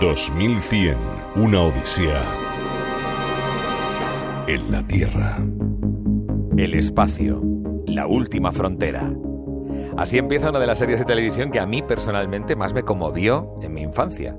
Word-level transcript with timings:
2100, 0.00 0.98
una 1.36 1.62
odisea 1.62 2.22
en 4.46 4.70
la 4.70 4.86
Tierra. 4.86 5.38
El 6.58 6.74
espacio, 6.74 7.40
la 7.86 8.06
última 8.06 8.52
frontera. 8.52 9.10
Así 9.96 10.18
empieza 10.18 10.50
una 10.50 10.58
de 10.58 10.66
las 10.66 10.80
series 10.80 10.98
de 10.98 11.06
televisión 11.06 11.50
que 11.50 11.60
a 11.60 11.66
mí 11.66 11.80
personalmente 11.80 12.56
más 12.56 12.74
me 12.74 12.82
conmovió 12.82 13.58
en 13.62 13.72
mi 13.72 13.80
infancia. 13.80 14.36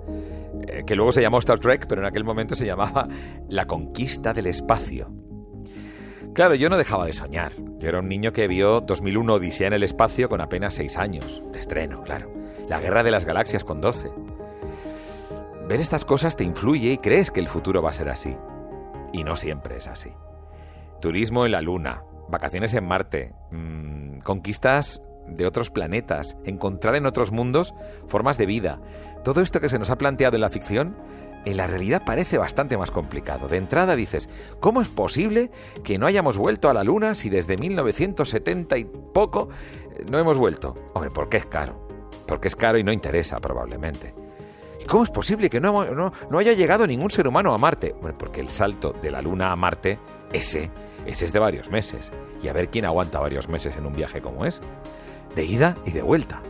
Eh, 0.68 0.84
que 0.86 0.96
luego 0.96 1.12
se 1.12 1.24
llamó 1.24 1.40
Star 1.40 1.60
Trek, 1.60 1.88
pero 1.90 2.02
en 2.02 2.08
aquel 2.08 2.24
momento 2.24 2.54
se 2.56 2.68
llamaba 2.68 3.08
La 3.50 3.66
conquista 3.66 4.34
del 4.34 4.46
espacio. 4.46 5.10
Claro, 6.36 6.54
yo 6.54 6.70
no 6.70 6.78
dejaba 6.78 7.08
de 7.08 7.14
soñar. 7.14 7.54
Yo 7.80 7.90
era 7.90 8.00
un 8.00 8.08
niño 8.08 8.32
que 8.32 8.48
vio 8.48 8.82
2001 8.82 9.34
Odisea 9.34 9.68
en 9.68 9.74
el 9.74 9.82
espacio 9.82 10.30
con 10.30 10.40
apenas 10.40 10.76
6 10.76 10.98
años, 10.98 11.42
de 11.52 11.58
estreno, 11.58 12.04
claro. 12.04 12.32
La 12.70 12.80
guerra 12.80 13.02
de 13.02 13.10
las 13.10 13.26
galaxias 13.26 13.64
con 13.64 13.82
12. 13.82 14.12
Ver 15.68 15.82
estas 15.82 16.06
cosas 16.06 16.38
te 16.38 16.46
influye 16.46 16.94
y 16.94 16.98
crees 16.98 17.30
que 17.30 17.42
el 17.42 17.50
futuro 17.50 17.82
va 17.82 17.90
a 17.90 17.94
ser 17.94 18.08
así. 18.08 18.38
Y 19.12 19.26
no 19.26 19.36
siempre 19.36 19.76
es 19.76 19.88
así. 19.88 20.14
Turismo 21.02 21.46
en 21.46 21.52
la 21.52 21.62
Luna, 21.62 22.04
vacaciones 22.30 22.74
en 22.74 22.88
Marte, 22.88 23.34
mmm, 23.52 24.20
conquistas 24.20 25.02
de 25.28 25.46
otros 25.46 25.70
planetas, 25.70 26.38
encontrar 26.46 26.96
en 26.96 27.06
otros 27.06 27.34
mundos 27.34 27.74
formas 28.08 28.38
de 28.38 28.46
vida. 28.46 28.80
Todo 29.26 29.42
esto 29.42 29.60
que 29.60 29.68
se 29.68 29.78
nos 29.78 29.90
ha 29.90 29.98
planteado 29.98 30.36
en 30.36 30.42
la 30.42 30.50
ficción, 30.50 30.96
en 31.44 31.58
la 31.58 31.68
realidad 31.68 32.04
parece 32.06 32.38
bastante 32.38 32.78
más 32.78 32.90
complicado. 32.90 33.50
De 33.50 33.58
entrada 33.58 33.98
dices, 33.98 34.30
¿cómo 34.62 34.82
es 34.82 34.88
posible 34.88 35.52
que 35.84 35.98
no 35.98 36.06
hayamos 36.06 36.38
vuelto 36.38 36.70
a 36.70 36.74
la 36.74 36.86
Luna 36.86 37.14
si 37.14 37.30
desde 37.30 37.58
1970 37.58 38.78
y 38.78 38.86
poco 38.86 39.50
eh, 39.92 40.06
no 40.10 40.18
hemos 40.18 40.38
vuelto? 40.38 40.76
Hombre, 40.94 41.12
porque 41.14 41.36
es 41.36 41.46
caro. 41.46 41.86
Porque 42.26 42.48
es 42.48 42.56
caro 42.56 42.78
y 42.78 42.86
no 42.86 42.94
interesa 42.94 43.36
probablemente. 43.38 44.27
¿Cómo 44.88 45.04
es 45.04 45.10
posible 45.10 45.50
que 45.50 45.60
no, 45.60 45.84
no, 45.94 46.14
no, 46.30 46.40
haya 46.40 46.54
llegado 46.54 46.88
ningún 46.88 47.12
ser 47.12 47.28
humano 47.28 47.54
a 47.54 47.58
Marte? 47.58 47.94
Bueno, 48.02 48.18
porque 48.18 48.40
el 48.40 48.50
salto 48.50 48.94
de 48.94 49.12
la 49.12 49.22
Luna 49.22 49.52
a 49.52 49.56
Marte, 49.58 50.00
ese, 50.32 50.72
ese 51.06 51.26
es 51.26 51.34
de 51.34 51.40
varios 51.40 51.70
meses. 51.70 52.10
Y 52.42 52.48
a 52.48 52.54
ver 52.54 52.70
quién 52.70 52.86
aguanta 52.86 53.20
varios 53.20 53.50
meses 53.50 53.76
en 53.76 53.86
un 53.86 53.92
viaje 53.92 54.22
como 54.22 54.46
es. 54.46 54.62
De 55.36 55.44
ida 55.44 55.76
y 55.86 55.92
de 55.92 56.02
vuelta. 56.02 56.42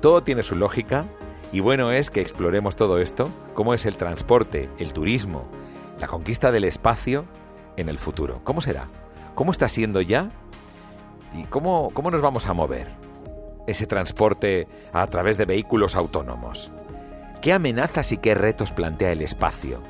Todo 0.00 0.22
tiene 0.22 0.44
su 0.44 0.54
lógica 0.54 1.06
y 1.52 1.58
bueno 1.58 1.90
es 1.90 2.10
que 2.10 2.20
exploremos 2.20 2.76
todo 2.76 2.98
esto, 2.98 3.28
cómo 3.54 3.74
es 3.74 3.84
el 3.84 3.96
transporte, 3.96 4.70
el 4.78 4.92
turismo, 4.92 5.44
la 5.98 6.06
conquista 6.06 6.52
del 6.52 6.64
espacio 6.64 7.24
en 7.76 7.88
el 7.88 7.98
futuro. 7.98 8.40
¿Cómo 8.44 8.60
será? 8.60 8.86
¿Cómo 9.34 9.50
está 9.50 9.68
siendo 9.68 10.00
ya? 10.00 10.28
¿Y 11.34 11.44
cómo, 11.44 11.90
cómo 11.92 12.10
nos 12.12 12.20
vamos 12.20 12.46
a 12.46 12.52
mover? 12.52 12.88
Ese 13.66 13.86
transporte 13.86 14.68
a 14.92 15.06
través 15.08 15.36
de 15.36 15.46
vehículos 15.46 15.96
autónomos. 15.96 16.70
¿Qué 17.42 17.52
amenazas 17.52 18.12
y 18.12 18.18
qué 18.18 18.36
retos 18.36 18.70
plantea 18.70 19.10
el 19.10 19.20
espacio? 19.20 19.82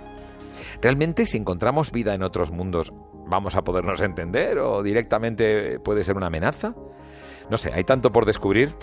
¿Realmente 0.81 1.27
si 1.27 1.37
encontramos 1.37 1.93
vida 1.93 2.15
en 2.15 2.23
otros 2.23 2.51
mundos 2.51 2.95
vamos 3.27 3.57
a 3.57 3.63
podernos 3.63 4.01
entender 4.01 4.59
o 4.59 4.83
directamente 4.83 5.79
puede 5.79 6.03
ser 6.03 6.17
una 6.17 6.29
amenaza? 6.29 6.75
No 7.51 7.59
sé, 7.59 7.71
hay 7.75 7.85
tanto 7.85 8.11
por 8.11 8.25
descubrir. 8.25 8.75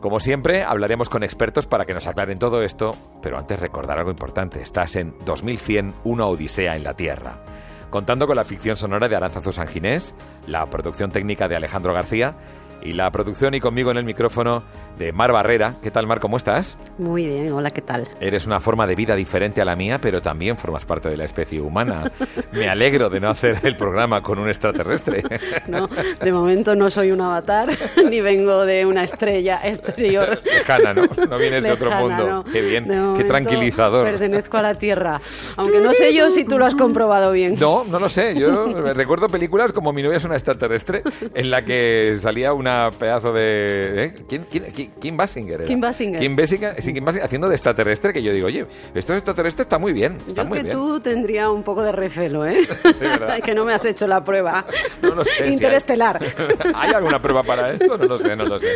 Como 0.00 0.18
siempre, 0.18 0.62
hablaremos 0.62 1.10
con 1.10 1.22
expertos 1.22 1.66
para 1.66 1.84
que 1.84 1.92
nos 1.92 2.06
aclaren 2.06 2.38
todo 2.38 2.62
esto, 2.62 2.92
pero 3.20 3.36
antes 3.36 3.60
recordar 3.60 3.98
algo 3.98 4.10
importante. 4.10 4.62
Estás 4.62 4.96
en 4.96 5.14
2100, 5.26 5.92
una 6.04 6.24
odisea 6.24 6.76
en 6.76 6.84
la 6.84 6.94
Tierra. 6.94 7.44
Contando 7.90 8.26
con 8.26 8.36
la 8.36 8.44
ficción 8.44 8.78
sonora 8.78 9.08
de 9.08 9.16
Aranzazu 9.16 9.52
Sanginés, 9.52 10.14
la 10.46 10.64
producción 10.70 11.10
técnica 11.10 11.48
de 11.48 11.56
Alejandro 11.56 11.92
García 11.92 12.34
y 12.82 12.92
la 12.94 13.10
producción 13.10 13.54
y 13.54 13.60
conmigo 13.60 13.90
en 13.90 13.98
el 13.98 14.04
micrófono 14.04 14.62
de 14.98 15.12
Mar 15.12 15.32
Barrera. 15.32 15.74
¿Qué 15.82 15.90
tal, 15.90 16.06
Mar? 16.06 16.20
¿Cómo 16.20 16.36
estás? 16.36 16.76
Muy 16.98 17.26
bien, 17.26 17.52
hola, 17.52 17.70
¿qué 17.70 17.80
tal? 17.80 18.06
Eres 18.20 18.46
una 18.46 18.60
forma 18.60 18.86
de 18.86 18.94
vida 18.94 19.16
diferente 19.16 19.60
a 19.60 19.64
la 19.64 19.74
mía, 19.74 19.98
pero 19.98 20.20
también 20.20 20.56
formas 20.58 20.84
parte 20.84 21.08
de 21.08 21.16
la 21.16 21.24
especie 21.24 21.60
humana. 21.60 22.10
Me 22.52 22.68
alegro 22.68 23.08
de 23.08 23.20
no 23.20 23.30
hacer 23.30 23.60
el 23.62 23.76
programa 23.76 24.22
con 24.22 24.38
un 24.38 24.48
extraterrestre. 24.48 25.22
No, 25.68 25.88
de 26.20 26.32
momento 26.32 26.74
no 26.74 26.90
soy 26.90 27.10
un 27.12 27.20
avatar, 27.20 27.70
ni 28.10 28.20
vengo 28.20 28.64
de 28.66 28.86
una 28.86 29.04
estrella 29.04 29.60
exterior. 29.64 30.40
Lejana, 30.44 30.94
¿no? 30.94 31.02
No 31.28 31.38
vienes 31.38 31.62
de 31.62 31.72
otro 31.72 31.90
mundo. 31.92 32.28
No. 32.28 32.44
Qué 32.44 32.60
bien, 32.60 32.86
qué 33.16 33.24
tranquilizador. 33.24 34.04
Pertenezco 34.04 34.58
a 34.58 34.62
la 34.62 34.74
Tierra, 34.74 35.20
aunque 35.56 35.80
no 35.80 35.92
sé 35.94 36.14
yo 36.14 36.30
si 36.30 36.44
tú 36.44 36.58
lo 36.58 36.66
has 36.66 36.74
comprobado 36.74 37.32
bien. 37.32 37.56
No, 37.58 37.84
no 37.84 37.98
lo 37.98 38.08
sé. 38.08 38.34
Yo 38.38 38.92
recuerdo 38.92 39.28
películas 39.28 39.72
como 39.72 39.92
Mi 39.92 40.02
novia 40.02 40.18
es 40.18 40.24
una 40.24 40.34
extraterrestre, 40.34 41.02
en 41.34 41.50
la 41.50 41.64
que 41.64 42.16
salía 42.20 42.52
una 42.52 42.90
pedazo 42.98 43.32
de... 43.32 44.04
¿eh? 44.04 44.14
¿Quién, 44.28 44.46
quién, 44.50 44.64
quién, 44.74 44.79
Kim 45.00 45.16
Basinger. 45.16 45.60
Era. 45.60 45.64
Kim 45.68 45.80
Basinger. 45.80 46.20
Kim 46.20 46.36
Basinger, 46.36 46.82
sí, 46.82 46.92
Kim 46.92 47.04
Basinger 47.04 47.24
haciendo 47.26 47.48
de 47.48 47.54
extraterrestre 47.54 48.12
que 48.12 48.22
yo 48.22 48.32
digo, 48.32 48.46
oye, 48.46 48.66
esto 48.94 49.12
de 49.12 49.18
extraterrestre 49.18 49.62
está 49.62 49.78
muy 49.78 49.92
bien. 49.92 50.16
Está 50.26 50.42
yo 50.42 50.48
muy 50.48 50.58
que 50.58 50.64
bien. 50.64 50.76
tú 50.76 51.00
tendría 51.00 51.50
un 51.50 51.62
poco 51.62 51.82
de 51.82 51.92
recelo, 51.92 52.46
¿eh? 52.46 52.66
Sí, 52.94 53.04
¿verdad? 53.04 53.40
que 53.44 53.54
no 53.54 53.64
me 53.64 53.72
has 53.72 53.84
hecho 53.84 54.06
la 54.06 54.22
prueba. 54.24 54.66
No 55.02 55.14
lo 55.14 55.24
sé. 55.24 55.46
si 55.46 55.52
Interestelar. 55.54 56.22
hay... 56.74 56.90
¿Hay 56.90 56.92
alguna 56.92 57.20
prueba 57.22 57.42
para 57.42 57.72
eso? 57.72 57.96
No 57.96 58.04
lo 58.04 58.18
sé, 58.18 58.36
no 58.36 58.44
lo 58.44 58.58
sé. 58.58 58.68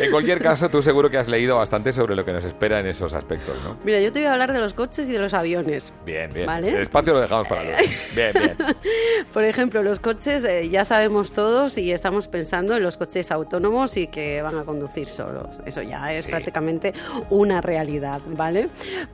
En 0.00 0.10
cualquier 0.10 0.40
caso, 0.40 0.68
tú 0.68 0.82
seguro 0.82 1.10
que 1.10 1.18
has 1.18 1.28
leído 1.28 1.56
bastante 1.56 1.92
sobre 1.92 2.14
lo 2.14 2.24
que 2.24 2.32
nos 2.32 2.44
espera 2.44 2.78
en 2.80 2.86
esos 2.86 3.12
aspectos, 3.14 3.56
¿no? 3.64 3.76
Mira, 3.84 4.00
yo 4.00 4.12
te 4.12 4.20
voy 4.20 4.26
a 4.28 4.32
hablar 4.32 4.52
de 4.52 4.60
los 4.60 4.74
coches 4.74 5.08
y 5.08 5.12
de 5.12 5.18
los 5.18 5.34
aviones. 5.34 5.92
Bien, 6.04 6.32
bien. 6.32 6.46
¿Vale? 6.46 6.70
El 6.70 6.82
espacio 6.82 7.12
lo 7.14 7.20
dejamos 7.20 7.48
para 7.48 7.64
luego. 7.64 7.78
Bien, 8.14 8.32
bien. 8.32 8.56
Por 9.32 9.44
ejemplo, 9.44 9.82
los 9.82 9.98
coches, 10.00 10.44
eh, 10.44 10.68
ya 10.68 10.84
sabemos 10.84 11.32
todos 11.32 11.76
y 11.78 11.92
estamos 11.92 12.28
pensando 12.28 12.76
en 12.76 12.82
los 12.82 12.96
coches 12.96 13.30
autónomos 13.30 13.96
y 13.96 14.06
que 14.06 14.40
van 14.42 14.56
a 14.58 14.64
conducir 14.64 15.08
solos. 15.08 15.35
Eso 15.64 15.82
ya 15.82 16.12
es 16.12 16.24
Sí. 16.24 16.30
prácticamente 16.30 16.92
una 17.30 17.60
realidad, 17.60 18.20
¿vale? 18.28 18.68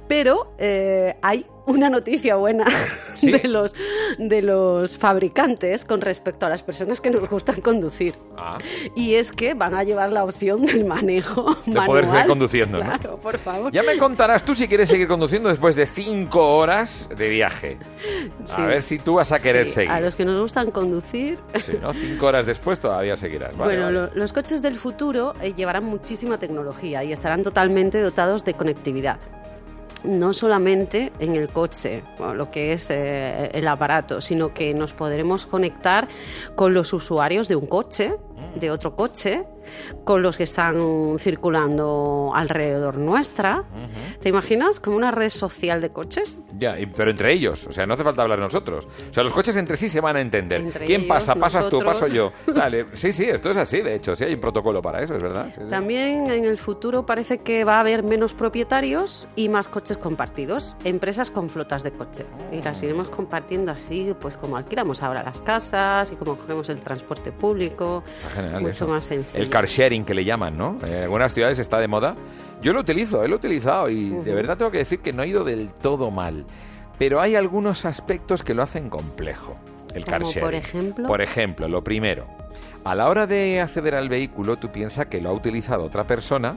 Pero 0.09 0.55
eh, 0.59 1.16
hay 1.22 1.47
una 1.67 1.89
noticia 1.91 2.37
buena 2.37 2.65
Sí. 3.17 3.31
de, 3.31 3.47
los, 3.49 3.75
de 4.19 4.43
los 4.43 4.99
fabricantes 4.99 5.84
con 5.84 6.00
respecto 6.00 6.45
a 6.47 6.49
las 6.49 6.62
personas 6.62 7.00
que 7.00 7.11
nos 7.11 7.28
gustan 7.28 7.61
conducir. 7.61 8.15
Ah, 8.37 8.59
Y 8.97 9.15
es 9.15 9.31
que 9.31 9.55
van 9.55 9.75
a 9.75 9.84
llevar 9.84 10.11
la 10.11 10.25
opción 10.25 10.65
del 10.67 10.84
manejo 10.84 11.55
De 11.67 11.73
manual. 11.73 11.87
poder 11.87 12.05
seguir 12.06 12.27
conduciendo, 12.27 12.78
¿no? 12.78 12.84
Claro, 12.84 13.17
por 13.19 13.39
favor. 13.39 13.71
ya 13.73 13.83
me 13.84 13.97
contarás 13.99 14.43
tú 14.45 14.55
si 14.55 14.67
quieres 14.67 14.89
seguir 14.89 15.06
conduciendo 15.06 15.49
después 15.49 15.77
de 15.77 15.87
cinco 15.87 16.56
horas 16.56 17.09
de 17.17 17.28
viaje. 17.28 17.79
A 18.56 18.67
ver 18.67 18.83
si 18.83 18.99
tú 18.99 19.15
vas 19.15 19.31
a 19.33 19.39
querer 19.41 19.67
Sí, 19.69 19.73
seguir. 19.75 19.93
A 19.93 20.00
los 20.00 20.17
que 20.17 20.25
nos 20.25 20.41
gustan 20.41 20.71
conducir, 20.73 21.39
Sí, 21.65 21.73
¿no? 21.81 21.93
Cinco 21.94 22.27
horas 22.27 22.44
después 22.47 22.81
todavía 22.81 23.17
seguirás. 23.17 23.56
Vale, 23.56 23.75
bueno, 23.77 23.84
vale. 24.00 24.12
lo- 24.15 24.15
los 24.23 24.33
coches 24.33 24.62
del 24.62 24.77
futuro 24.77 25.33
eh, 25.41 25.53
llevarán 25.55 25.84
muchísima 25.84 26.39
tecnología 26.39 27.05
y 27.05 27.12
estarán 27.12 27.43
totalmente 27.43 28.00
dotados 28.00 28.44
de 28.44 28.55
conectividad. 28.55 29.19
No 30.04 30.32
solamente 30.32 31.12
en 31.18 31.36
el 31.36 31.48
coche, 31.48 32.02
lo 32.18 32.50
que 32.50 32.72
es 32.72 32.90
eh, 32.90 33.50
el 33.54 33.68
aparato, 33.68 34.20
sino 34.20 34.52
que 34.52 34.74
nos 34.74 34.92
podremos 34.92 35.46
conectar 35.46 36.08
con 36.54 36.74
los 36.74 36.92
usuarios 36.92 37.48
de 37.48 37.56
un 37.56 37.66
coche, 37.66 38.16
de 38.56 38.70
otro 38.70 38.96
coche, 38.96 39.44
con 40.05 40.23
los 40.23 40.37
que 40.39 40.45
están 40.45 40.81
circulando 41.19 42.33
alrededor 42.34 42.97
nuestra. 42.99 43.65
¿Te 44.21 44.28
imaginas? 44.28 44.81
Como 44.81 44.97
una 44.97 45.11
red 45.11 45.28
social 45.28 45.81
de 45.81 45.91
coches. 45.91 46.39
Ya, 46.59 46.78
y- 46.78 46.87
pero 46.87 47.11
entre 47.11 47.33
ellos, 47.33 47.67
o 47.67 47.73
sea, 47.73 47.87
no 47.87 47.95
hace 47.95 48.05
falta 48.05 48.23
hablar 48.23 48.39
nosotros. 48.39 48.87
O 49.11 49.15
sea, 49.15 49.23
los 49.23 49.33
coches 49.33 49.56
entre 49.56 49.77
sí 49.77 49.89
se 49.89 50.00
van 50.00 50.17
a 50.17 50.21
entender. 50.21 50.61
Entre 50.61 50.87
¿Quién 50.87 51.03
ellos, 51.03 51.09
pasa? 51.17 51.34
¿Pasas 51.34 51.69
tú? 51.69 51.81
nosotros. 51.81 52.00
¿Paso 52.00 52.12
yo? 52.12 52.33
Dale, 52.55 52.87
sí, 52.95 53.12
sí, 53.12 53.25
esto 53.25 53.50
es 53.50 53.56
así, 53.56 53.81
de 53.81 53.95
hecho, 53.97 54.15
sí 54.17 54.25
hay 54.25 54.34
un 54.34 54.41
protocolo 54.41 54.81
para 54.83 55.03
eso, 55.03 55.15
es 55.17 55.23
verdad. 55.23 55.47
Sí, 55.55 55.61
sí. 55.65 55.71
También 55.71 56.31
en 56.31 56.44
el 56.44 56.59
futuro 56.59 57.05
parece 57.06 57.39
que 57.39 57.65
va 57.65 57.77
a 57.77 57.81
haber 57.81 58.03
menos 58.03 58.34
propietarios 58.34 59.29
y 59.37 59.49
más 59.49 59.69
coches 59.69 59.99
compartidos, 59.99 60.77
empresas 60.84 61.31
con 61.31 61.50
flotas 61.50 61.83
de 61.83 61.93
coche. 61.93 62.25
Y 62.53 62.62
las 62.62 62.83
iremos 62.83 63.11
compartiendo 63.11 63.73
así, 63.73 64.15
pues 64.21 64.34
como 64.37 64.56
alquilamos 64.56 65.03
ahora 65.03 65.23
las 65.23 65.41
casas 65.41 66.11
y 66.12 66.17
como 66.17 66.37
cogemos 66.37 66.69
el 66.69 66.81
transporte 66.81 67.33
público. 67.33 68.03
Mucho 68.61 68.69
eso. 68.69 68.87
más 68.89 69.05
sencillo. 69.05 69.43
El 69.43 69.49
car 69.52 69.66
sharing 69.66 70.06
que 70.06 70.14
le 70.14 70.24
llaman, 70.24 70.56
¿no? 70.56 70.78
En 70.88 71.02
algunas 71.02 71.34
ciudades 71.34 71.58
está 71.58 71.78
de 71.78 71.86
moda. 71.86 72.14
Yo 72.62 72.72
lo 72.72 72.80
utilizo, 72.80 73.22
eh, 73.22 73.28
lo 73.28 73.34
he 73.34 73.36
utilizado 73.36 73.90
y 73.90 74.08
de 74.08 74.34
verdad 74.34 74.56
tengo 74.56 74.70
que 74.70 74.78
decir 74.78 75.00
que 75.00 75.12
no 75.12 75.20
ha 75.20 75.26
ido 75.26 75.44
del 75.44 75.70
todo 75.75 76.10
mal. 76.10 76.46
Pero 76.99 77.20
hay 77.20 77.37
algunos 77.37 77.84
aspectos 77.84 78.43
que 78.43 78.54
lo 78.54 78.62
hacen 78.62 78.88
complejo. 78.88 79.58
El 79.94 80.06
car 80.06 80.22
¿Como 80.22 80.32
sharing. 80.32 80.46
por 80.46 80.54
ejemplo? 80.54 81.06
Por 81.06 81.20
ejemplo, 81.20 81.69
lo 81.69 81.84
primero, 81.84 82.26
a 82.82 82.94
la 82.94 83.10
hora 83.10 83.26
de 83.26 83.60
acceder 83.60 83.94
al 83.94 84.08
vehículo, 84.08 84.56
tú 84.56 84.72
piensas 84.72 85.06
que 85.06 85.20
lo 85.20 85.28
ha 85.28 85.32
utilizado 85.32 85.84
otra 85.84 86.06
persona 86.06 86.56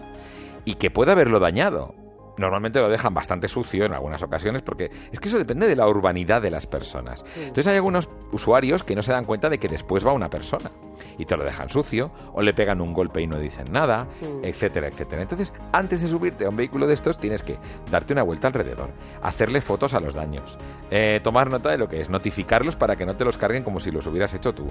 y 0.64 0.76
que 0.76 0.90
puede 0.90 1.12
haberlo 1.12 1.42
dañado. 1.42 1.96
Normalmente 2.38 2.80
lo 2.80 2.90
dejan 2.90 3.14
bastante 3.14 3.48
sucio 3.48 3.86
en 3.86 3.94
algunas 3.94 4.22
ocasiones 4.24 4.62
porque 4.62 4.92
es 5.12 5.20
que 5.20 5.28
eso 5.28 5.38
depende 5.38 5.68
de 5.68 5.76
la 5.76 5.88
urbanidad 5.88 6.42
de 6.42 6.52
las 6.52 6.68
personas. 6.68 7.26
Entonces 7.38 7.68
hay 7.68 7.76
algunos 7.76 8.10
usuarios 8.32 8.84
que 8.84 8.96
no 8.96 9.02
se 9.02 9.12
dan 9.12 9.26
cuenta 9.26 9.50
de 9.50 9.58
que 9.58 9.68
después 9.68 10.06
va 10.06 10.12
una 10.12 10.30
persona 10.30 10.70
y 11.18 11.26
te 11.26 11.38
lo 11.38 11.44
dejan 11.44 11.70
sucio 11.70 12.12
o 12.34 12.42
le 12.42 12.54
pegan 12.54 12.82
un 12.82 12.94
golpe 12.94 13.22
y 13.22 13.28
no 13.28 13.38
dicen 13.38 13.66
nada, 13.72 14.08
etcétera, 14.44 14.88
etcétera. 14.88 15.22
Entonces, 15.22 15.54
antes 15.72 16.02
de 16.02 16.08
subirte 16.08 16.46
a 16.46 16.50
un 16.50 16.56
vehículo 16.56 16.88
de 16.88 16.94
estos 16.94 17.20
tienes 17.20 17.44
que 17.44 17.58
darte 17.90 18.14
una 18.14 18.24
vuelta 18.24 18.48
alrededor, 18.48 18.90
hacerle 19.22 19.62
fotos 19.62 19.94
a 19.94 20.00
los 20.00 20.14
daños, 20.14 20.58
eh, 20.92 21.20
tomar 21.24 21.50
nota 21.50 21.70
de 21.70 21.78
lo 21.78 21.88
que 21.88 22.02
es, 22.02 22.10
notificarlos 22.10 22.76
para 22.76 22.96
que 22.96 23.06
no 23.06 23.16
te 23.16 23.26
los 23.26 23.38
carguen 23.38 23.64
como 23.64 23.80
si 23.80 23.92
los 23.92 24.06
hubieras 24.08 24.34
hecho 24.34 24.54
tú. 24.54 24.68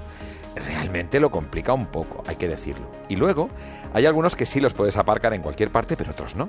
Realmente 0.54 1.20
lo 1.20 1.30
complica 1.30 1.72
un 1.72 1.86
poco, 1.86 2.22
hay 2.26 2.36
que 2.36 2.48
decirlo. 2.48 2.86
Y 3.08 3.16
luego, 3.16 3.48
hay 3.92 4.06
algunos 4.06 4.36
que 4.36 4.46
sí 4.46 4.60
los 4.60 4.74
puedes 4.74 4.96
aparcar 4.96 5.34
en 5.34 5.42
cualquier 5.42 5.70
parte, 5.70 5.96
pero 5.96 6.12
otros 6.12 6.36
no. 6.36 6.48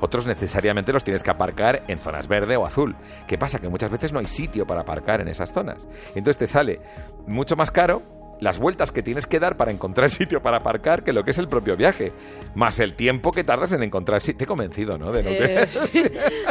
Otros 0.00 0.26
necesariamente 0.26 0.92
los 0.92 1.04
tienes 1.04 1.22
que 1.22 1.30
aparcar 1.30 1.82
en 1.88 1.98
zonas 1.98 2.28
verde 2.28 2.56
o 2.56 2.66
azul. 2.66 2.94
¿Qué 3.26 3.38
pasa? 3.38 3.58
Que 3.58 3.68
muchas 3.68 3.90
veces 3.90 4.12
no 4.12 4.18
hay 4.18 4.26
sitio 4.26 4.66
para 4.66 4.82
aparcar 4.82 5.20
en 5.20 5.28
esas 5.28 5.52
zonas. 5.52 5.86
Entonces 6.14 6.38
te 6.38 6.46
sale 6.46 6.80
mucho 7.26 7.56
más 7.56 7.70
caro 7.70 8.02
las 8.40 8.58
vueltas 8.58 8.92
que 8.92 9.02
tienes 9.02 9.26
que 9.26 9.40
dar 9.40 9.56
para 9.56 9.72
encontrar 9.72 10.10
sitio 10.10 10.42
para 10.42 10.58
aparcar 10.58 11.02
que 11.02 11.12
lo 11.12 11.24
que 11.24 11.30
es 11.30 11.38
el 11.38 11.48
propio 11.48 11.76
viaje, 11.76 12.12
más 12.54 12.78
el 12.80 12.94
tiempo 12.94 13.32
que 13.32 13.44
tardas 13.44 13.72
en 13.72 13.82
encontrar 13.82 14.20
sitio. 14.20 14.38
Te 14.38 14.44
he 14.44 14.46
convencido, 14.46 14.98
¿no? 14.98 15.12
De 15.12 15.22
no 15.22 15.30
Eh, 15.30 15.66
sí. 15.66 16.02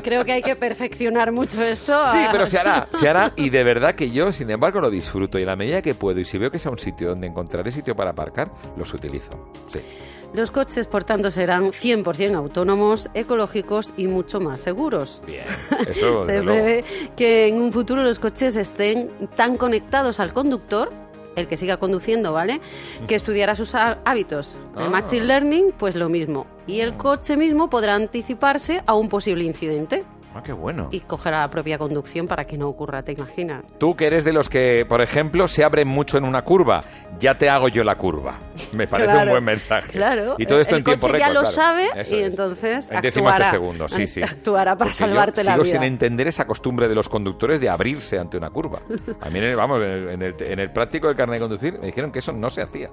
Creo 0.04 0.26
que 0.26 0.34
hay 0.34 0.42
que 0.42 0.56
perfeccionar 0.56 1.32
mucho 1.32 1.62
esto. 1.62 2.04
Sí, 2.12 2.20
pero 2.32 2.46
se 2.46 2.58
hará, 2.58 2.88
se 3.00 3.08
hará 3.08 3.34
y 3.36 3.50
de 3.50 3.64
verdad 3.64 3.96
que 3.96 4.10
yo, 4.10 4.32
sin 4.32 4.50
embargo, 4.50 4.80
lo 4.80 4.90
disfruto 4.90 5.38
y 5.38 5.42
en 5.42 5.48
la 5.48 5.56
medida 5.56 5.82
que 5.82 5.94
puedo 5.94 6.20
y 6.20 6.26
si 6.26 6.38
veo 6.38 6.50
que 6.50 6.60
sea 6.60 6.72
un 6.72 6.80
sitio 6.80 7.10
donde 7.10 7.28
encontraré 7.28 7.72
sitio 7.72 7.96
para 7.96 8.12
aparcar, 8.12 8.50
los 8.78 8.94
utilizo. 8.94 9.52
Sí. 9.68 9.80
Los 10.34 10.50
coches, 10.52 10.88
por 10.88 11.04
tanto, 11.04 11.30
serán 11.32 11.72
100% 11.72 12.34
autónomos, 12.36 13.08
ecológicos 13.14 13.94
y 13.98 14.08
mucho 14.08 14.40
más 14.40 14.62
seguros. 14.62 15.22
Bien, 15.28 15.44
eso 15.88 16.20
Se 16.26 16.42
prevé 16.42 16.84
que 17.16 17.48
en 17.48 17.62
un 17.62 17.72
futuro 17.72 18.02
los 18.04 18.20
coches 18.20 18.56
estén 18.56 19.10
tan 19.36 19.58
conectados 19.58 20.20
al 20.20 20.34
conductor, 20.34 20.90
el 21.36 21.48
que 21.48 21.58
siga 21.58 21.78
conduciendo, 21.78 22.34
¿vale? 22.34 22.62
Que 23.08 23.16
estudiará 23.16 23.56
sus 23.56 23.76
há- 23.76 24.00
hábitos. 24.06 24.58
El 24.78 24.84
Ah. 24.86 24.90
Machine 24.90 25.26
Learning, 25.26 25.72
pues 25.78 25.96
lo 25.96 26.10
mismo. 26.10 26.46
Y 26.68 26.80
el 26.82 26.96
coche 26.96 27.38
mismo 27.38 27.70
podrá 27.70 27.96
anticiparse 27.96 28.84
a 28.86 28.94
un 28.96 29.10
posible 29.10 29.44
incidente 29.44 30.04
Ah, 30.36 30.42
qué 30.44 30.52
bueno. 30.54 30.88
y 30.92 31.00
coger 31.02 31.34
a 31.36 31.42
la 31.42 31.50
propia 31.50 31.78
conducción 31.78 32.28
para 32.28 32.44
que 32.46 32.58
no 32.58 32.68
ocurra, 32.68 33.04
¿te 33.04 33.12
imaginas? 33.12 33.66
Tú 33.78 33.96
que 33.96 34.08
eres 34.08 34.24
de 34.24 34.34
los 34.34 34.50
que, 34.50 34.86
por 34.88 35.02
ejemplo, 35.02 35.48
se 35.48 35.64
abren 35.64 35.88
mucho 35.88 36.18
en 36.18 36.24
una 36.26 36.42
curva, 36.44 36.82
ya 37.20 37.38
te 37.38 37.50
hago 37.50 37.68
yo 37.68 37.84
la 37.84 37.96
curva. 37.98 38.36
Me 38.74 38.88
parece 38.88 39.16
un 39.16 39.30
buen 39.30 39.44
mensaje. 39.44 39.92
Claro. 39.92 40.36
Y 40.40 40.46
todo 40.46 40.60
esto 40.60 40.76
el 40.76 40.80
en 40.80 40.84
tiempo 40.86 41.08
coche 41.08 41.20
ya 41.20 41.28
lo 41.30 41.42
claro. 41.42 41.46
sabe 41.46 41.90
Eso 41.96 42.16
y 42.16 42.20
es. 42.20 42.32
entonces 42.32 42.90
en 42.92 42.98
actuará, 42.98 43.46
de 43.46 43.52
segundo, 43.52 43.88
sí, 43.88 44.08
sí. 44.08 44.24
actuará 44.24 44.76
para 44.76 44.90
Porque 44.90 45.00
yo 45.00 45.06
salvarte 45.08 45.44
la 45.44 45.52
sigo 45.54 45.64
vida. 45.64 45.74
sin 45.74 45.84
entender 45.84 46.28
esa 46.28 46.46
costumbre 46.48 46.88
de 46.88 46.96
los 46.96 47.08
conductores 47.10 47.60
de 47.62 47.70
abrirse 47.70 48.18
ante 48.18 48.38
una 48.38 48.50
curva. 48.50 48.80
A 49.22 49.30
mí, 49.30 49.40
vamos, 49.56 49.82
en 49.82 50.22
el, 50.22 50.36
en 50.42 50.60
el- 50.60 50.72
práctico 50.72 51.08
del 51.08 51.16
carnet 51.16 51.36
de 51.36 51.40
conducir 51.42 51.78
me 51.80 51.86
dijeron 51.88 52.12
que 52.12 52.20
eso 52.20 52.32
no 52.34 52.50
se 52.50 52.62
hacía. 52.62 52.90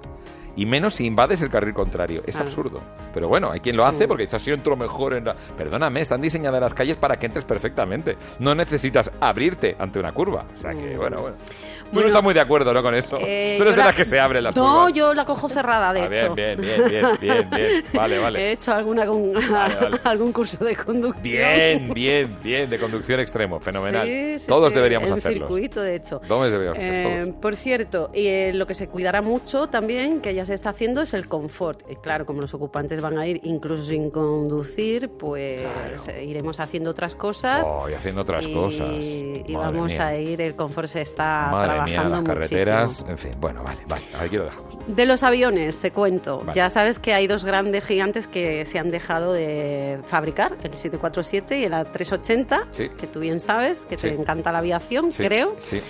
Y 0.55 0.65
menos 0.65 0.95
si 0.95 1.05
invades 1.05 1.41
el 1.41 1.49
carril 1.49 1.73
contrario. 1.73 2.21
Es 2.27 2.35
Ah. 2.35 2.41
absurdo. 2.41 2.81
Pero 3.13 3.27
bueno, 3.29 3.51
hay 3.51 3.61
quien 3.61 3.77
lo 3.77 3.85
hace 3.85 4.05
porque 4.07 4.23
dice 4.23 4.35
así 4.35 4.51
entro 4.51 4.75
mejor 4.75 5.13
en 5.13 5.23
la... 5.25 5.33
Perdóname, 5.57 6.01
están 6.01 6.19
diseñadas 6.19 6.59
las 6.61 6.73
calles 6.73 6.97
para 6.97 7.17
que 7.17 7.25
perfectamente. 7.39 8.17
No 8.39 8.53
necesitas 8.55 9.11
abrirte 9.19 9.75
ante 9.79 9.99
una 9.99 10.11
curva. 10.11 10.45
O 10.53 10.57
sea 10.57 10.71
que, 10.71 10.97
bueno, 10.97 11.21
bueno. 11.21 11.37
Tú 11.45 11.95
Bueno, 11.95 12.01
no 12.03 12.07
estás 12.07 12.23
muy 12.23 12.33
de 12.33 12.39
acuerdo, 12.39 12.73
¿no? 12.73 12.81
Con 12.81 12.95
eso. 12.95 13.17
Eh, 13.19 13.55
Tú 13.57 13.63
eres 13.63 13.75
de 13.75 13.79
la- 13.79 13.87
las 13.87 13.95
que 13.95 14.05
se 14.05 14.17
abren 14.17 14.43
las 14.45 14.55
No, 14.55 14.63
curvas. 14.63 14.93
yo 14.93 15.13
la 15.13 15.25
cojo 15.25 15.49
cerrada, 15.49 15.91
de 15.91 15.99
Ah, 16.01 16.05
hecho. 16.05 16.35
bien, 16.35 16.61
bien, 16.61 16.81
bien, 16.87 16.89
bien, 16.89 17.19
bien, 17.19 17.49
bien. 17.49 17.83
Vale, 17.93 18.17
vale. 18.17 18.39
He 18.41 18.51
hecho 18.53 18.71
alguna 18.71 19.05
con- 19.05 19.33
Vale, 19.33 19.75
vale. 19.75 19.97
algún 20.05 20.31
curso 20.31 20.63
de 20.63 20.75
conducción. 20.77 21.21
Bien, 21.21 21.93
bien, 21.93 22.37
bien, 22.41 22.69
de 22.69 22.77
conducción 22.79 23.19
extremo, 23.19 23.59
fenomenal. 23.59 24.07
Sí, 24.07 24.39
sí, 24.39 24.47
Todos 24.47 24.69
sí, 24.69 24.75
deberíamos 24.75 25.11
hacerlo. 25.11 25.47
circuito, 25.47 25.81
de 25.81 25.95
hecho. 25.95 26.21
Todos 26.25 26.49
deberíamos 26.49 26.79
Eh, 26.81 27.33
por 27.41 27.55
cierto, 27.57 28.09
y, 28.13 28.25
eh, 28.27 28.51
lo 28.53 28.65
que 28.67 28.73
se 28.73 28.87
cuidará 28.87 29.21
mucho 29.21 29.67
también, 29.67 30.21
que 30.21 30.33
ya 30.33 30.45
se 30.45 30.53
está 30.53 30.69
haciendo, 30.69 31.01
es 31.01 31.13
el 31.13 31.27
confort. 31.27 31.81
Y 31.91 31.95
claro, 31.97 32.25
como 32.25 32.39
los 32.39 32.53
ocupantes 32.53 33.01
van 33.01 33.17
a 33.17 33.27
ir 33.27 33.41
incluso 33.43 33.83
sin 33.83 34.09
conducir, 34.11 35.09
pues 35.09 35.65
eh, 36.07 36.23
iremos 36.23 36.59
haciendo 36.61 36.89
otras 36.91 37.15
cosas. 37.15 37.20
Oh, 37.67 37.89
y 37.89 37.93
haciendo 37.93 38.21
otras 38.21 38.45
y, 38.45 38.53
cosas. 38.53 38.93
y 39.03 39.43
Madre 39.53 39.67
vamos 39.77 39.91
mía. 39.91 40.07
a 40.07 40.15
ir, 40.17 40.41
el 40.41 40.55
confort 40.55 40.87
se 40.87 41.01
está 41.01 41.49
Madre 41.51 41.81
mía, 41.83 42.01
trabajando 42.01 42.09
las 42.11 42.37
muchísimo. 42.37 42.59
carreteras, 42.59 43.05
en 43.07 43.17
fin, 43.17 43.31
bueno, 43.39 43.63
vale, 43.63 43.79
vale, 43.87 44.03
aquí 44.19 44.37
lo 44.37 44.45
dejamos. 44.45 44.71
De 44.87 45.05
los 45.05 45.23
aviones, 45.23 45.77
te 45.77 45.91
cuento. 45.91 46.39
Vale. 46.39 46.53
Ya 46.53 46.69
sabes 46.69 46.99
que 46.99 47.13
hay 47.13 47.27
dos 47.27 47.45
grandes 47.45 47.85
gigantes 47.85 48.27
que 48.27 48.65
se 48.65 48.79
han 48.79 48.89
dejado 48.91 49.33
de 49.33 49.99
fabricar, 50.05 50.57
el 50.63 50.73
747 50.73 51.59
y 51.59 51.63
el 51.65 51.73
A380, 51.73 52.63
Sí. 52.71 52.89
que 52.89 53.07
tú 53.07 53.19
bien 53.19 53.39
sabes, 53.39 53.85
que 53.85 53.97
te 53.97 54.09
encanta 54.13 54.51
la 54.51 54.57
aviación, 54.59 55.11
Sí, 55.11 55.23
creo. 55.23 55.55
Sí. 55.63 55.81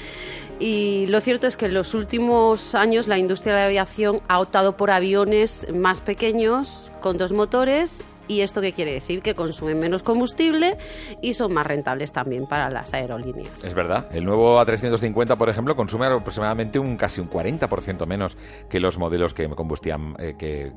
Y 0.60 1.08
lo 1.08 1.22
cierto 1.22 1.48
es 1.48 1.58
que 1.58 1.66
en 1.66 1.74
los 1.74 1.96
últimos 1.96 2.76
años 2.76 3.08
la 3.08 3.18
industria 3.18 3.54
de 3.56 3.60
la 3.62 3.66
aviación 3.66 4.18
ha 4.28 4.40
optado 4.40 4.78
por 4.78 4.92
aviones 4.92 5.66
más 5.74 6.02
pequeños, 6.02 6.92
con 7.02 7.18
dos 7.18 7.32
motores. 7.32 8.04
¿Y 8.28 8.42
esto 8.42 8.62
qué 8.62 8.74
quiere 8.74 8.94
decir? 8.94 9.22
Que 9.22 9.36
consumen 9.36 9.80
menos 9.80 10.04
combustible 10.04 10.78
y 11.22 11.34
son 11.34 11.54
más 11.54 11.66
rentables 11.66 12.12
también 12.12 12.46
para 12.48 12.70
las 12.70 12.94
aerolíneas. 12.94 13.64
Es 13.64 13.74
verdad. 13.74 14.08
El 14.14 14.26
nuevo 14.26 14.60
A350, 14.60 15.38
por 15.38 15.50
ejemplo, 15.50 15.76
consume 15.76 16.06
aproximadamente 16.06 16.80
un 16.80 16.96
casi 16.96 17.22
un 17.22 17.30
40% 17.30 18.06
menos 18.06 18.38
que 18.70 18.80
los 18.80 18.98
modelos 18.98 19.34
que 19.34 19.50
combustían, 19.50 20.16
eh, 20.20 20.36
que, 20.38 20.72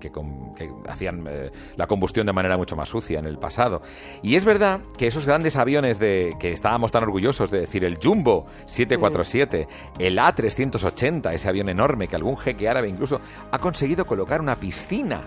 hacían 0.89 1.27
eh, 1.29 1.51
la 1.77 1.87
combustión 1.87 2.27
de 2.27 2.33
manera 2.33 2.57
mucho 2.57 2.77
más 2.77 2.89
sucia 2.89 3.19
en 3.19 3.27
el 3.27 3.39
pasado. 3.39 3.83
Y 4.23 4.35
es 4.35 4.45
verdad 4.45 4.81
que 4.97 5.07
esos 5.07 5.27
grandes 5.27 5.57
aviones 5.57 5.99
de 5.99 6.35
que 6.39 6.53
estábamos 6.53 6.93
tan 6.93 7.05
orgullosos 7.05 7.51
de 7.51 7.61
decir, 7.61 7.85
el 7.85 7.99
Jumbo 8.03 8.47
747, 8.67 9.69
el 9.99 10.19
A380, 10.19 11.33
ese 11.33 11.49
avión 11.49 11.69
enorme 11.69 12.09
que 12.09 12.17
algún 12.17 12.37
jeque 12.37 12.69
árabe 12.69 12.89
incluso 12.89 13.21
ha 13.51 13.59
conseguido 13.59 14.07
colocar 14.07 14.41
una 14.41 14.57
piscina 14.57 15.21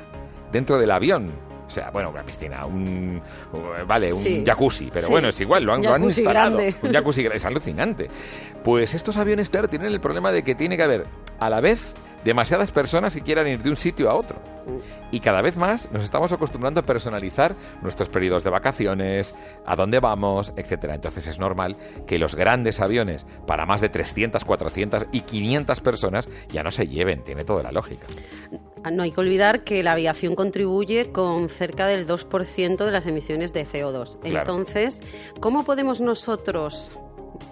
dentro 0.52 0.78
del 0.78 0.92
avión. 0.92 1.57
O 1.68 1.70
sea, 1.70 1.90
bueno, 1.92 2.10
una 2.12 2.24
piscina, 2.24 2.66
un. 2.66 3.22
Vale, 3.86 4.14
un 4.14 4.20
Sí. 4.20 4.44
jacuzzi, 4.46 4.90
pero 4.92 5.08
Sí. 5.08 5.12
bueno, 5.12 5.28
es 5.30 5.40
igual, 5.42 5.64
lo 5.64 5.74
han, 5.74 5.82
lo 5.84 5.94
han 5.94 6.04
instalado. 6.06 6.58
grande. 6.58 6.76
Un 6.82 6.92
jacuzzi 6.94 7.26
es 7.26 7.44
alucinante. 7.46 8.10
Pues 8.64 8.94
estos 8.94 9.18
aviones, 9.18 9.50
claro, 9.50 9.68
tienen 9.68 9.92
el 9.92 10.00
problema 10.00 10.32
de 10.32 10.44
que 10.44 10.56
tiene 10.56 10.78
que 10.78 10.84
haber 10.84 11.06
a 11.40 11.50
la 11.50 11.60
vez 11.60 11.80
demasiadas 12.24 12.72
personas 12.72 13.14
que 13.14 13.22
quieran 13.22 13.48
ir 13.48 13.62
de 13.62 13.70
un 13.70 13.76
sitio 13.76 14.10
a 14.10 14.16
otro. 14.16 14.40
Y 15.12 15.22
cada 15.22 15.42
vez 15.42 15.56
más 15.56 15.90
nos 15.92 16.04
estamos 16.04 16.34
acostumbrando 16.34 16.82
a 16.82 16.86
personalizar 16.86 17.56
nuestros 17.82 18.10
periodos 18.10 18.44
de 18.44 18.50
vacaciones, 18.50 19.34
a 19.66 19.76
dónde 19.76 20.00
vamos, 20.00 20.52
etcétera. 20.58 20.96
Entonces 20.96 21.28
es 21.28 21.40
normal 21.40 21.78
que 22.06 22.20
los 22.20 22.36
grandes 22.36 22.82
aviones 22.82 23.26
para 23.46 23.66
más 23.66 23.80
de 23.80 23.90
300, 23.90 24.44
400 24.44 25.06
y 25.12 25.22
500 25.22 25.80
personas 25.80 26.30
ya 26.50 26.64
no 26.64 26.72
se 26.72 26.88
lleven, 26.88 27.24
tiene 27.24 27.46
toda 27.46 27.64
la 27.64 27.72
lógica. 27.72 28.06
No 28.92 29.04
hay 29.04 29.12
que 29.12 29.22
olvidar 29.22 29.64
que 29.64 29.84
la 29.84 29.94
aviación 29.94 30.36
contribuye 30.36 31.12
con 31.12 31.50
cerca 31.50 31.88
del 31.88 32.08
2% 32.08 32.86
de 32.86 32.92
las 32.92 33.06
emisiones 33.06 33.54
de 33.54 33.66
CO2. 33.66 34.20
Claro. 34.20 34.40
Entonces, 34.40 35.02
¿cómo 35.40 35.66
podemos 35.66 36.00
nosotros, 36.00 36.94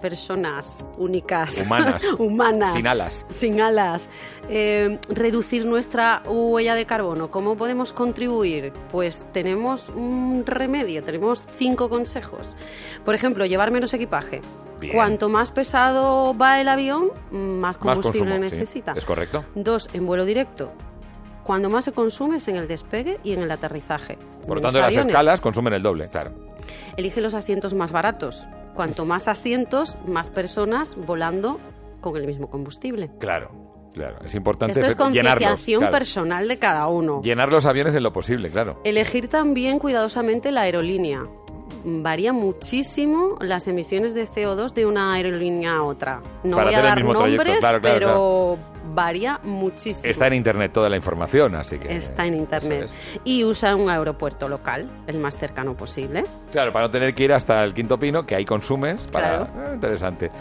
personas 0.01 0.83
únicas, 0.97 1.61
Humanas. 1.65 2.03
humanas, 2.19 2.73
Sin 2.73 2.87
alas. 2.87 3.25
sin 3.29 3.61
alas, 3.61 4.09
eh, 4.49 4.99
reducir 5.09 5.65
nuestra 5.65 6.21
huella 6.27 6.75
de 6.75 6.85
carbono? 6.85 7.31
¿Cómo 7.31 7.55
podemos 7.57 7.93
contribuir? 7.93 8.73
Pues 8.91 9.25
tenemos 9.33 9.89
un 9.89 10.43
remedio, 10.45 11.03
tenemos 11.03 11.45
cinco 11.57 11.89
consejos. 11.89 12.55
Por 13.03 13.15
ejemplo, 13.15 13.45
llevar 13.45 13.71
menos 13.71 13.93
equipaje. 13.93 14.41
Bien. 14.79 14.93
Cuanto 14.93 15.29
más 15.29 15.51
pesado 15.51 16.37
va 16.37 16.59
el 16.59 16.67
avión, 16.67 17.11
más 17.31 17.77
Más 17.81 17.95
combustible 17.97 18.35
sí, 18.35 18.39
necesita. 18.41 18.93
es 18.95 19.05
correcto. 19.05 19.45
Dos, 19.55 19.87
en 19.93 20.05
vuelo 20.05 20.25
directo. 20.25 20.73
Cuando 21.43 21.69
más 21.69 21.85
se 21.85 21.91
consume 21.91 22.37
es 22.37 22.47
en 22.47 22.55
el 22.57 22.67
despegue 22.67 23.19
y 23.23 23.31
en 23.33 23.41
el 23.43 23.51
aterrizaje. 23.51 24.17
Por 24.47 24.57
lo 24.57 24.61
tanto, 24.61 24.79
las 24.81 24.95
escalas 24.95 25.39
consumen 25.41 25.73
el 25.73 25.83
doble, 25.83 26.09
claro. 26.09 26.31
Elige 26.97 27.21
los 27.21 27.35
asientos 27.35 27.73
más 27.73 27.91
baratos. 27.91 28.47
Cuanto 28.75 29.05
más 29.05 29.27
asientos, 29.27 29.97
más 30.05 30.29
personas 30.29 30.95
volando 30.95 31.59
con 32.01 32.17
el 32.17 32.27
mismo 32.27 32.49
combustible. 32.49 33.09
Claro, 33.19 33.51
claro. 33.93 34.17
Es 34.23 34.35
importante 34.35 34.79
Esto 34.79 34.89
es 34.89 34.95
concienciación 34.95 35.79
claro. 35.79 35.91
personal 35.91 36.47
de 36.47 36.59
cada 36.59 36.87
uno. 36.87 37.21
Llenar 37.23 37.51
los 37.51 37.65
aviones 37.65 37.95
en 37.95 38.03
lo 38.03 38.11
posible, 38.13 38.51
claro. 38.51 38.81
Elegir 38.83 39.29
también 39.29 39.79
cuidadosamente 39.79 40.51
la 40.51 40.61
aerolínea. 40.61 41.23
Varía 41.83 42.33
muchísimo 42.33 43.37
las 43.39 43.67
emisiones 43.67 44.13
de 44.13 44.27
CO2 44.27 44.73
de 44.73 44.85
una 44.85 45.13
aerolínea 45.13 45.77
a 45.77 45.83
otra. 45.83 46.21
No 46.43 46.57
Para 46.57 46.69
voy 46.69 46.75
a 46.75 46.81
dar 46.81 46.93
trayecto, 46.95 47.19
nombres, 47.19 47.59
claro, 47.59 47.81
claro, 47.81 47.99
pero 47.99 48.57
varía 48.93 49.39
muchísimo. 49.43 50.09
Está 50.09 50.27
en 50.27 50.33
internet 50.33 50.71
toda 50.73 50.89
la 50.89 50.95
información, 50.95 51.55
así 51.55 51.77
que. 51.77 51.95
Está 51.95 52.25
en 52.25 52.35
internet. 52.35 52.85
es. 52.85 52.95
Y 53.23 53.43
usa 53.43 53.75
un 53.75 53.89
aeropuerto 53.89 54.47
local, 54.47 54.87
el 55.07 55.17
más 55.17 55.37
cercano 55.37 55.75
posible. 55.75 56.23
Claro, 56.51 56.71
para 56.71 56.85
no 56.85 56.91
tener 56.91 57.13
que 57.13 57.23
ir 57.23 57.33
hasta 57.33 57.63
el 57.63 57.73
quinto 57.73 57.97
pino, 57.97 58.25
que 58.25 58.35
ahí 58.35 58.45
consumes. 58.45 59.01
Para... 59.11 59.27
Claro. 59.27 59.47
Ah, 59.57 59.73
interesante. 59.73 60.31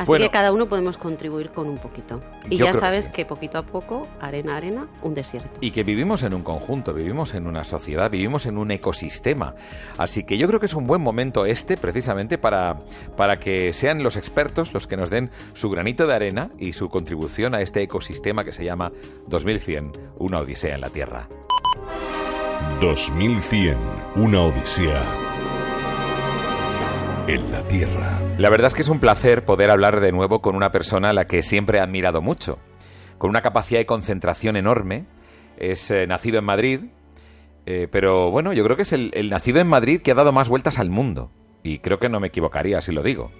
Así 0.00 0.08
Bueno, 0.08 0.24
que 0.24 0.30
cada 0.30 0.50
uno 0.50 0.66
podemos 0.66 0.96
contribuir 0.96 1.50
con 1.50 1.68
un 1.68 1.76
poquito. 1.76 2.22
Y 2.48 2.56
ya 2.56 2.72
que 2.72 2.78
sabes 2.78 3.04
sí. 3.04 3.10
que, 3.10 3.26
poquito 3.26 3.58
a 3.58 3.66
poco, 3.66 4.08
arena 4.18 4.54
a 4.54 4.56
arena, 4.56 4.88
un 5.02 5.12
desierto. 5.12 5.60
Y 5.60 5.72
que 5.72 5.82
vivimos 5.82 6.22
en 6.22 6.32
un 6.32 6.42
conjunto, 6.42 6.94
vivimos 6.94 7.34
en 7.34 7.46
una 7.46 7.64
sociedad, 7.64 8.10
vivimos 8.10 8.46
en 8.46 8.56
un 8.56 8.70
ecosistema. 8.70 9.54
Así 9.98 10.24
que 10.24 10.38
yo 10.38 10.48
creo 10.48 10.58
que 10.58 10.64
es 10.64 10.72
un 10.72 10.86
buen 10.86 11.02
momento 11.02 11.44
este, 11.44 11.76
precisamente, 11.76 12.38
para, 12.38 12.78
para 13.14 13.38
que 13.38 13.74
sean 13.74 14.02
los 14.02 14.16
expertos 14.16 14.72
los 14.72 14.86
que 14.86 14.96
nos 14.96 15.10
den 15.10 15.30
su 15.52 15.68
granito 15.68 16.06
de 16.06 16.14
arena 16.14 16.48
y 16.58 16.72
su 16.72 16.88
contribución 16.88 17.54
a 17.54 17.60
este 17.60 17.82
ecosistema 17.82 18.42
que 18.42 18.54
se 18.54 18.64
llama 18.64 18.92
2100, 19.26 19.92
una 20.16 20.38
odisea 20.38 20.76
en 20.76 20.80
la 20.80 20.88
Tierra. 20.88 21.28
2100, 22.80 23.76
una 24.16 24.44
odisea 24.44 25.29
en 27.26 27.52
la 27.52 27.66
Tierra. 27.68 28.20
La 28.38 28.50
verdad 28.50 28.68
es 28.68 28.74
que 28.74 28.82
es 28.82 28.88
un 28.88 29.00
placer 29.00 29.44
poder 29.44 29.70
hablar 29.70 30.00
de 30.00 30.12
nuevo 30.12 30.40
con 30.40 30.54
una 30.54 30.70
persona 30.70 31.10
a 31.10 31.12
la 31.12 31.26
que 31.26 31.42
siempre 31.42 31.78
he 31.78 31.80
admirado 31.80 32.20
mucho, 32.22 32.58
con 33.18 33.30
una 33.30 33.42
capacidad 33.42 33.80
de 33.80 33.86
concentración 33.86 34.56
enorme. 34.56 35.06
Es 35.56 35.90
eh, 35.90 36.06
nacido 36.06 36.38
en 36.38 36.44
Madrid, 36.44 36.80
eh, 37.66 37.88
pero 37.90 38.30
bueno, 38.30 38.52
yo 38.52 38.64
creo 38.64 38.76
que 38.76 38.82
es 38.82 38.92
el, 38.92 39.10
el 39.14 39.30
nacido 39.30 39.60
en 39.60 39.66
Madrid 39.66 40.00
que 40.00 40.12
ha 40.12 40.14
dado 40.14 40.32
más 40.32 40.48
vueltas 40.48 40.78
al 40.78 40.90
mundo. 40.90 41.30
Y 41.62 41.78
creo 41.80 41.98
que 41.98 42.08
no 42.08 42.20
me 42.20 42.28
equivocaría 42.28 42.80
si 42.80 42.92
lo 42.92 43.02
digo. 43.02 43.30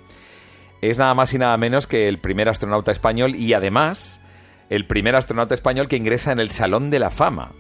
Es 0.83 0.99
nada 0.99 1.15
más 1.15 1.33
y 1.35 1.39
nada 1.39 1.57
menos 1.57 1.87
que 1.87 2.09
el 2.09 2.19
primer 2.19 2.49
astronauta 2.49 2.93
español 2.93 3.35
y 3.35 3.53
además 3.53 4.21
el 4.69 4.87
primer 4.87 5.17
astronauta 5.17 5.55
español 5.55 5.89
que 5.89 5.97
ingresa 5.97 6.33
en 6.33 6.41
el 6.41 6.51
Salón 6.51 6.91
de 6.91 6.99
la 6.99 7.11
Fama. 7.11 7.53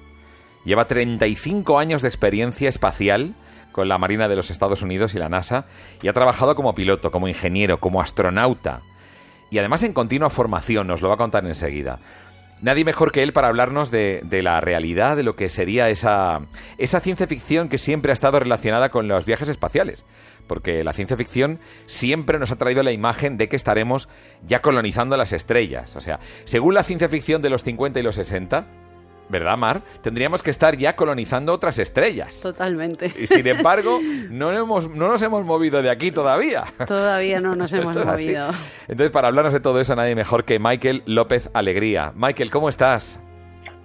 Lleva 0.64 0.86
35 0.86 1.78
años 1.78 2.02
de 2.02 2.08
experiencia 2.08 2.68
espacial 2.68 3.34
con 3.72 3.88
la 3.88 3.98
Marina 3.98 4.28
de 4.28 4.36
los 4.36 4.50
Estados 4.50 4.82
Unidos 4.82 5.14
y 5.14 5.18
la 5.18 5.28
NASA 5.28 5.66
y 6.02 6.08
ha 6.08 6.12
trabajado 6.12 6.54
como 6.54 6.74
piloto, 6.74 7.10
como 7.10 7.28
ingeniero, 7.28 7.80
como 7.80 8.00
astronauta 8.00 8.82
y 9.50 9.58
además 9.58 9.82
en 9.82 9.92
continua 9.92 10.30
formación, 10.30 10.86
nos 10.86 11.02
lo 11.02 11.08
va 11.08 11.14
a 11.14 11.18
contar 11.18 11.44
enseguida. 11.44 11.98
Nadie 12.62 12.84
mejor 12.84 13.10
que 13.10 13.22
él 13.22 13.32
para 13.32 13.48
hablarnos 13.48 13.90
de, 13.90 14.22
la 14.42 14.60
realidad, 14.60 15.16
de 15.16 15.22
lo 15.22 15.34
que 15.34 15.48
sería 15.48 15.88
esa, 15.88 16.42
esa 16.78 17.00
ciencia 17.00 17.26
ficción 17.26 17.68
que 17.68 17.78
siempre 17.78 18.12
ha 18.12 18.14
estado 18.14 18.38
relacionada 18.38 18.90
con 18.90 19.08
los 19.08 19.24
viajes 19.24 19.48
espaciales. 19.48 20.04
Porque 20.46 20.84
la 20.84 20.92
ciencia 20.92 21.16
ficción 21.16 21.58
siempre 21.86 22.38
nos 22.38 22.50
ha 22.50 22.56
traído 22.56 22.82
la 22.82 22.92
imagen 22.92 23.38
de 23.38 23.48
que 23.48 23.56
estaremos 23.56 24.08
ya 24.46 24.60
colonizando 24.60 25.16
las 25.16 25.32
estrellas. 25.32 25.96
O 25.96 26.00
sea, 26.00 26.20
según 26.44 26.74
la 26.74 26.82
ciencia 26.82 27.08
ficción 27.08 27.40
de 27.40 27.50
los 27.50 27.64
50 27.64 27.98
y 27.98 28.02
los 28.02 28.16
60, 28.16 28.66
¿verdad, 29.30 29.56
Mar? 29.56 29.80
Tendríamos 30.02 30.42
que 30.42 30.50
estar 30.50 30.76
ya 30.76 30.96
colonizando 30.96 31.52
otras 31.52 31.78
estrellas. 31.78 32.40
Totalmente. 32.42 33.06
Y 33.06 33.26
sin 33.26 33.46
embargo, 33.46 33.98
no, 34.30 34.52
hemos, 34.52 34.90
no 34.90 35.08
nos 35.08 35.22
hemos 35.22 35.46
movido 35.46 35.80
de 35.80 35.90
aquí 35.90 36.10
todavía. 36.10 36.64
Todavía 36.86 37.40
no 37.40 37.56
nos 37.56 37.72
hemos 37.74 37.96
movido. 37.96 38.48
Entonces, 38.88 39.10
para 39.10 39.28
hablarnos 39.28 39.52
de 39.52 39.60
todo 39.60 39.80
eso, 39.80 39.94
nadie 39.94 40.14
mejor 40.14 40.44
que 40.44 40.58
Michael 40.58 41.02
López 41.06 41.50
Alegría. 41.54 42.12
Michael, 42.14 42.50
¿cómo 42.50 42.68
estás? 42.68 43.20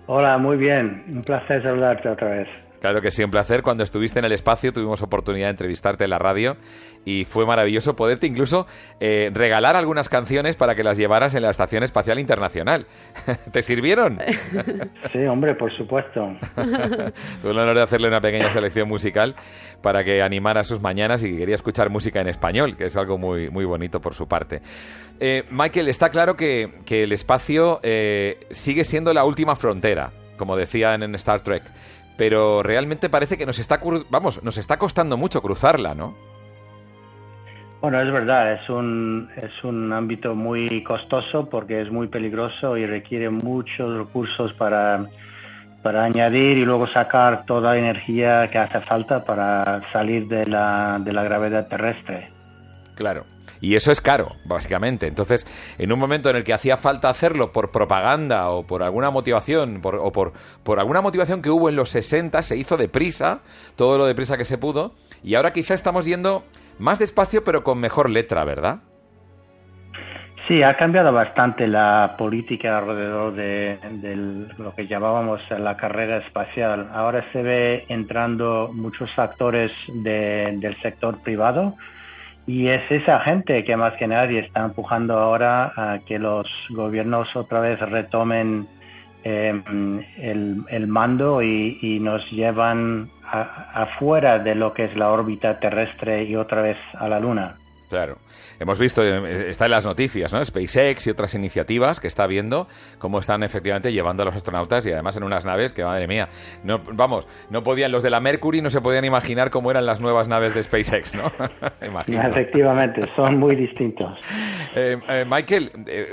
Hola, 0.08 0.38
muy 0.38 0.58
bien. 0.58 1.04
Un 1.08 1.22
placer 1.24 1.64
saludarte 1.64 2.10
otra 2.10 2.30
vez. 2.30 2.65
Claro 2.86 3.02
que 3.02 3.10
sí, 3.10 3.24
un 3.24 3.32
placer. 3.32 3.64
Cuando 3.64 3.84
estuviste 3.84 4.20
en 4.20 4.26
el 4.26 4.32
espacio 4.32 4.72
tuvimos 4.72 5.02
oportunidad 5.02 5.48
de 5.48 5.52
entrevistarte 5.54 6.04
en 6.04 6.12
la 6.12 6.20
radio 6.20 6.56
y 7.04 7.26
fue 7.26 7.44
maravilloso 7.44 7.96
poderte 7.96 8.28
incluso 8.28 8.68
eh, 9.00 9.32
regalar 9.34 9.76
algunas 9.76 10.08
canciones 10.08 10.56
para 10.56 10.76
que 10.76 10.84
las 10.84 10.96
llevaras 10.96 11.34
en 11.34 11.42
la 11.42 11.50
Estación 11.50 11.82
Espacial 11.82 12.20
Internacional. 12.20 12.86
¿Te 13.52 13.64
sirvieron? 13.64 14.20
Sí, 15.12 15.26
hombre, 15.26 15.56
por 15.56 15.76
supuesto. 15.76 16.22
Tuve 17.42 17.52
el 17.52 17.58
honor 17.58 17.76
de 17.76 17.82
hacerle 17.82 18.08
una 18.10 18.20
pequeña 18.20 18.52
selección 18.52 18.88
musical 18.88 19.34
para 19.82 20.04
que 20.04 20.22
animara 20.22 20.64
sus 20.64 20.82
mañanas 20.82 21.24
y 21.24 21.32
que 21.32 21.38
quería 21.38 21.56
escuchar 21.56 21.90
música 21.90 22.20
en 22.20 22.28
español, 22.28 22.76
que 22.76 22.86
es 22.86 22.98
algo 22.98 23.18
muy, 23.18 23.50
muy 23.50 23.66
bonito 23.66 24.02
por 24.02 24.14
su 24.14 24.28
parte. 24.28 24.62
Eh, 25.20 25.44
Michael, 25.50 25.88
está 25.88 26.10
claro 26.10 26.36
que, 26.36 26.70
el 26.88 27.12
espacio 27.14 27.80
eh, 27.82 28.46
sigue 28.52 28.84
siendo 28.84 29.14
la 29.14 29.24
última 29.24 29.56
frontera, 29.56 30.12
como 30.38 30.58
decían 30.58 31.02
en 31.02 31.16
Star 31.16 31.42
Trek 31.42 31.64
pero 32.18 32.64
realmente 32.64 33.10
parece 33.10 33.38
que 33.38 33.46
nos 33.46 33.60
está, 33.60 33.80
vamos, 34.10 34.44
nos 34.44 34.58
está 34.58 34.78
costando 34.78 35.18
mucho 35.18 35.42
cruzarla, 35.42 35.94
¿no? 35.94 36.14
Bueno, 37.82 38.02
es 38.02 38.12
verdad, 38.12 38.54
es 38.54 38.68
un, 38.70 39.30
es 39.36 39.64
un 39.64 39.94
ámbito 39.94 40.34
muy 40.34 40.84
costoso 40.84 41.48
porque 41.48 41.82
es 41.82 41.92
muy 41.92 42.08
peligroso 42.08 42.78
y 42.78 42.86
requiere 42.86 43.30
muchos 43.30 43.98
recursos 43.98 44.54
para, 44.54 45.06
para 45.84 46.06
añadir 46.06 46.58
y 46.58 46.66
luego 46.66 46.88
sacar 46.88 47.46
toda 47.46 47.74
la 47.74 47.78
energía 47.78 48.50
que 48.50 48.58
hace 48.58 48.80
falta 48.82 49.24
para 49.24 49.82
salir 49.92 50.28
de 50.28 50.48
la, 50.48 51.00
de 51.00 51.14
la 51.14 51.24
gravedad 51.24 51.68
terrestre. 51.68 52.30
Claro. 52.96 53.24
Y 53.62 53.76
eso 53.76 53.92
es 53.92 54.02
caro, 54.02 54.36
básicamente. 54.46 55.08
Entonces, 55.08 55.46
en 55.78 55.92
un 55.92 56.00
momento 56.00 56.30
en 56.30 56.36
el 56.36 56.44
que 56.44 56.54
hacía 56.54 56.78
falta 56.78 57.10
hacerlo 57.10 57.52
por 57.52 57.72
propaganda 57.72 58.50
o 58.50 58.64
por 58.64 58.84
alguna 58.84 59.10
motivación, 59.12 59.82
o 59.84 60.12
por, 60.12 60.34
por 60.64 60.80
alguna 60.80 61.02
motivación 61.02 61.42
que 61.42 61.50
hubo 61.50 61.70
en 61.70 61.76
los 61.76 61.90
60, 61.90 62.42
se 62.44 62.58
hizo 62.58 62.78
deprisa, 62.78 63.40
todo 63.76 63.98
lo 63.98 64.06
deprisa 64.06 64.38
que 64.38 64.46
se 64.46 64.58
pudo, 64.58 64.94
y 65.24 65.36
ahora 65.36 65.54
quizá 65.54 65.74
estamos 65.74 66.06
yendo 66.06 66.44
más 66.80 67.00
despacio 67.00 67.44
pero 67.44 67.64
con 67.64 67.80
mejor 67.80 68.10
letra, 68.10 68.44
¿verdad? 68.44 68.80
Sí, 70.48 70.62
ha 70.62 70.76
cambiado 70.76 71.12
bastante 71.12 71.66
la 71.66 72.14
política 72.20 72.78
alrededor 72.78 73.34
de, 73.34 73.80
lo 74.60 74.76
que 74.76 74.86
llamábamos 74.86 75.42
la 75.50 75.76
carrera 75.76 76.18
espacial. 76.18 76.88
Ahora 76.94 77.26
se 77.32 77.42
ve 77.42 77.86
entrando 77.90 78.70
muchos 78.72 79.10
actores 79.18 79.72
del 79.88 80.80
sector 80.84 81.24
privado, 81.24 81.76
y 82.48 82.68
es 82.68 82.90
esa 82.92 83.20
gente 83.22 83.64
que 83.64 83.76
más 83.76 83.94
que 83.94 84.08
nadie 84.08 84.40
está 84.40 84.66
empujando 84.66 85.18
ahora 85.18 85.72
a 85.76 86.00
que 86.06 86.20
los 86.20 86.48
gobiernos 86.70 87.36
otra 87.36 87.60
vez 87.60 87.80
retomen 87.80 88.68
em, 89.24 90.04
el, 90.18 90.88
mando 90.88 91.42
y, 91.42 92.00
nos 92.02 92.30
llevan 92.32 93.10
afuera 93.32 94.38
de 94.38 94.54
lo 94.54 94.74
que 94.74 94.86
es 94.86 94.96
la 94.96 95.10
órbita 95.10 95.60
terrestre 95.60 96.24
y 96.24 96.36
otra 96.36 96.62
vez 96.62 96.78
a 96.94 97.10
la 97.10 97.20
Luna. 97.20 97.56
Claro. 97.96 98.18
Hemos 98.60 98.78
visto, 98.78 99.02
eh, 99.04 99.50
está 99.50 99.66
en 99.66 99.72
las 99.72 99.86
noticias, 99.86 100.34
¿no? 100.34 100.44
SpaceX 100.44 101.08
y 101.08 101.12
otras 101.12 101.34
iniciativas 101.34 102.02
que 102.02 102.08
está 102.08 102.28
viendo 102.28 102.68
cómo 103.00 103.20
están 103.20 103.42
efectivamente 103.42 103.94
llevando 103.94 104.24
a 104.24 104.26
los 104.26 104.36
astronautas 104.36 104.86
y 104.86 104.92
además 104.92 105.16
en 105.16 105.24
unas 105.24 105.46
naves 105.46 105.72
que, 105.72 105.86
madre 105.86 106.06
mía, 106.06 106.28
no, 106.66 106.82
vamos, 106.92 107.26
no 107.50 107.64
podían, 107.64 107.94
los 107.94 108.04
de 108.04 108.10
la 108.10 108.20
Mercury 108.20 108.62
no 108.62 108.70
se 108.70 108.82
podían 108.82 109.06
imaginar 109.06 109.50
cómo 109.50 109.72
eran 109.72 109.86
las 109.86 110.02
nuevas 110.02 110.28
naves 110.28 110.54
de 110.54 110.64
SpaceX, 110.64 111.16
¿no? 111.16 111.32
Efectivamente, 111.82 113.10
son 113.16 113.38
muy 113.38 113.56
distintos. 113.56 114.20
Eh, 114.78 114.98
eh, 115.08 115.26
Michael, 115.26 115.72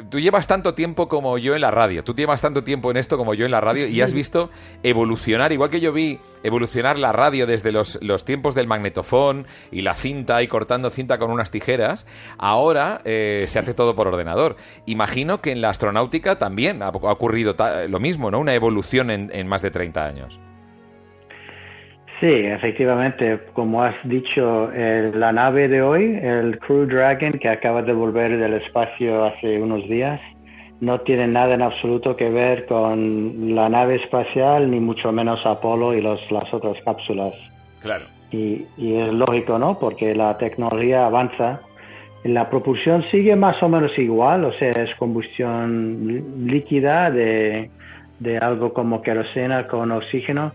tú 0.09 0.21
llevas 0.21 0.47
tanto 0.47 0.73
tiempo 0.75 1.09
como 1.09 1.37
yo 1.37 1.57
en 1.57 1.63
la 1.63 1.73
radio, 1.73 2.05
tú 2.05 2.15
llevas 2.15 2.41
tanto 2.41 2.63
tiempo 2.63 2.93
en 2.93 2.97
esto 2.97 3.19
como 3.19 3.35
yo 3.35 3.45
en 3.45 3.51
la 3.51 3.61
radio 3.61 3.89
y 3.89 4.01
has 4.03 4.15
visto 4.15 4.51
evolucionar, 4.85 5.51
igual 5.51 5.69
que 5.69 5.81
yo 5.81 5.93
vi 5.93 6.21
evolucionar 6.45 6.97
la 6.97 7.11
radio 7.11 7.49
desde 7.49 7.73
los, 7.73 7.99
los 8.03 8.25
tiempos 8.25 8.55
del 8.55 8.69
magnetofón 8.69 9.47
y 9.73 9.83
la 9.83 9.95
cinta 9.95 10.45
y 10.45 10.47
cortando 10.47 10.91
cinta 10.91 11.19
con 11.19 11.33
unas 11.33 11.51
tijeras 11.51 11.72
ahora 12.39 13.01
eh, 13.05 13.45
se 13.49 13.59
hace 13.59 13.75
todo 13.75 13.95
por 13.95 14.09
ordenador. 14.09 14.57
Imagino 14.87 15.41
que 15.41 15.53
en 15.53 15.61
la 15.61 15.71
astronáutica 15.71 16.39
también 16.39 16.83
ha, 16.83 16.89
ocurrido 16.91 17.55
lo 17.89 18.01
mismo, 18.01 18.31
¿no? 18.31 18.41
Una 18.41 18.55
evolución 18.55 19.11
en, 19.11 19.49
más 19.49 19.63
de 19.63 19.71
30 19.71 20.05
años. 20.05 20.41
Sí, 22.21 22.29
efectivamente, 22.29 23.41
como 23.53 23.83
has 23.83 23.97
dicho, 24.05 24.71
la 24.73 25.33
nave 25.33 25.69
de 25.69 25.83
hoy, 25.83 26.19
el 26.23 26.59
Crew 26.61 26.87
Dragon, 26.87 27.33
que 27.33 27.49
acaba 27.49 27.83
de 27.83 27.93
volver 27.93 28.39
del 28.39 28.55
espacio 28.55 29.25
hace 29.25 29.61
unos 29.61 29.89
días, 29.89 30.21
no 30.83 31.01
tiene 31.03 31.29
nada 31.29 31.55
en 31.55 31.63
absoluto 31.63 32.17
que 32.17 32.29
ver 32.29 32.67
con 32.67 33.55
la 33.55 33.69
nave 33.69 33.97
espacial, 34.03 34.69
ni 34.69 34.81
mucho 34.81 35.13
menos 35.13 35.47
Apolo 35.47 35.95
y 35.95 36.01
los, 36.01 36.21
las 36.33 36.53
otras 36.53 36.77
cápsulas. 36.85 37.35
Claro. 37.81 38.07
Y, 38.33 38.67
es 38.79 39.13
lógico, 39.13 39.59
¿no? 39.59 39.79
Porque 39.79 40.15
la 40.15 40.37
tecnología 40.39 41.07
avanza. 41.07 41.61
La 42.25 42.49
propulsión 42.49 43.05
sigue 43.11 43.35
más 43.37 43.63
o 43.63 43.69
menos 43.69 43.99
igual, 43.99 44.45
o 44.45 44.53
sea, 44.55 44.71
es 44.71 44.95
combustión 44.97 46.47
líquida 46.47 47.11
de, 47.11 47.69
algo 48.41 48.73
como 48.73 49.03
querosena 49.03 49.67
con 49.67 49.91
oxígeno, 49.91 50.53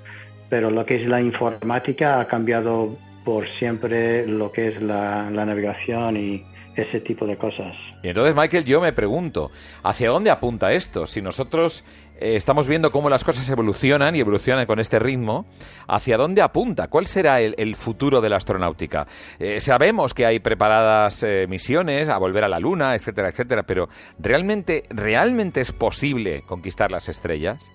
pero 0.50 0.72
lo 0.72 0.86
que 0.86 1.02
es 1.02 1.08
la 1.08 1.22
informática 1.22 2.22
ha 2.22 2.28
cambiado 2.28 2.96
por 3.26 3.48
siempre 3.60 4.26
lo 4.26 4.52
que 4.52 4.70
es 4.70 4.82
la 4.82 5.30
navegación 5.30 6.16
y, 6.16 6.46
ese 6.78 7.02
tipo 7.02 7.26
de 7.26 7.36
cosas. 7.36 7.76
Y 8.04 8.10
entonces, 8.10 8.36
Michael, 8.36 8.64
yo 8.64 8.80
me 8.80 8.94
pregunto, 8.94 9.52
¿hacia 9.84 10.10
dónde 10.10 10.30
apunta 10.30 10.74
esto? 10.74 11.06
Si 11.06 11.22
nosotros 11.22 11.84
eh, 12.20 12.36
estamos 12.36 12.68
viendo 12.68 12.92
cómo 12.92 13.10
las 13.10 13.24
cosas 13.24 13.50
evolucionan 13.50 14.16
y 14.16 14.20
evolucionan 14.20 14.66
con 14.66 14.80
este 14.80 15.00
ritmo, 15.00 15.46
¿hacia 15.88 16.18
dónde 16.18 16.42
apunta? 16.42 16.88
¿Cuál 16.88 17.06
será 17.06 17.42
el, 17.42 17.76
futuro 17.76 18.22
de 18.22 18.30
la 18.30 18.38
astronáutica? 18.38 19.08
Eh, 19.40 19.60
sabemos 19.60 20.14
que 20.14 20.26
hay 20.26 20.40
preparadas 20.40 21.24
eh, 21.24 21.46
misiones 21.48 22.10
a 22.10 22.18
volver 22.18 22.44
a 22.44 22.48
la 22.48 22.60
Luna, 22.60 22.96
etcétera, 22.96 23.30
etcétera, 23.30 23.64
pero 23.64 23.90
¿realmente, 24.20 24.84
¿realmente 24.90 25.62
es 25.62 25.72
posible 25.72 26.44
conquistar 26.48 26.92
las 26.92 27.10
estrellas? 27.10 27.72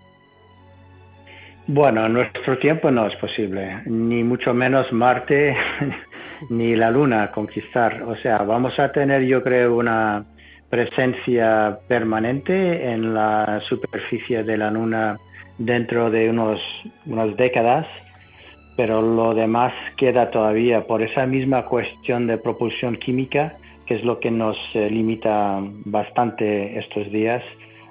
Bueno, 1.68 2.06
en 2.06 2.14
nuestro 2.14 2.58
tiempo 2.58 2.90
no 2.90 3.06
es 3.06 3.14
posible, 3.16 3.82
ni 3.87 4.25
mucho 4.25 4.52
menos 4.52 4.92
Marte 4.92 5.56
ni 6.50 6.75
la 6.75 6.90
Luna 6.90 7.30
conquistar. 7.30 8.02
O 8.02 8.16
sea, 8.16 8.38
vamos 8.38 8.78
a 8.80 8.90
tener, 8.90 9.22
yo 9.22 9.42
creo, 9.44 9.76
una 9.76 10.25
presencia 10.72 11.80
permanente 11.86 12.90
en 12.90 13.12
la 13.12 13.60
superficie 13.68 14.42
de 14.42 14.56
la 14.56 14.70
Luna 14.70 15.18
dentro 15.58 16.10
de 16.10 16.30
unos, 16.30 16.60
unas 17.04 17.36
décadas, 17.36 17.86
pero 18.74 19.02
lo 19.02 19.34
demás 19.34 19.74
queda 19.98 20.30
todavía 20.30 20.86
por 20.86 21.02
esa 21.02 21.26
misma 21.26 21.66
cuestión 21.66 22.26
de 22.26 22.38
propulsión 22.38 22.96
química, 22.96 23.58
que 23.84 23.96
es 23.96 24.02
lo 24.02 24.18
que 24.18 24.30
nos 24.30 24.56
eh, 24.72 24.88
limita 24.88 25.58
bastante 25.84 26.78
estos 26.78 27.12
días 27.12 27.42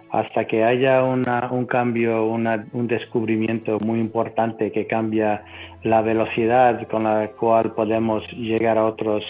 hasta 0.10 0.46
que 0.46 0.64
haya 0.64 1.04
un 1.04 1.66
cambio, 1.68 2.26
un 2.26 2.88
descubrimiento 2.88 3.78
muy 3.80 4.00
importante 4.00 4.72
que 4.72 4.88
cambia 4.88 5.46
la 5.84 6.02
velocidad 6.02 6.88
con 6.88 7.04
la 7.04 7.30
cual 7.40 7.74
podemos 7.74 8.24
llegar 8.34 8.78
a, 8.80 8.86
otros, 8.86 9.24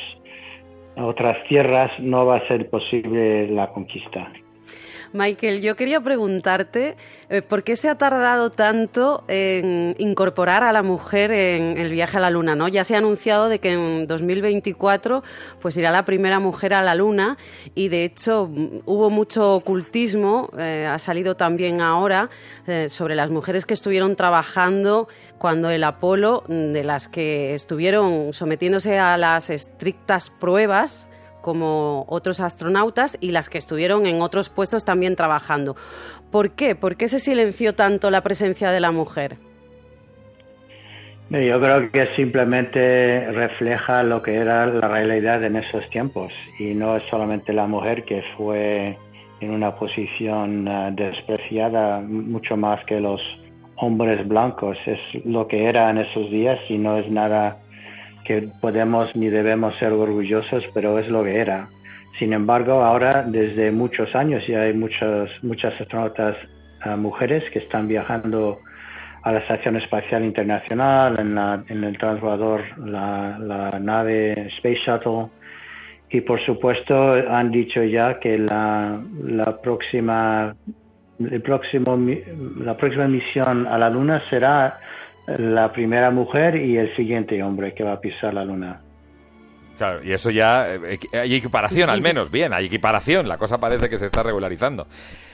otras 0.97 1.37
tierras, 1.47 1.91
no 1.99 2.25
va 2.25 2.37
a 2.37 2.47
ser 2.47 2.69
posible 2.69 3.47
la 3.47 3.71
conquista. 3.71 4.31
Michael, 5.13 5.61
yo 5.61 5.75
quería 5.75 5.99
preguntarte 5.99 6.95
eh, 7.29 7.41
por 7.41 7.63
qué 7.63 7.75
se 7.75 7.89
ha 7.89 7.95
tardado 7.95 8.49
tanto 8.49 9.25
en 9.27 9.93
incorporar 9.97 10.63
a 10.63 10.71
la 10.71 10.83
mujer 10.83 11.31
en 11.31 11.77
el 11.77 11.91
viaje 11.91 12.15
a 12.15 12.21
la 12.21 12.29
Luna, 12.29 12.55
¿no? 12.55 12.69
Ya 12.69 12.85
se 12.85 12.95
ha 12.95 12.99
anunciado 12.99 13.49
de 13.49 13.59
que 13.59 13.73
en 13.73 14.07
2024 14.07 15.21
pues 15.59 15.75
irá 15.75 15.91
la 15.91 16.05
primera 16.05 16.39
mujer 16.39 16.73
a 16.73 16.81
la 16.81 16.95
Luna 16.95 17.37
y 17.75 17.89
de 17.89 18.05
hecho 18.05 18.49
hubo 18.85 19.09
mucho 19.09 19.53
ocultismo, 19.55 20.49
eh, 20.57 20.87
ha 20.89 20.97
salido 20.97 21.35
también 21.35 21.81
ahora 21.81 22.29
eh, 22.65 22.87
sobre 22.87 23.15
las 23.15 23.31
mujeres 23.31 23.65
que 23.65 23.73
estuvieron 23.73 24.15
trabajando 24.15 25.09
cuando 25.37 25.69
el 25.71 25.83
Apolo, 25.83 26.43
de 26.47 26.83
las 26.83 27.07
que 27.07 27.53
estuvieron 27.53 28.31
sometiéndose 28.31 28.97
a 28.97 29.17
las 29.17 29.49
estrictas 29.49 30.29
pruebas 30.29 31.07
como 31.41 32.05
otros 32.07 32.39
astronautas 32.39 33.17
y 33.21 33.31
las 33.31 33.49
que 33.49 33.57
estuvieron 33.57 34.05
en 34.05 34.21
otros 34.21 34.49
puestos 34.49 34.85
también 34.85 35.15
trabajando. 35.15 35.75
¿Por 36.31 36.51
qué? 36.51 36.75
¿Por 36.75 36.95
qué 36.95 37.07
se 37.07 37.19
silenció 37.19 37.73
tanto 37.73 38.09
la 38.09 38.21
presencia 38.21 38.71
de 38.71 38.79
la 38.79 38.91
mujer? 38.91 39.37
Yo 41.29 41.61
creo 41.61 41.89
que 41.91 42.07
simplemente 42.17 43.31
refleja 43.31 44.03
lo 44.03 44.21
que 44.21 44.35
era 44.35 44.65
la 44.65 44.87
realidad 44.89 45.41
en 45.45 45.55
esos 45.55 45.89
tiempos 45.89 46.33
y 46.59 46.73
no 46.73 46.97
es 46.97 47.03
solamente 47.09 47.53
la 47.53 47.67
mujer 47.67 48.03
que 48.03 48.21
fue 48.35 48.97
en 49.39 49.51
una 49.51 49.73
posición 49.75 50.67
eh, 50.67 50.89
despreciada 50.91 52.01
mucho 52.01 52.57
más 52.57 52.83
que 52.83 52.99
los 52.99 53.21
hombres 53.77 54.27
blancos, 54.27 54.77
es 54.85 54.99
lo 55.25 55.47
que 55.47 55.69
era 55.69 55.89
en 55.89 55.99
esos 55.99 56.29
días 56.29 56.59
y 56.67 56.77
no 56.77 56.97
es 56.97 57.09
nada 57.09 57.60
que 58.31 58.47
podemos 58.61 59.13
ni 59.13 59.29
debemos 59.29 59.75
ser 59.77 59.91
orgullosos, 59.91 60.63
pero 60.73 60.97
es 60.99 61.07
lo 61.09 61.23
que 61.23 61.37
era. 61.37 61.67
Sin 62.17 62.31
embargo, 62.31 62.81
ahora 62.81 63.25
desde 63.27 63.71
muchos 63.71 64.15
años 64.15 64.45
ya 64.47 64.61
hay 64.61 64.73
muchas, 64.73 65.29
muchas 65.43 65.73
astronautas 65.81 66.37
uh, 66.85 66.95
mujeres 66.95 67.43
que 67.51 67.59
están 67.59 67.89
viajando 67.89 68.59
a 69.23 69.33
la 69.33 69.39
Estación 69.39 69.75
Espacial 69.75 70.23
Internacional, 70.23 71.19
en, 71.19 71.35
la, 71.35 71.61
en 71.67 71.83
el 71.83 71.97
transbordador, 71.97 72.61
la, 72.85 73.77
nave 73.81 74.47
Space 74.57 74.79
Shuttle. 74.85 75.27
Y 76.09 76.21
por 76.21 76.39
supuesto 76.45 76.95
han 77.29 77.51
dicho 77.51 77.83
ya 77.83 78.17
que 78.19 78.37
la, 78.37 79.01
próxima, 79.61 80.55
el 81.19 81.41
próximo, 81.41 81.99
la 82.59 82.77
próxima 82.77 83.07
misión 83.07 83.67
a 83.67 83.77
la 83.77 83.89
Luna 83.89 84.21
será 84.29 84.79
la 85.27 85.71
primera 85.71 86.11
mujer 86.11 86.55
y 86.55 86.77
el 86.77 86.95
siguiente 86.95 87.41
hombre 87.43 87.73
que 87.73 87.83
va 87.83 87.93
a 87.93 88.01
pisar 88.01 88.33
la 88.33 88.43
luna. 88.43 88.81
Claro, 89.77 90.03
y 90.03 90.11
eso 90.11 90.29
ya 90.29 90.75
eh, 90.75 90.99
hay 91.13 91.33
equiparación 91.33 91.89
al 91.89 92.01
menos, 92.01 92.29
bien, 92.29 92.53
hay 92.53 92.65
equiparación, 92.65 93.27
la 93.27 93.37
cosa 93.37 93.57
parece 93.57 93.89
que 93.89 93.97
se 93.97 94.05
está 94.05 94.21
regularizando. 94.21 94.85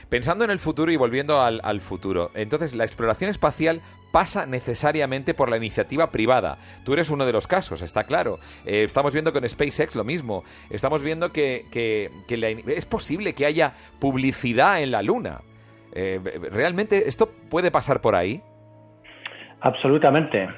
Pensando 0.08 0.44
en 0.44 0.50
el 0.50 0.58
futuro 0.58 0.90
y 0.90 0.96
volviendo 0.96 1.42
al, 1.42 1.80
futuro, 1.80 2.30
entonces 2.34 2.74
la 2.74 2.84
exploración 2.84 3.28
espacial 3.28 3.82
pasa 4.10 4.46
necesariamente 4.46 5.34
por 5.34 5.50
la 5.50 5.58
iniciativa 5.58 6.10
privada. 6.10 6.56
Tú 6.82 6.94
eres 6.94 7.10
uno 7.10 7.26
de 7.26 7.32
los 7.32 7.46
casos, 7.46 7.82
está 7.82 8.04
claro. 8.04 8.38
Eh, 8.64 8.84
estamos 8.84 9.12
viendo 9.12 9.34
con 9.34 9.46
SpaceX 9.46 9.94
lo 9.94 10.04
mismo. 10.04 10.44
Estamos 10.70 11.02
viendo 11.02 11.30
que, 11.30 11.66
es 12.66 12.86
posible 12.86 13.34
que 13.34 13.44
haya 13.44 13.74
publicidad 13.98 14.80
en 14.80 14.92
la 14.92 15.02
Luna. 15.02 15.42
Eh, 15.92 16.20
¿Realmente 16.50 17.06
esto 17.06 17.28
puede 17.50 17.70
pasar 17.70 18.00
por 18.00 18.14
ahí? 18.14 18.40
Absolutamente. 19.60 20.48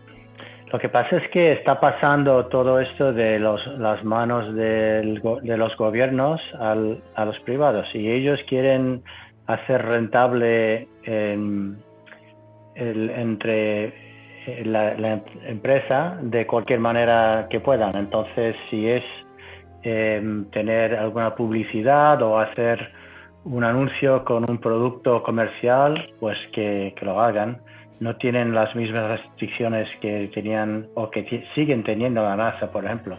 Lo 0.72 0.78
que 0.78 0.88
pasa 0.88 1.16
es 1.16 1.28
que 1.30 1.52
está 1.52 1.80
pasando 1.80 2.46
todo 2.46 2.78
esto 2.78 3.12
de 3.12 3.40
los, 3.40 3.66
las 3.78 4.04
manos 4.04 4.54
de 4.54 5.20
los 5.56 5.76
gobiernos 5.76 6.40
a 6.60 6.76
los 7.24 7.40
privados 7.40 7.92
y 7.92 8.08
ellos 8.08 8.38
quieren 8.48 9.02
hacer 9.48 9.84
rentable 9.84 10.86
entre 12.76 13.92
la, 14.64 15.20
empresa 15.44 16.18
de 16.22 16.46
cualquier 16.46 16.78
manera 16.78 17.48
que 17.50 17.58
puedan. 17.58 17.96
Entonces, 17.96 18.54
si 18.70 18.88
es 18.88 19.02
em, 19.82 20.44
tener 20.50 20.94
alguna 20.94 21.34
publicidad 21.34 22.22
o 22.22 22.38
hacer 22.38 22.92
un 23.44 23.64
anuncio 23.64 24.24
con 24.24 24.48
un 24.48 24.58
producto 24.58 25.24
comercial, 25.24 26.12
pues 26.20 26.38
que 26.52 26.94
lo 27.02 27.20
hagan 27.20 27.60
no 28.00 28.16
tienen 28.16 28.54
las 28.54 28.74
mismas 28.74 29.20
restricciones 29.20 29.88
que 30.00 30.30
tenían 30.34 30.88
o 30.94 31.10
que 31.10 31.44
siguen 31.54 31.84
teniendo 31.84 32.22
la 32.22 32.36
NASA, 32.36 32.72
por 32.72 32.84
ejemplo. 32.84 33.18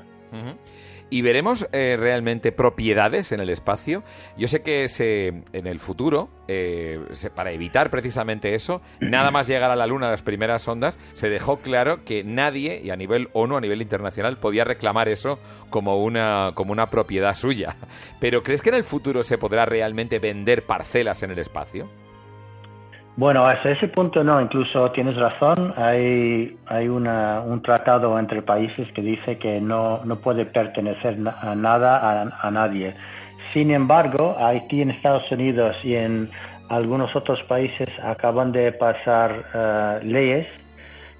¿Y 1.09 1.21
veremos 1.21 1.67
eh, 1.73 1.97
realmente 1.99 2.53
propiedades 2.53 3.33
en 3.33 3.41
el 3.41 3.49
espacio? 3.49 4.01
Yo 4.37 4.47
sé 4.47 4.63
que 4.63 4.87
se, 4.87 5.43
en 5.51 5.67
el 5.67 5.81
futuro, 5.81 6.29
eh, 6.47 7.01
para 7.35 7.51
evitar 7.51 7.89
precisamente 7.89 8.55
eso, 8.55 8.81
nada 9.01 9.29
más 9.29 9.47
llegar 9.47 9.71
a 9.71 9.75
la 9.75 9.87
Luna 9.87 10.09
las 10.09 10.21
primeras 10.21 10.65
ondas, 10.69 10.97
se 11.13 11.29
dejó 11.29 11.57
claro 11.57 12.05
que 12.05 12.23
nadie, 12.23 12.79
y 12.81 12.91
a 12.91 12.95
nivel 12.95 13.27
ONU, 13.33 13.57
a 13.57 13.61
nivel 13.61 13.81
internacional, 13.81 14.37
podía 14.37 14.63
reclamar 14.63 15.09
eso 15.09 15.37
como 15.69 16.01
una, 16.01 16.53
como 16.55 16.71
una 16.71 16.89
propiedad 16.89 17.35
suya. 17.35 17.75
Pero 18.21 18.41
¿crees 18.41 18.61
que 18.61 18.69
en 18.69 18.75
el 18.75 18.85
futuro 18.85 19.23
se 19.23 19.37
podrá 19.37 19.65
realmente 19.65 20.19
vender 20.19 20.63
parcelas 20.63 21.23
en 21.23 21.31
el 21.31 21.39
espacio? 21.39 21.89
Bueno, 23.17 23.45
hasta 23.45 23.71
ese 23.71 23.89
punto 23.89 24.23
no, 24.23 24.41
incluso 24.41 24.89
tienes 24.91 25.17
razón, 25.17 25.73
hay, 25.75 26.55
hay 26.67 26.87
una, 26.87 27.41
un 27.41 27.61
tratado 27.61 28.17
entre 28.17 28.41
países 28.41 28.89
que 28.93 29.01
dice 29.01 29.37
que 29.37 29.59
no, 29.59 29.99
no 30.05 30.19
puede 30.19 30.45
pertenecer 30.45 31.17
a 31.41 31.53
nada 31.53 32.31
a, 32.41 32.51
nadie. 32.51 32.93
Sin 33.53 33.69
embargo, 33.71 34.37
aquí 34.39 34.81
en 34.81 34.91
Estados 34.91 35.29
Unidos 35.29 35.75
y 35.83 35.95
en 35.95 36.29
algunos 36.69 37.13
otros 37.13 37.43
países 37.43 37.89
acaban 38.01 38.53
de 38.53 38.71
pasar 38.71 39.43
eh, 39.53 39.99
leyes 40.05 40.47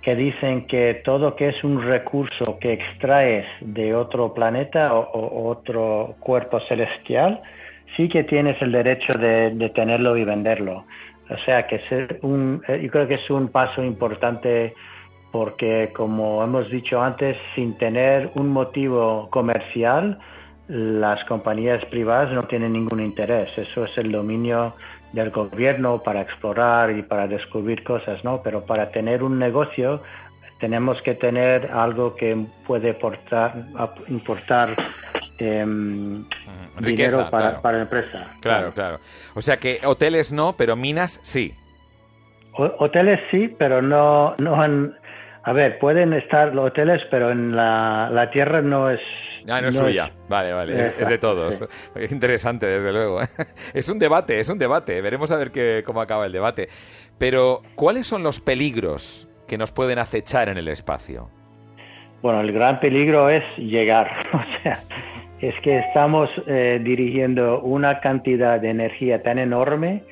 que 0.01 0.15
dicen 0.15 0.67
que 0.67 1.01
todo 1.04 1.36
que 1.36 1.49
es 1.49 1.63
un 1.63 1.84
recurso 1.84 2.58
que 2.60 2.71
extraes 2.71 3.45
de 3.60 3.93
otro 3.93 4.34
planeta 4.34 4.95
o, 4.95 5.49
otro 5.49 6.15
cuerpo 6.21 6.62
celestial, 6.62 7.41
sí 7.97 8.08
que 8.08 8.23
tienes 8.23 8.60
el 8.62 8.71
derecho 8.71 9.12
de 9.19 9.71
tenerlo 9.75 10.15
y 10.15 10.23
venderlo. 10.23 10.86
O 11.29 11.38
sea 11.45 11.67
que 11.67 11.75
es 11.75 12.23
un, 12.23 12.62
eh, 12.67 12.81
yo 12.84 12.91
creo 12.91 13.07
que 13.07 13.15
es 13.15 13.29
un 13.29 13.47
paso 13.47 13.84
importante 13.84 14.73
porque, 15.31 15.91
como 15.95 16.43
hemos 16.43 16.69
dicho 16.69 17.01
antes, 17.01 17.38
sin 17.55 17.77
tener 17.77 18.31
un 18.36 18.49
motivo 18.49 19.29
comercial, 19.29 20.19
las 20.67 21.23
compañías 21.25 21.84
privadas 21.86 22.31
no 22.34 22.43
tienen 22.43 22.73
ningún 22.73 22.99
interés. 22.99 23.49
Eso 23.57 23.86
es 23.86 23.97
el 23.97 24.12
dominio 24.12 24.73
del 25.13 25.29
gobierno 25.29 26.01
para 26.03 26.21
explorar 26.21 26.91
y 26.91 27.01
para 27.01 27.27
descubrir 27.27 27.84
cosas, 27.84 28.23
¿no? 28.23 28.41
Pero 28.43 28.65
para 28.65 28.91
tener 28.91 29.23
un 29.23 29.39
negocio 29.39 30.01
tenemos 30.60 31.01
que 31.01 31.15
tener 31.15 31.71
algo 31.71 32.15
que 32.15 32.38
puede 32.67 32.95
importar, 34.07 34.75
em, 35.41 36.23
dinero 36.80 37.30
para, 37.30 37.62
para, 37.62 37.77
la 37.77 37.84
empresa. 37.84 38.32
Claro, 38.41 38.73
claro, 38.73 38.99
O 39.34 39.41
sea 39.41 39.58
que 39.58 39.80
hoteles 39.84 40.32
no, 40.32 40.56
pero 40.58 40.75
minas 40.75 41.19
sí. 41.23 41.54
hoteles 42.54 43.19
sí, 43.32 43.54
pero 43.58 43.82
no, 43.82 44.36
no 44.39 44.62
han... 44.62 44.95
A 45.43 45.54
ver, 45.54 45.80
pueden 45.80 46.13
estar 46.13 46.54
los 46.54 46.67
hoteles, 46.67 47.01
pero 47.10 47.32
en 47.32 47.56
la, 47.56 48.10
la 48.12 48.30
tierra 48.30 48.62
no 48.62 48.91
es... 48.91 48.99
Ah, 49.49 49.60
no 49.60 49.69
es 49.69 49.75
suya. 49.75 50.12
vale, 50.30 50.54
vale. 50.54 50.93
Es, 50.99 51.10
de 51.10 51.17
todos. 51.17 51.60
Es 51.95 52.12
interesante, 52.12 52.67
desde 52.67 52.91
luego. 52.91 53.23
¿eh? 53.23 53.27
Es 53.73 53.89
un 53.89 53.97
debate, 53.97 54.39
es 54.39 54.49
un 54.49 54.60
debate. 54.60 55.01
Veremos 55.01 55.32
a 55.32 55.38
ver 55.38 55.51
qué, 55.51 55.82
cómo 55.84 55.99
acaba 55.99 56.27
el 56.27 56.32
debate. 56.32 56.69
Pero, 57.17 57.63
¿cuáles 57.73 58.06
son 58.06 58.21
los 58.21 58.39
peligros 58.39 59.27
que 59.47 59.58
nos 59.58 59.71
pueden 59.71 59.97
acechar 59.97 60.47
en 60.47 60.58
el 60.60 60.67
espacio? 60.67 61.30
Bueno, 62.21 62.41
el 62.41 62.51
gran 62.51 62.80
peligro 62.80 63.30
es 63.30 63.43
llegar. 63.58 64.12
O 64.34 64.63
sea, 64.63 64.84
es 65.41 65.56
que 65.62 65.80
estamos 65.80 66.30
eh, 66.45 66.80
dirigiendo 66.84 67.62
una 67.62 67.99
cantidad 67.99 68.60
de 68.60 68.69
energía 68.69 69.23
tan 69.23 69.39
enorme 69.39 70.04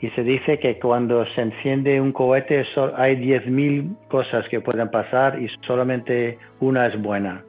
y 0.00 0.08
se 0.10 0.22
dice 0.22 0.58
que 0.58 0.78
cuando 0.78 1.24
se 1.26 1.42
enciende 1.42 2.00
un 2.00 2.12
cohete 2.12 2.64
hay 2.96 3.16
10.000 3.16 4.08
cosas 4.08 4.48
que 4.48 4.60
pueden 4.60 4.90
pasar 4.90 5.40
y 5.40 5.48
solamente 5.66 6.38
una 6.60 6.86
es 6.86 7.00
buena. 7.00 7.44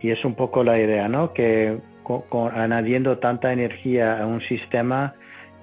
Y 0.00 0.10
es 0.10 0.24
un 0.24 0.34
poco 0.34 0.62
la 0.62 0.78
idea, 0.78 1.08
¿no? 1.08 1.32
Que 1.32 1.78
añadiendo 2.54 3.18
tanta 3.18 3.52
energía 3.52 4.22
a 4.22 4.26
un 4.26 4.40
sistema 4.42 5.14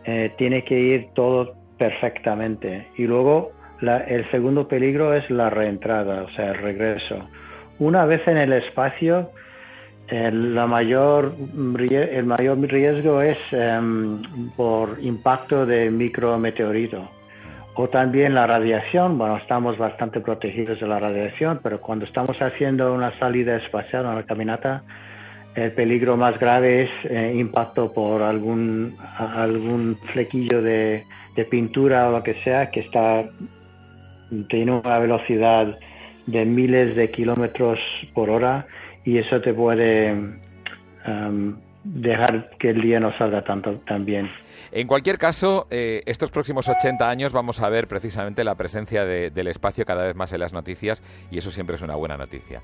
eh, 0.05 0.31
tiene 0.37 0.63
que 0.63 0.77
ir 0.77 1.07
todo 1.13 1.53
perfectamente. 1.77 2.87
Y 2.97 3.03
luego 3.03 3.51
el 3.81 4.29
segundo 4.31 4.67
peligro 4.67 5.13
es 5.13 5.29
la 5.29 5.49
reentrada, 5.49 6.23
o 6.23 6.29
sea, 6.31 6.51
el 6.51 6.57
regreso. 6.57 7.29
Una 7.79 8.05
vez 8.05 8.27
en 8.27 8.37
el 8.37 8.51
espacio, 8.51 9.29
el, 10.09 10.55
la 10.55 10.67
mayor, 10.67 11.35
el 11.89 12.25
mayor 12.25 12.59
riesgo 12.59 13.21
es 13.21 13.37
em, 13.51 14.21
por 14.55 14.97
impacto 15.01 15.65
de 15.65 15.89
micrometeorito 15.89 17.07
o 17.75 17.87
también 17.87 18.33
la 18.33 18.45
radiación. 18.45 19.17
Bueno, 19.17 19.37
estamos 19.37 19.77
bastante 19.77 20.19
protegidos 20.19 20.79
de 20.79 20.87
la 20.87 20.99
radiación, 20.99 21.61
pero 21.63 21.79
cuando 21.79 22.05
estamos 22.05 22.37
haciendo 22.41 22.93
una 22.93 23.17
salida 23.19 23.55
espacial, 23.55 24.05
una 24.05 24.23
caminata, 24.23 24.83
el 25.55 25.71
peligro 25.71 26.17
más 26.17 26.37
grave 26.39 26.83
es 26.83 26.89
eh, 27.05 27.33
impacto 27.35 27.93
por 27.93 28.21
algún, 28.21 28.97
algún 29.17 29.97
flequillo 30.11 30.61
de, 30.61 31.05
pintura 31.49 32.09
o 32.09 32.11
lo 32.11 32.21
que 32.21 32.33
sea 32.43 32.69
que 32.69 32.81
está 32.81 33.23
tiene 34.49 34.73
una 34.73 34.99
velocidad 34.99 35.79
de 36.27 36.43
miles 36.43 36.97
de 36.97 37.09
kilómetros 37.11 37.79
por 38.13 38.29
hora 38.29 38.65
y 39.03 39.17
eso 39.17 39.41
te 39.41 39.53
puede 39.53 40.13
um, 41.07 41.55
dejar 41.83 42.51
que 42.57 42.71
el 42.71 42.81
día 42.81 42.99
no 42.99 43.17
salga 43.17 43.43
tanto 43.43 43.75
tan 43.87 44.05
bien. 44.05 44.29
En 44.71 44.87
cualquier 44.87 45.17
caso, 45.17 45.67
eh, 45.69 46.03
estos 46.05 46.31
próximos 46.31 46.67
80 46.67 47.09
años 47.09 47.33
vamos 47.33 47.61
a 47.61 47.69
ver 47.69 47.87
precisamente 47.87 48.43
la 48.43 48.55
presencia 48.55 49.05
del 49.05 49.47
espacio 49.47 49.85
cada 49.85 50.05
vez 50.05 50.15
más 50.15 50.33
en 50.33 50.39
las 50.39 50.53
noticias 50.53 51.01
y 51.31 51.37
eso 51.37 51.51
siempre 51.51 51.75
es 51.75 51.81
una 51.81 51.95
buena 51.95 52.17
noticia. 52.17 52.61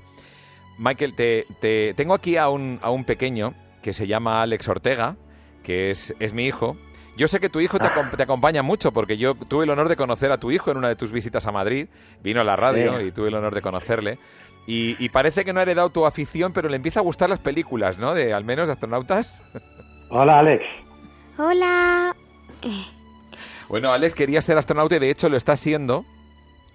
Michael, 0.78 1.14
te, 1.14 1.94
tengo 1.94 2.14
aquí 2.14 2.36
a 2.36 2.48
un, 2.48 2.78
a 2.82 2.90
un, 2.90 3.04
pequeño 3.04 3.54
que 3.82 3.92
se 3.92 4.06
llama 4.06 4.42
Alex 4.42 4.68
Ortega, 4.68 5.16
que 5.62 5.90
es, 5.90 6.14
es 6.20 6.34
mi 6.34 6.46
hijo. 6.46 6.76
Yo 7.16 7.28
sé 7.28 7.40
que 7.40 7.48
tu 7.48 7.60
hijo 7.60 7.78
te, 7.78 7.88
te, 8.14 8.22
acompaña 8.22 8.62
mucho 8.62 8.92
porque 8.92 9.16
yo 9.16 9.34
tuve 9.34 9.64
el 9.64 9.70
honor 9.70 9.88
de 9.88 9.96
conocer 9.96 10.30
a 10.32 10.38
tu 10.38 10.50
hijo 10.50 10.70
en 10.70 10.76
una 10.76 10.88
de 10.88 10.96
tus 10.96 11.12
visitas 11.12 11.46
a 11.46 11.52
Madrid. 11.52 11.88
Vino 12.22 12.42
a 12.42 12.44
la 12.44 12.56
radio 12.56 13.00
y 13.00 13.10
tuve 13.10 13.28
el 13.28 13.34
honor 13.34 13.54
de 13.54 13.62
conocerle. 13.62 14.18
Y, 14.68 15.08
parece 15.10 15.44
que 15.44 15.52
no 15.52 15.60
ha 15.60 15.62
heredado 15.62 15.90
tu 15.90 16.06
afición, 16.06 16.52
pero 16.52 16.68
le 16.68 16.76
empieza 16.76 16.98
a 17.00 17.02
gustar 17.04 17.30
las 17.30 17.38
películas, 17.38 17.98
¿no? 17.98 18.14
De 18.14 18.34
al 18.34 18.44
menos 18.44 18.66
de 18.66 18.72
astronautas. 18.72 19.42
Hola, 20.10 20.40
Alex. 20.40 20.64
Hola. 21.38 22.16
Bueno, 23.68 23.92
Alex 23.92 24.14
quería 24.14 24.42
ser 24.42 24.58
astronauta 24.58 24.96
y 24.96 24.98
de 24.98 25.10
hecho 25.10 25.28
lo 25.28 25.36
está 25.36 25.56
siendo. 25.56 26.04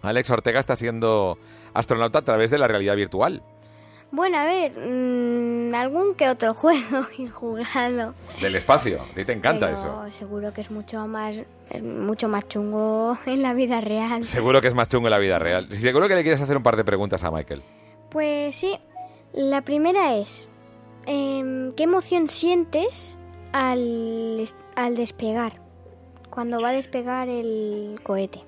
Alex 0.02 0.30
Ortega 0.30 0.60
está 0.60 0.76
siendo 0.76 1.38
astronauta 1.74 2.20
a 2.20 2.22
través 2.24 2.50
de 2.52 2.58
la 2.58 2.68
realidad 2.68 2.96
virtual. 2.96 3.42
Bueno, 4.12 4.38
a 4.40 4.44
ver, 4.44 4.74
mm, 4.74 5.74
algún 5.74 6.16
que 6.16 6.30
otro 6.30 6.54
juego 6.56 7.08
he 7.18 7.28
jugado. 7.28 8.14
Del 8.42 8.56
espacio, 8.56 9.02
a 9.02 9.16
ti 9.16 9.24
te 9.24 9.34
encanta 9.34 9.72
eso. 9.72 10.06
Seguro 10.12 10.54
que 10.54 10.62
es 10.62 10.72
mucho 10.72 11.08
más, 11.08 11.42
mucho 11.82 12.28
más 12.28 12.48
chungo 12.48 13.18
en 13.26 13.42
la 13.42 13.54
vida 13.54 13.80
real. 13.80 14.26
Seguro 14.26 14.62
que 14.62 14.68
es 14.68 14.76
más 14.76 14.90
chungo 14.90 15.08
en 15.08 15.12
la 15.12 15.20
vida 15.20 15.40
real. 15.40 15.68
Seguro 15.80 16.08
que 16.08 16.16
le 16.16 16.24
quieres 16.24 16.42
hacer 16.42 16.58
un 16.58 16.64
par 16.64 16.76
de 16.76 16.84
preguntas 16.84 17.24
a 17.24 17.32
Michael. 17.32 17.64
Pues 18.12 18.56
sí. 18.56 18.78
La 19.34 19.62
primera 19.62 20.18
es, 20.18 20.50
em, 21.08 21.72
¿qué 21.72 21.84
emoción 21.84 22.28
sientes 22.28 23.18
al, 23.54 24.44
al 24.76 24.96
despegar? 24.96 25.54
Cuando 26.30 26.62
va 26.62 26.70
a 26.70 26.74
despegar 26.74 27.30
el 27.30 28.00
cohete. 28.04 28.40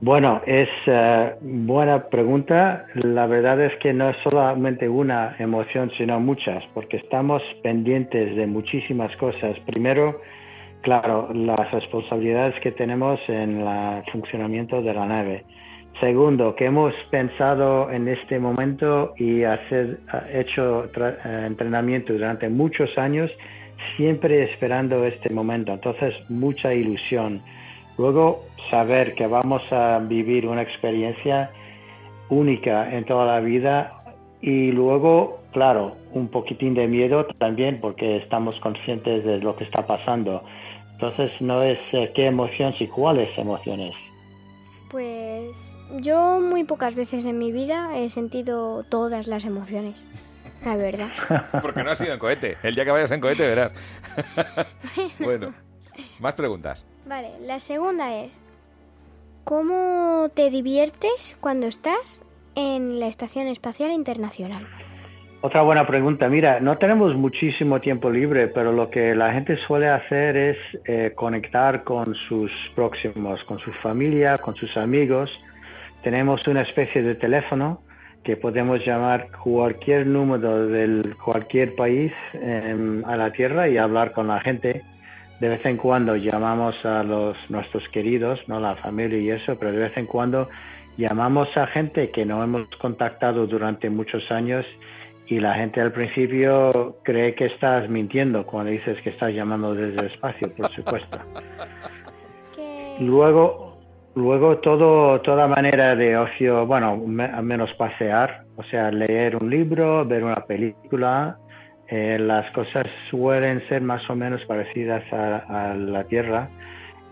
Bueno, 0.00 0.42
es 0.46 0.68
uh, 0.88 1.36
buena 1.40 2.08
pregunta. 2.08 2.86
La 2.94 3.26
verdad 3.26 3.60
es 3.62 3.72
que 3.80 3.92
no 3.92 4.10
es 4.10 4.16
solamente 4.28 4.88
una 4.88 5.36
emoción, 5.38 5.90
sino 5.96 6.20
muchas, 6.20 6.62
porque 6.74 6.98
estamos 6.98 7.42
pendientes 7.62 8.36
de 8.36 8.46
muchísimas 8.46 9.16
cosas. 9.16 9.56
Primero, 9.64 10.20
claro, 10.82 11.30
las 11.32 11.70
responsabilidades 11.70 12.54
que 12.60 12.72
tenemos 12.72 13.18
en 13.28 13.60
el 13.60 14.04
funcionamiento 14.12 14.82
de 14.82 14.92
la 14.92 15.06
nave. 15.06 15.44
Segundo, 16.00 16.54
que 16.54 16.66
hemos 16.66 16.92
pensado 17.10 17.90
en 17.90 18.06
este 18.08 18.38
momento 18.38 19.14
y 19.16 19.44
hacer, 19.44 19.98
hecho 20.30 20.84
eh, 20.94 21.44
entrenamiento 21.46 22.12
durante 22.12 22.50
muchos 22.50 22.98
años, 22.98 23.30
siempre 23.96 24.42
esperando 24.44 25.06
este 25.06 25.30
momento. 25.32 25.72
Entonces, 25.72 26.14
mucha 26.28 26.74
ilusión. 26.74 27.40
Luego, 27.96 28.44
saber 28.70 29.14
que 29.14 29.26
vamos 29.26 29.62
a 29.72 29.98
vivir 30.00 30.46
una 30.46 30.60
experiencia 30.60 31.50
única 32.28 32.94
en 32.94 33.04
toda 33.06 33.24
la 33.24 33.40
vida 33.40 33.94
y 34.42 34.72
luego, 34.72 35.38
claro, 35.52 35.96
un 36.12 36.28
poquitín 36.28 36.74
de 36.74 36.86
miedo 36.88 37.24
también 37.38 37.80
porque 37.80 38.18
estamos 38.18 38.54
conscientes 38.60 39.24
de 39.24 39.38
lo 39.38 39.56
que 39.56 39.64
está 39.64 39.86
pasando. 39.86 40.42
Entonces, 40.92 41.30
no 41.40 41.62
es 41.62 41.78
eh, 41.92 42.12
qué 42.14 42.26
emociones 42.26 42.78
y 42.82 42.86
cuáles 42.86 43.30
emociones. 43.38 43.94
Pues 44.90 45.75
yo 46.00 46.40
muy 46.40 46.64
pocas 46.64 46.94
veces 46.94 47.24
en 47.24 47.38
mi 47.38 47.52
vida 47.52 47.96
he 47.96 48.08
sentido 48.08 48.84
todas 48.84 49.26
las 49.26 49.44
emociones. 49.44 50.04
La 50.64 50.76
verdad. 50.76 51.10
Porque 51.62 51.82
no 51.84 51.90
has 51.90 51.98
sido 51.98 52.12
en 52.12 52.18
cohete. 52.18 52.56
El 52.62 52.74
día 52.74 52.84
que 52.84 52.90
vayas 52.90 53.10
en 53.10 53.20
cohete 53.20 53.46
verás. 53.46 53.72
bueno, 55.18 55.52
más 56.18 56.34
preguntas. 56.34 56.84
Vale, 57.06 57.30
la 57.42 57.60
segunda 57.60 58.14
es, 58.16 58.40
¿cómo 59.44 60.28
te 60.34 60.50
diviertes 60.50 61.36
cuando 61.40 61.66
estás 61.66 62.22
en 62.54 62.98
la 62.98 63.06
Estación 63.06 63.46
Espacial 63.46 63.92
Internacional? 63.92 64.66
Otra 65.42 65.62
buena 65.62 65.86
pregunta. 65.86 66.28
Mira, 66.28 66.58
no 66.58 66.78
tenemos 66.78 67.14
muchísimo 67.14 67.80
tiempo 67.80 68.10
libre, 68.10 68.48
pero 68.48 68.72
lo 68.72 68.90
que 68.90 69.14
la 69.14 69.32
gente 69.32 69.56
suele 69.58 69.88
hacer 69.88 70.36
es 70.36 70.56
eh, 70.86 71.12
conectar 71.14 71.84
con 71.84 72.14
sus 72.28 72.50
próximos, 72.74 73.44
con 73.44 73.60
su 73.60 73.70
familia, 73.74 74.38
con 74.38 74.56
sus 74.56 74.76
amigos. 74.76 75.30
Tenemos 76.06 76.46
una 76.46 76.62
especie 76.62 77.02
de 77.02 77.16
teléfono 77.16 77.80
que 78.22 78.36
podemos 78.36 78.78
llamar 78.86 79.26
cualquier 79.42 80.06
número 80.06 80.68
de 80.68 81.02
cualquier 81.16 81.74
país 81.74 82.12
em, 82.34 83.04
a 83.04 83.16
la 83.16 83.32
Tierra 83.32 83.68
y 83.68 83.76
hablar 83.76 84.12
con 84.12 84.28
la 84.28 84.38
gente 84.38 84.84
de 85.40 85.48
vez 85.48 85.66
en 85.66 85.76
cuando 85.76 86.14
llamamos 86.14 86.76
a 86.86 87.02
los 87.02 87.36
nuestros 87.48 87.88
queridos, 87.88 88.38
no 88.46 88.60
la 88.60 88.76
familia 88.76 89.18
y 89.18 89.30
eso, 89.30 89.58
pero 89.58 89.72
de 89.72 89.78
vez 89.78 89.96
en 89.96 90.06
cuando 90.06 90.48
llamamos 90.96 91.48
a 91.56 91.66
gente 91.66 92.12
que 92.12 92.24
no 92.24 92.40
hemos 92.40 92.68
contactado 92.76 93.48
durante 93.48 93.90
muchos 93.90 94.30
años 94.30 94.64
y 95.26 95.40
la 95.40 95.54
gente 95.54 95.80
al 95.80 95.90
principio 95.90 96.98
cree 97.02 97.34
que 97.34 97.46
estás 97.46 97.88
mintiendo 97.88 98.46
cuando 98.46 98.70
dices 98.70 98.96
que 99.02 99.10
estás 99.10 99.34
llamando 99.34 99.74
desde 99.74 99.98
el 99.98 100.06
espacio, 100.06 100.54
por 100.54 100.72
supuesto. 100.72 101.18
Luego, 103.00 103.75
luego 104.16 104.58
todo, 104.58 105.20
toda 105.20 105.46
manera 105.46 105.94
de 105.94 106.16
ocio, 106.16 106.66
bueno, 106.66 106.92
al 106.92 107.44
menos 107.44 107.72
pasear, 107.74 108.44
o 108.56 108.62
sea, 108.64 108.90
leer 108.90 109.36
un 109.36 109.50
libro, 109.50 110.06
ver 110.06 110.24
una 110.24 110.46
película, 110.46 111.38
eh, 111.86 112.18
las 112.18 112.50
cosas 112.52 112.86
suelen 113.10 113.62
ser 113.68 113.82
más 113.82 114.08
o 114.08 114.16
menos 114.16 114.42
parecidas 114.46 115.04
a, 115.12 115.74
la 115.74 116.04
Tierra, 116.04 116.48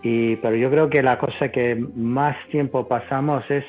y, 0.01 0.35
pero 0.37 0.55
yo 0.55 0.71
creo 0.71 0.89
que 0.89 1.03
la 1.03 1.19
cosa 1.19 1.49
que 1.49 1.75
más 1.95 2.35
tiempo 2.49 2.87
pasamos 2.87 3.43
es 3.49 3.65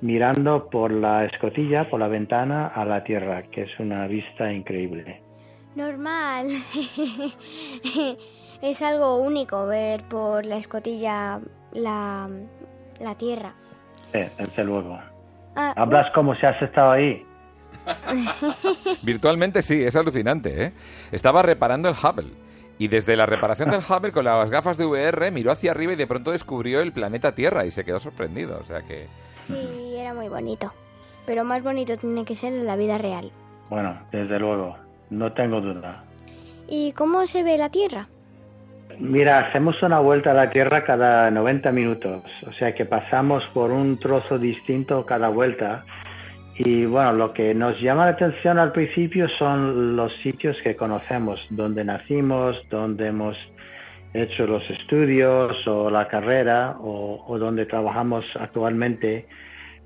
mirando 0.00 0.70
por 0.70 0.90
la 0.90 1.26
escotilla, 1.26 1.88
por 1.90 2.00
la 2.00 2.08
ventana 2.08 2.68
a 2.68 2.86
la 2.86 3.04
Tierra, 3.04 3.42
que 3.42 3.62
es 3.62 3.78
una 3.78 4.06
vista 4.06 4.50
increíble. 4.50 5.20
Normal. 5.76 6.46
es 8.62 8.82
algo 8.82 9.18
único 9.18 9.66
ver 9.66 10.02
por 10.08 10.46
la 10.46 10.56
escotilla 10.56 11.40
la, 11.72 12.28
la 13.00 13.14
Tierra. 13.16 13.54
Sí, 14.12 14.20
desde 14.38 14.64
luego. 14.64 14.98
Ah, 15.56 15.72
¿Hablas 15.76 16.10
como 16.12 16.34
si 16.36 16.46
has 16.46 16.60
estado 16.62 16.92
ahí? 16.92 17.26
Virtualmente 19.02 19.62
sí, 19.62 19.82
es 19.82 19.96
alucinante. 19.96 20.64
¿eh? 20.64 20.72
Estaba 21.10 21.42
reparando 21.42 21.88
el 21.88 21.94
Hubble. 21.94 22.32
Y 22.78 22.88
desde 22.88 23.14
la 23.14 23.26
reparación 23.26 23.70
del 23.70 23.80
Hubble 23.80 24.12
con 24.12 24.24
las 24.24 24.50
gafas 24.50 24.78
de 24.78 24.86
VR 24.86 25.30
miró 25.30 25.52
hacia 25.52 25.72
arriba 25.72 25.92
y 25.92 25.96
de 25.96 26.06
pronto 26.06 26.30
descubrió 26.30 26.80
el 26.80 26.92
planeta 26.92 27.34
Tierra 27.34 27.66
y 27.66 27.70
se 27.70 27.84
quedó 27.84 28.00
sorprendido. 28.00 28.58
O 28.58 28.64
sea 28.64 28.82
que. 28.82 29.06
Sí, 29.42 29.94
era 29.96 30.14
muy 30.14 30.28
bonito. 30.28 30.72
Pero 31.26 31.44
más 31.44 31.62
bonito 31.62 31.98
tiene 31.98 32.24
que 32.24 32.34
ser 32.34 32.54
en 32.54 32.66
la 32.66 32.76
vida 32.76 32.96
real. 32.96 33.30
Bueno, 33.68 34.00
desde 34.10 34.38
luego, 34.38 34.76
no 35.10 35.32
tengo 35.32 35.60
duda. 35.60 36.04
¿Y 36.68 36.92
cómo 36.92 37.26
se 37.26 37.42
ve 37.42 37.58
la 37.58 37.68
Tierra? 37.68 38.08
Mira, 39.00 39.40
hacemos 39.40 39.82
una 39.82 39.98
vuelta 39.98 40.32
a 40.32 40.34
la 40.34 40.50
Tierra 40.50 40.84
cada 40.84 41.30
90 41.30 41.72
minutos, 41.72 42.22
o 42.46 42.52
sea 42.52 42.74
que 42.74 42.84
pasamos 42.84 43.42
por 43.54 43.70
un 43.70 43.98
trozo 43.98 44.38
distinto 44.38 45.06
cada 45.06 45.28
vuelta 45.28 45.84
y 46.62 46.84
bueno, 46.84 47.14
lo 47.14 47.32
que 47.32 47.54
nos 47.54 47.80
llama 47.80 48.04
la 48.04 48.10
atención 48.10 48.58
al 48.58 48.72
principio 48.72 49.26
son 49.38 49.96
los 49.96 50.12
sitios 50.22 50.58
que 50.62 50.76
conocemos, 50.76 51.40
donde 51.48 51.82
nacimos, 51.82 52.54
donde 52.68 53.06
hemos 53.06 53.34
hecho 54.12 54.46
los 54.46 54.68
estudios 54.68 55.66
o 55.66 55.88
la 55.88 56.06
carrera 56.06 56.76
o, 56.78 57.38
donde 57.38 57.64
trabajamos 57.64 58.26
actualmente. 58.38 59.26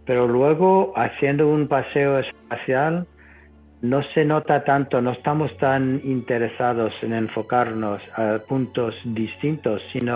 Pero 0.05 0.27
luego, 0.27 0.93
haciendo 0.97 1.49
un 1.49 1.69
paseo 1.69 2.19
espacial, 2.19 3.07
no 3.85 4.03
se 4.15 4.25
nota 4.25 4.65
tanto, 4.65 5.03
no 5.03 5.13
estamos 5.13 5.55
tan 5.59 6.01
interesados 6.05 6.95
en 7.03 7.13
enfocarnos 7.13 8.01
a 8.17 8.39
puntos 8.49 8.95
distintos, 9.05 9.83
sino 9.93 10.15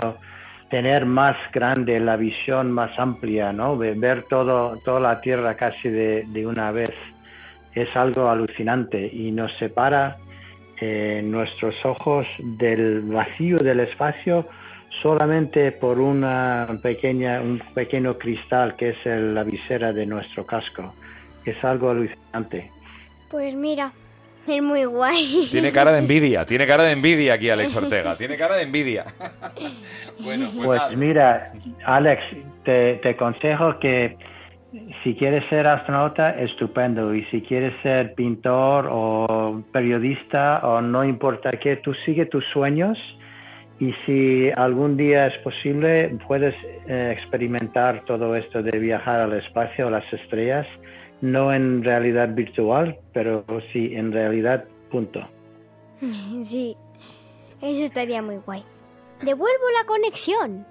tener 0.71 1.05
más 1.05 1.37
grande 1.53 1.99
la 1.99 2.15
visión 2.15 2.71
más 2.71 2.97
amplia, 2.97 3.53
¿no? 3.53 3.77
Ver 3.77 4.23
todo, 4.23 4.75
toda 4.83 4.99
la 4.99 5.21
Tierra 5.21 5.53
casi 5.53 5.87
de, 5.87 6.47
una 6.47 6.71
vez 6.71 6.91
es 7.75 7.95
algo 7.95 8.27
alucinante 8.27 9.07
y 9.07 9.31
nos 9.31 9.55
separa 9.59 10.17
eh, 10.81 11.21
nuestros 11.23 11.75
ojos 11.85 12.25
del 12.39 13.01
vacío 13.01 13.57
del 13.57 13.81
espacio 13.81 14.47
solamente 15.03 15.71
por 15.73 15.99
una 15.99 16.67
pequeña, 16.81 17.39
un 17.39 17.61
pequeño 17.75 18.17
cristal 18.17 18.75
que 18.75 18.89
es 18.89 19.05
la 19.05 19.43
visera 19.43 19.93
de 19.93 20.07
nuestro 20.07 20.43
casco. 20.43 20.95
Es 21.45 21.63
algo 21.63 21.91
alucinante. 21.91 22.78
Pues 23.29 23.55
mira, 23.55 23.91
Es 24.47 24.61
muy 24.63 24.85
guay. 24.85 25.47
Tiene 25.51 25.71
cara 25.71 25.91
de 25.91 25.99
envidia, 25.99 26.45
tiene 26.45 26.65
cara 26.65 26.83
de 26.83 26.93
envidia 26.93 27.33
aquí 27.33 27.49
Alex 27.49 27.75
Ortega, 27.75 28.15
tiene 28.17 28.37
cara 28.37 28.55
de 28.55 28.63
envidia. 28.63 29.05
bueno, 30.19 30.49
pues, 30.55 30.81
Pues 30.81 30.97
mira, 30.97 31.53
Alex, 31.85 32.21
te, 32.63 32.95
te 32.95 33.09
aconsejo 33.09 33.79
que 33.79 34.17
si 35.03 35.15
quieres 35.15 35.43
ser 35.49 35.67
astronauta, 35.67 36.31
estupendo. 36.31 37.13
Y 37.15 37.23
si 37.25 37.41
quieres 37.41 37.73
ser 37.81 38.13
pintor 38.13 38.87
o 38.89 39.63
periodista 39.71 40.59
o 40.63 40.81
no 40.81 41.03
importa 41.03 41.51
qué, 41.51 41.77
tú 41.77 41.93
sigue 42.05 42.25
tus 42.25 42.45
sueños. 42.53 42.97
Y 43.79 43.93
si 44.05 44.51
algún 44.55 44.97
día 44.97 45.27
es 45.27 45.37
posible, 45.37 46.15
puedes 46.27 46.53
eh, 46.87 47.15
experimentar 47.17 48.03
todo 48.05 48.35
esto 48.35 48.61
de 48.61 48.77
viajar 48.77 49.21
al 49.21 49.33
espacio, 49.33 49.87
a 49.87 49.91
las 49.91 50.13
estrellas, 50.13 50.67
no 51.21 51.53
en 51.53 51.83
realidad 51.83 52.29
virtual, 52.29 52.97
pero 53.13 53.45
sí 53.71 53.93
en 53.95 54.11
realidad 54.11 54.65
punto. 54.91 55.21
Sí, 56.43 56.77
eso 57.61 57.83
estaría 57.83 58.21
muy 58.21 58.37
guay. 58.37 58.63
Devuelvo 59.21 59.65
la 59.77 59.85
conexión. 59.85 60.65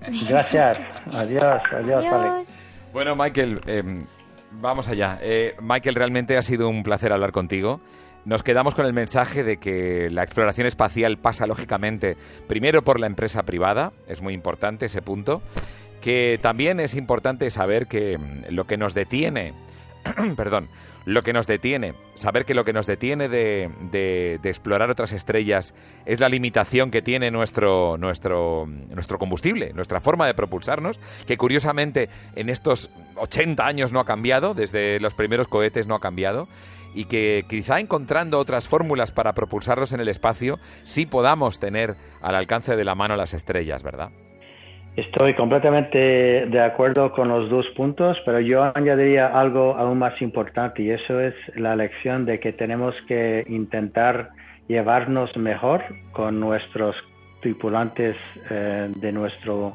Gracias. 0.28 0.78
Adiós, 1.12 1.62
adiós, 1.72 2.04
Alex. 2.04 2.12
Adiós. 2.12 2.54
Bueno, 2.92 3.16
Michael, 3.16 3.60
eh, 3.66 3.82
vamos 4.52 4.88
allá. 4.88 5.18
Eh, 5.22 5.54
Michael, 5.60 5.94
realmente 5.94 6.36
ha 6.36 6.42
sido 6.42 6.68
un 6.68 6.82
placer 6.82 7.12
hablar 7.12 7.32
contigo. 7.32 7.80
Nos 8.26 8.42
quedamos 8.42 8.74
con 8.74 8.86
el 8.86 8.92
mensaje 8.92 9.44
de 9.44 9.58
que 9.58 10.10
la 10.10 10.24
exploración 10.24 10.66
espacial 10.66 11.16
pasa 11.16 11.46
lógicamente 11.46 12.16
primero 12.48 12.82
por 12.82 12.98
la 12.98 13.06
empresa 13.06 13.44
privada, 13.44 13.92
es 14.08 14.20
muy 14.20 14.34
importante 14.34 14.86
ese 14.86 15.00
punto, 15.00 15.42
que 16.00 16.38
también 16.42 16.80
es 16.80 16.96
importante 16.96 17.48
saber 17.50 17.86
que 17.86 18.18
mm, 18.18 18.52
lo 18.54 18.64
que 18.64 18.76
nos 18.76 18.94
detiene, 18.94 19.54
perdón, 20.36 20.68
lo 21.04 21.22
que 21.22 21.32
nos 21.32 21.46
detiene, 21.46 21.94
saber 22.14 22.44
que 22.44 22.54
lo 22.54 22.64
que 22.64 22.72
nos 22.72 22.86
detiene 22.86 23.28
de, 23.28 23.70
de- 23.90 24.40
explorar 24.44 24.90
otras 24.90 25.12
estrellas 25.12 25.74
es 26.04 26.20
la 26.20 26.28
limitación 26.28 26.90
que 26.90 27.02
tiene 27.02 27.30
nuestro, 27.30 27.96
nuestro, 27.98 28.66
nuestro 28.66 29.18
combustible, 29.18 29.72
nuestra 29.72 30.00
forma 30.00 30.26
de 30.26 30.34
propulsarnos, 30.34 30.98
que 31.26 31.36
curiosamente 31.36 32.08
en 32.34 32.48
estos 32.48 32.90
80 33.16 33.66
años 33.66 33.92
no 33.92 34.00
ha 34.00 34.04
cambiado, 34.04 34.54
desde 34.54 35.00
los 35.00 35.14
primeros 35.14 35.48
cohetes 35.48 35.86
no 35.86 35.94
ha 35.94 36.00
cambiado, 36.00 36.48
y 36.94 37.04
que 37.04 37.44
quizá 37.48 37.78
encontrando 37.78 38.38
otras 38.38 38.66
fórmulas 38.68 39.12
para 39.12 39.34
propulsarlos 39.34 39.92
en 39.92 40.00
el 40.00 40.08
espacio, 40.08 40.58
sí 40.82 41.04
podamos 41.04 41.58
tener 41.58 41.94
al 42.22 42.34
alcance 42.34 42.74
de 42.74 42.84
la 42.84 42.94
mano 42.94 43.16
las 43.16 43.34
estrellas, 43.34 43.82
¿verdad? 43.82 44.10
Estoy 44.96 45.34
completamente 45.34 45.98
de 45.98 46.60
acuerdo 46.60 47.12
con 47.12 47.28
los 47.28 47.50
dos 47.50 47.66
puntos, 47.76 48.16
pero 48.24 48.40
yo 48.40 48.72
añadiría 48.74 49.26
algo 49.26 49.76
aún 49.76 49.98
más 49.98 50.20
importante 50.22 50.82
y 50.82 50.90
eso 50.90 51.20
es 51.20 51.34
la 51.54 51.76
lección 51.76 52.24
de 52.24 52.40
que 52.40 52.54
tenemos 52.54 52.94
que 53.06 53.44
intentar 53.46 54.30
llevarnos 54.68 55.36
mejor 55.36 55.84
con 56.12 56.40
nuestros 56.40 56.96
tripulantes 57.42 58.16
eh, 58.48 58.90
de 58.96 59.12
nuestro, 59.12 59.74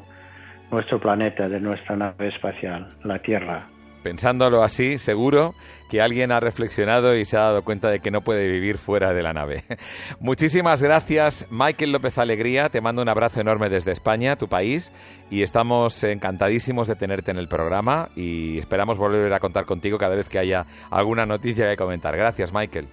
nuestro 0.72 0.98
planeta, 0.98 1.48
de 1.48 1.60
nuestra 1.60 1.94
nave 1.94 2.26
espacial, 2.26 2.92
la 3.04 3.20
Tierra. 3.20 3.68
Pensándolo 4.02 4.62
así, 4.62 4.98
seguro 4.98 5.54
que 5.88 6.00
alguien 6.00 6.32
ha 6.32 6.40
reflexionado 6.40 7.16
y 7.16 7.24
se 7.24 7.36
ha 7.36 7.40
dado 7.40 7.62
cuenta 7.62 7.90
de 7.90 8.00
que 8.00 8.10
no 8.10 8.22
puede 8.22 8.48
vivir 8.48 8.78
fuera 8.78 9.12
de 9.12 9.22
la 9.22 9.32
nave. 9.32 9.64
Muchísimas 10.20 10.82
gracias, 10.82 11.46
Michael 11.50 11.92
López 11.92 12.18
Alegría. 12.18 12.68
Te 12.68 12.80
mando 12.80 13.02
un 13.02 13.08
abrazo 13.08 13.40
enorme 13.40 13.68
desde 13.68 13.92
España, 13.92 14.36
tu 14.36 14.48
país, 14.48 14.92
y 15.30 15.42
estamos 15.42 16.02
encantadísimos 16.02 16.88
de 16.88 16.96
tenerte 16.96 17.30
en 17.30 17.38
el 17.38 17.48
programa 17.48 18.08
y 18.16 18.58
esperamos 18.58 18.98
volver 18.98 19.32
a 19.32 19.40
contar 19.40 19.64
contigo 19.64 19.98
cada 19.98 20.16
vez 20.16 20.28
que 20.28 20.38
haya 20.38 20.66
alguna 20.90 21.26
noticia 21.26 21.68
que 21.68 21.76
comentar. 21.76 22.16
Gracias, 22.16 22.52
Michael. 22.52 22.86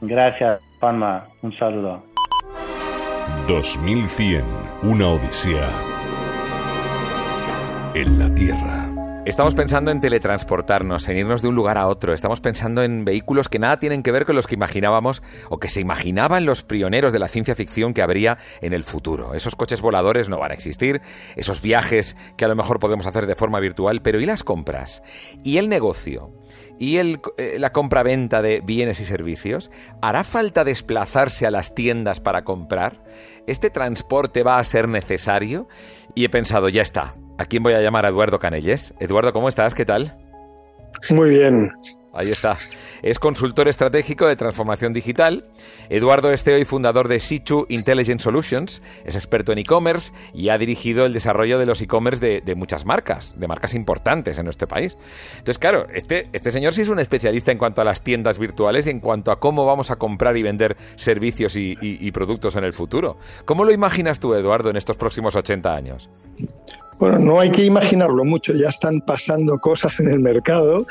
Gracias, 0.00 0.60
Palma. 0.78 1.26
Un 1.42 1.56
saludo. 1.58 2.02
2100, 3.48 4.44
una 4.82 5.08
odisea 5.08 5.68
en 7.94 8.18
la 8.18 8.34
Tierra. 8.34 8.85
Estamos 9.26 9.56
pensando 9.56 9.90
en 9.90 10.00
teletransportarnos, 10.00 11.08
en 11.08 11.16
irnos 11.16 11.42
de 11.42 11.48
un 11.48 11.56
lugar 11.56 11.78
a 11.78 11.88
otro. 11.88 12.14
Estamos 12.14 12.40
pensando 12.40 12.84
en 12.84 13.04
vehículos 13.04 13.48
que 13.48 13.58
nada 13.58 13.76
tienen 13.76 14.04
que 14.04 14.12
ver 14.12 14.24
con 14.24 14.36
los 14.36 14.46
que 14.46 14.54
imaginábamos 14.54 15.20
o 15.50 15.58
que 15.58 15.68
se 15.68 15.80
imaginaban 15.80 16.46
los 16.46 16.62
pioneros 16.62 17.12
de 17.12 17.18
la 17.18 17.26
ciencia 17.26 17.56
ficción 17.56 17.92
que 17.92 18.02
habría 18.02 18.38
en 18.60 18.72
el 18.72 18.84
futuro. 18.84 19.34
Esos 19.34 19.56
coches 19.56 19.80
voladores 19.80 20.28
no 20.28 20.38
van 20.38 20.52
a 20.52 20.54
existir, 20.54 21.00
esos 21.34 21.60
viajes 21.60 22.16
que 22.36 22.44
a 22.44 22.48
lo 22.48 22.54
mejor 22.54 22.78
podemos 22.78 23.04
hacer 23.04 23.26
de 23.26 23.34
forma 23.34 23.58
virtual, 23.58 24.00
pero 24.00 24.20
¿y 24.20 24.26
las 24.26 24.44
compras? 24.44 25.02
¿Y 25.42 25.58
el 25.58 25.68
negocio? 25.68 26.30
¿Y 26.78 26.98
el, 26.98 27.18
eh, 27.36 27.56
la 27.58 27.72
compra-venta 27.72 28.42
de 28.42 28.60
bienes 28.64 29.00
y 29.00 29.04
servicios? 29.04 29.72
¿Hará 30.02 30.22
falta 30.22 30.62
desplazarse 30.62 31.48
a 31.48 31.50
las 31.50 31.74
tiendas 31.74 32.20
para 32.20 32.44
comprar? 32.44 33.02
¿Este 33.48 33.70
transporte 33.70 34.44
va 34.44 34.60
a 34.60 34.64
ser 34.64 34.88
necesario? 34.88 35.66
Y 36.14 36.24
he 36.24 36.28
pensado, 36.28 36.68
ya 36.68 36.82
está. 36.82 37.14
¿A 37.38 37.44
quién 37.44 37.62
voy 37.62 37.74
a 37.74 37.80
llamar 37.80 38.06
a 38.06 38.08
Eduardo 38.08 38.38
Canelles? 38.38 38.94
Eduardo, 38.98 39.32
¿cómo 39.32 39.48
estás? 39.48 39.74
¿Qué 39.74 39.84
tal? 39.84 40.16
Muy 41.10 41.30
bien. 41.30 41.70
Ahí 42.14 42.30
está. 42.30 42.56
Es 43.02 43.18
consultor 43.18 43.68
estratégico 43.68 44.26
de 44.26 44.36
transformación 44.36 44.94
digital. 44.94 45.44
Eduardo 45.90 46.32
es 46.32 46.42
CEO 46.42 46.56
y 46.56 46.64
fundador 46.64 47.08
de 47.08 47.20
Sichu 47.20 47.66
Intelligent 47.68 48.22
Solutions. 48.22 48.82
Es 49.04 49.16
experto 49.16 49.52
en 49.52 49.58
e-commerce 49.58 50.14
y 50.32 50.48
ha 50.48 50.56
dirigido 50.56 51.04
el 51.04 51.12
desarrollo 51.12 51.58
de 51.58 51.66
los 51.66 51.82
e-commerce 51.82 52.24
de, 52.24 52.40
de 52.40 52.54
muchas 52.54 52.86
marcas, 52.86 53.34
de 53.36 53.46
marcas 53.46 53.74
importantes 53.74 54.38
en 54.38 54.46
nuestro 54.46 54.66
país. 54.66 54.96
Entonces, 55.32 55.58
claro, 55.58 55.88
este, 55.92 56.24
este 56.32 56.50
señor 56.50 56.72
sí 56.72 56.80
es 56.80 56.88
un 56.88 57.00
especialista 57.00 57.52
en 57.52 57.58
cuanto 57.58 57.82
a 57.82 57.84
las 57.84 58.02
tiendas 58.02 58.38
virtuales 58.38 58.86
y 58.86 58.90
en 58.90 59.00
cuanto 59.00 59.30
a 59.30 59.38
cómo 59.38 59.66
vamos 59.66 59.90
a 59.90 59.96
comprar 59.96 60.38
y 60.38 60.42
vender 60.42 60.78
servicios 60.96 61.54
y, 61.56 61.72
y- 61.82 61.98
y 62.00 62.12
productos 62.12 62.56
en 62.56 62.64
el 62.64 62.72
futuro. 62.72 63.18
¿Cómo 63.44 63.66
lo 63.66 63.72
imaginas 63.72 64.20
tú, 64.20 64.32
Eduardo, 64.32 64.70
en 64.70 64.76
estos 64.78 64.96
próximos 64.96 65.36
80 65.36 65.74
años? 65.74 66.08
Bueno, 66.98 67.18
no 67.18 67.40
hay 67.40 67.50
que 67.50 67.64
imaginarlo 67.64 68.24
mucho, 68.24 68.54
ya 68.54 68.68
están 68.68 69.00
pasando 69.00 69.58
cosas 69.58 70.00
en 70.00 70.08
el 70.08 70.20
mercado 70.20 70.86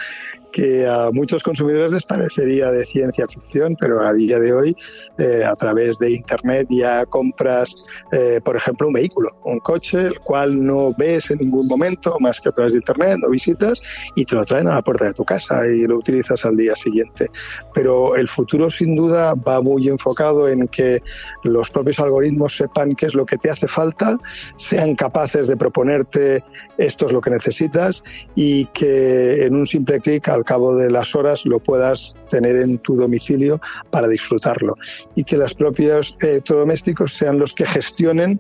que 0.55 0.87
a 0.87 1.11
muchos 1.11 1.43
consumidores 1.43 1.91
les 1.91 2.05
parecería 2.05 2.71
de 2.71 2.85
ciencia 2.85 3.27
ficción, 3.27 3.75
pero 3.77 4.07
a 4.07 4.13
día 4.13 4.39
de 4.39 4.53
hoy, 4.53 4.73
eh, 5.17 5.43
a 5.43 5.53
través 5.57 5.99
de 5.99 6.13
Internet 6.13 6.67
ya 6.69 7.05
compras, 7.07 7.85
eh, 8.13 8.39
por 8.41 8.55
ejemplo, 8.55 8.87
un 8.87 8.93
vehículo, 8.93 9.31
un 9.43 9.59
coche, 9.59 10.03
el 10.03 10.19
cual 10.21 10.65
no 10.65 10.93
ves 10.97 11.29
en 11.29 11.39
ningún 11.39 11.67
momento 11.67 12.17
más 12.21 12.39
que 12.39 12.47
a 12.47 12.51
través 12.53 12.71
de 12.71 12.79
Internet, 12.79 13.17
no 13.21 13.29
visitas 13.29 13.81
y 14.15 14.23
te 14.23 14.35
lo 14.35 14.45
traen 14.45 14.69
a 14.69 14.75
la 14.75 14.81
puerta 14.81 15.03
de 15.03 15.13
tu 15.13 15.25
casa 15.25 15.67
y 15.67 15.81
lo 15.81 15.97
utilizas 15.97 16.45
al 16.45 16.55
día 16.55 16.73
siguiente. 16.77 17.29
Pero 17.73 18.15
el 18.15 18.29
futuro, 18.29 18.71
sin 18.71 18.95
duda, 18.95 19.33
va 19.33 19.61
muy 19.61 19.89
enfocado 19.89 20.47
en 20.47 20.69
que 20.69 21.03
los 21.43 21.69
propios 21.69 21.99
algoritmos 21.99 22.55
sepan 22.55 22.95
qué 22.95 23.07
es 23.07 23.13
lo 23.13 23.25
que 23.25 23.37
te 23.37 23.49
hace 23.49 23.67
falta, 23.67 24.17
sean 24.55 24.95
capaces 24.95 25.49
de 25.49 25.57
proponerte 25.57 26.45
esto 26.77 27.05
es 27.05 27.11
lo 27.11 27.21
que 27.21 27.29
necesitas 27.29 28.03
y 28.35 28.65
que 28.67 29.45
en 29.45 29.55
un 29.55 29.67
simple 29.67 29.99
clic 29.99 30.27
al 30.29 30.44
cabo 30.45 30.75
de 30.75 30.89
las 30.89 31.15
horas 31.15 31.45
lo 31.45 31.59
puedas 31.59 32.15
tener 32.29 32.55
en 32.57 32.77
tu 32.77 32.95
domicilio 32.95 33.59
para 33.89 34.07
disfrutarlo 34.07 34.77
y 35.15 35.23
que 35.25 35.35
los 35.37 35.53
propios 35.53 36.15
eh, 36.21 36.29
electrodomésticos 36.31 37.13
sean 37.13 37.37
los 37.39 37.53
que 37.53 37.65
gestionen 37.65 38.39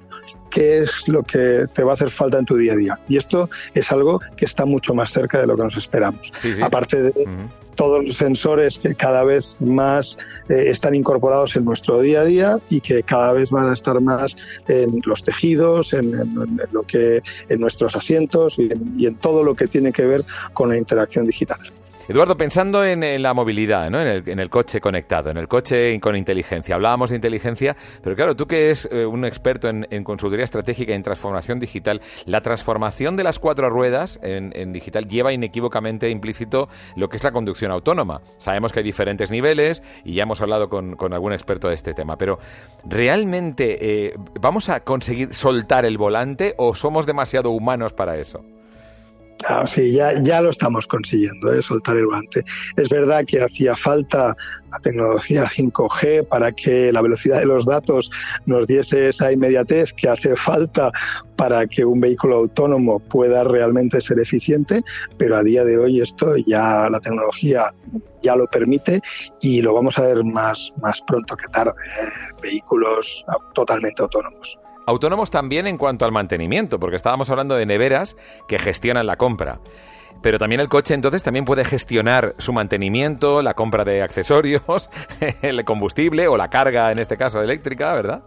qué 0.49 0.83
es 0.83 1.07
lo 1.09 1.23
que 1.23 1.65
te 1.73 1.83
va 1.83 1.91
a 1.91 1.93
hacer 1.95 2.09
falta 2.09 2.37
en 2.39 2.45
tu 2.45 2.55
día 2.55 2.73
a 2.73 2.75
día. 2.77 2.99
Y 3.09 3.17
esto 3.17 3.49
es 3.73 3.91
algo 3.91 4.21
que 4.37 4.45
está 4.45 4.63
mucho 4.65 4.93
más 4.93 5.11
cerca 5.11 5.41
de 5.41 5.47
lo 5.47 5.57
que 5.57 5.63
nos 5.63 5.75
esperamos. 5.75 6.31
Sí, 6.39 6.55
sí. 6.55 6.61
Aparte 6.61 7.01
de 7.01 7.27
todos 7.75 8.05
los 8.05 8.15
sensores 8.15 8.79
que 8.79 8.95
cada 8.95 9.25
vez 9.25 9.59
más 9.61 10.17
eh, 10.47 10.67
están 10.69 10.95
incorporados 10.95 11.57
en 11.57 11.65
nuestro 11.65 11.99
día 11.99 12.21
a 12.21 12.23
día 12.23 12.57
y 12.69 12.79
que 12.79 13.03
cada 13.03 13.33
vez 13.33 13.49
van 13.49 13.69
a 13.69 13.73
estar 13.73 13.99
más 13.99 14.37
en 14.69 15.01
los 15.05 15.23
tejidos, 15.25 15.91
en, 15.91 16.05
en- 16.13 16.37
en 16.37 16.67
lo 16.71 16.83
que, 16.83 17.21
en 17.49 17.59
nuestros 17.59 17.97
asientos 17.97 18.57
y 18.57 18.71
en, 18.71 18.93
y 18.97 19.07
en 19.07 19.15
todo 19.15 19.43
lo 19.43 19.55
que 19.55 19.67
tiene 19.67 19.91
que 19.91 20.05
ver 20.05 20.21
con 20.53 20.69
la 20.69 20.77
interacción 20.77 21.25
digital. 21.27 21.59
Eduardo, 22.07 22.37
pensando 22.37 22.85
en, 22.85 23.21
la 23.21 23.33
movilidad, 23.33 23.89
¿no? 23.89 23.99
en, 23.99 24.39
el, 24.39 24.49
coche 24.49 24.79
conectado, 24.79 25.31
en 25.31 25.37
el 25.37 25.47
coche 25.47 25.99
con 25.99 26.15
inteligencia. 26.15 26.75
Hablábamos 26.75 27.09
de 27.09 27.15
inteligencia, 27.15 27.75
pero 28.03 28.15
claro, 28.15 28.35
tú 28.35 28.45
que 28.45 28.65
eres 28.65 28.87
eh, 28.91 29.07
un 29.07 29.25
experto 29.25 29.67
en, 29.69 30.03
consultoría 30.03 30.43
estratégica 30.43 30.91
y 30.91 30.95
en 30.95 31.01
transformación 31.01 31.59
digital, 31.59 32.01
la 32.25 32.41
transformación 32.41 33.15
de 33.15 33.23
las 33.23 33.39
cuatro 33.39 33.71
ruedas 33.71 34.19
en, 34.21 34.71
digital 34.71 35.07
lleva 35.07 35.33
inequívocamente 35.33 36.09
implícito 36.09 36.69
lo 36.95 37.09
que 37.09 37.17
es 37.17 37.23
la 37.23 37.31
conducción 37.31 37.71
autónoma. 37.71 38.21
Sabemos 38.37 38.71
que 38.71 38.81
hay 38.81 38.85
diferentes 38.85 39.31
niveles 39.31 39.81
y 40.03 40.13
ya 40.13 40.23
hemos 40.23 40.41
hablado 40.41 40.69
con, 40.69 40.95
con 40.95 41.11
algún 41.11 41.33
experto 41.33 41.69
de 41.69 41.75
este 41.75 41.93
tema, 41.93 42.17
pero 42.17 42.37
¿realmente 42.85 43.77
eh, 43.79 44.13
vamos 44.39 44.69
a 44.69 44.81
conseguir 44.81 45.33
soltar 45.33 45.85
el 45.85 45.97
volante 45.97 46.53
o 46.57 46.75
somos 46.75 47.07
demasiado 47.07 47.49
humanos 47.49 47.93
para 47.93 48.17
eso? 48.17 48.43
Ah, 49.43 49.67
sí, 49.67 49.91
ya, 49.91 50.19
ya 50.21 50.41
lo 50.41 50.49
estamos 50.49 50.87
consiguiendo, 50.87 51.53
¿eh? 51.53 51.61
soltar 51.61 51.97
el 51.97 52.07
guante. 52.07 52.43
Es 52.77 52.89
verdad 52.89 53.25
que 53.27 53.43
hacía 53.43 53.75
falta 53.75 54.35
la 54.71 54.79
tecnología 54.79 55.45
5G 55.45 56.27
para 56.27 56.51
que 56.53 56.91
la 56.91 57.01
velocidad 57.01 57.39
de 57.39 57.45
los 57.45 57.65
datos 57.65 58.09
nos 58.45 58.65
diese 58.65 59.09
esa 59.09 59.31
inmediatez 59.31 59.93
que 59.93 60.09
hace 60.09 60.35
falta 60.35 60.91
para 61.35 61.67
que 61.67 61.83
un 61.85 61.99
vehículo 61.99 62.37
autónomo 62.37 62.99
pueda 62.99 63.43
realmente 63.43 64.01
ser 64.01 64.19
eficiente, 64.19 64.81
pero 65.17 65.35
a 65.35 65.43
día 65.43 65.65
de 65.65 65.77
hoy 65.77 66.01
esto 66.01 66.35
ya 66.37 66.87
la 66.89 66.99
tecnología 66.99 67.73
ya 68.23 68.35
lo 68.35 68.47
permite 68.47 69.01
y 69.41 69.61
lo 69.61 69.73
vamos 69.73 69.99
a 69.99 70.03
ver 70.03 70.23
más, 70.23 70.73
más 70.81 71.01
pronto 71.05 71.35
que 71.35 71.47
tarde, 71.49 71.73
¿eh? 72.01 72.09
vehículos 72.41 73.23
totalmente 73.53 74.01
autónomos. 74.01 74.57
Autónomos 74.85 75.31
también 75.31 75.67
en 75.67 75.77
cuanto 75.77 76.05
al 76.05 76.11
mantenimiento, 76.11 76.79
porque 76.79 76.95
estábamos 76.95 77.29
hablando 77.29 77.55
de 77.55 77.65
neveras 77.65 78.15
que 78.47 78.59
gestionan 78.59 79.07
la 79.07 79.15
compra. 79.17 79.59
Pero 80.21 80.37
también 80.37 80.61
el 80.61 80.69
coche 80.69 80.93
entonces 80.93 81.23
también 81.23 81.45
puede 81.45 81.65
gestionar 81.65 82.35
su 82.37 82.53
mantenimiento, 82.53 83.41
la 83.41 83.53
compra 83.53 83.83
de 83.83 84.01
accesorios, 84.01 84.89
el 85.41 85.63
combustible 85.65 86.27
o 86.27 86.37
la 86.37 86.49
carga, 86.49 86.91
en 86.91 86.99
este 86.99 87.17
caso 87.17 87.41
eléctrica, 87.41 87.93
¿verdad? 87.93 88.23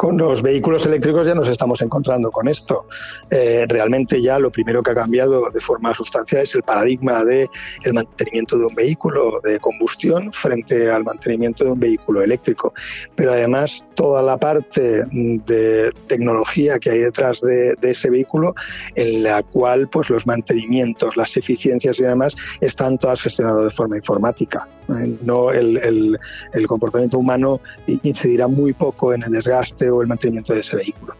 Con 0.00 0.16
los 0.16 0.40
vehículos 0.40 0.86
eléctricos 0.86 1.26
ya 1.26 1.34
nos 1.34 1.46
estamos 1.46 1.82
encontrando 1.82 2.30
con 2.30 2.48
esto. 2.48 2.86
Eh, 3.28 3.66
realmente 3.68 4.22
ya 4.22 4.38
lo 4.38 4.50
primero 4.50 4.82
que 4.82 4.92
ha 4.92 4.94
cambiado 4.94 5.50
de 5.50 5.60
forma 5.60 5.94
sustancial 5.94 6.44
es 6.44 6.54
el 6.54 6.62
paradigma 6.62 7.22
de 7.22 7.50
el 7.84 7.92
mantenimiento 7.92 8.56
de 8.56 8.64
un 8.64 8.74
vehículo 8.74 9.42
de 9.44 9.60
combustión 9.60 10.32
frente 10.32 10.90
al 10.90 11.04
mantenimiento 11.04 11.64
de 11.64 11.72
un 11.72 11.80
vehículo 11.80 12.22
eléctrico. 12.22 12.72
Pero 13.14 13.32
además 13.32 13.90
toda 13.94 14.22
la 14.22 14.38
parte 14.38 15.04
de 15.12 15.92
tecnología 16.06 16.78
que 16.78 16.92
hay 16.92 17.00
detrás 17.00 17.42
de, 17.42 17.76
ese 17.82 18.08
vehículo, 18.08 18.54
en 18.94 19.22
la 19.22 19.42
cual 19.42 19.88
pues 19.88 20.08
los 20.08 20.26
mantenimientos, 20.26 21.14
las 21.18 21.36
eficiencias 21.36 22.00
y 22.00 22.04
demás 22.04 22.34
están 22.62 22.96
todas 22.96 23.20
gestionadas 23.20 23.64
de 23.64 23.70
forma 23.70 23.98
informática. 23.98 24.66
Eh, 24.88 25.14
no 25.20 25.50
el, 25.50 26.18
el 26.54 26.66
comportamiento 26.66 27.18
humano 27.18 27.60
incidirá 27.86 28.48
muy 28.48 28.72
poco 28.72 29.12
en 29.12 29.24
el 29.24 29.32
desgaste 29.32 29.89
o 29.90 30.02
el 30.02 30.08
mantenimiento 30.08 30.54
de 30.54 30.60
ese 30.60 30.76
vehículo. 30.76 31.14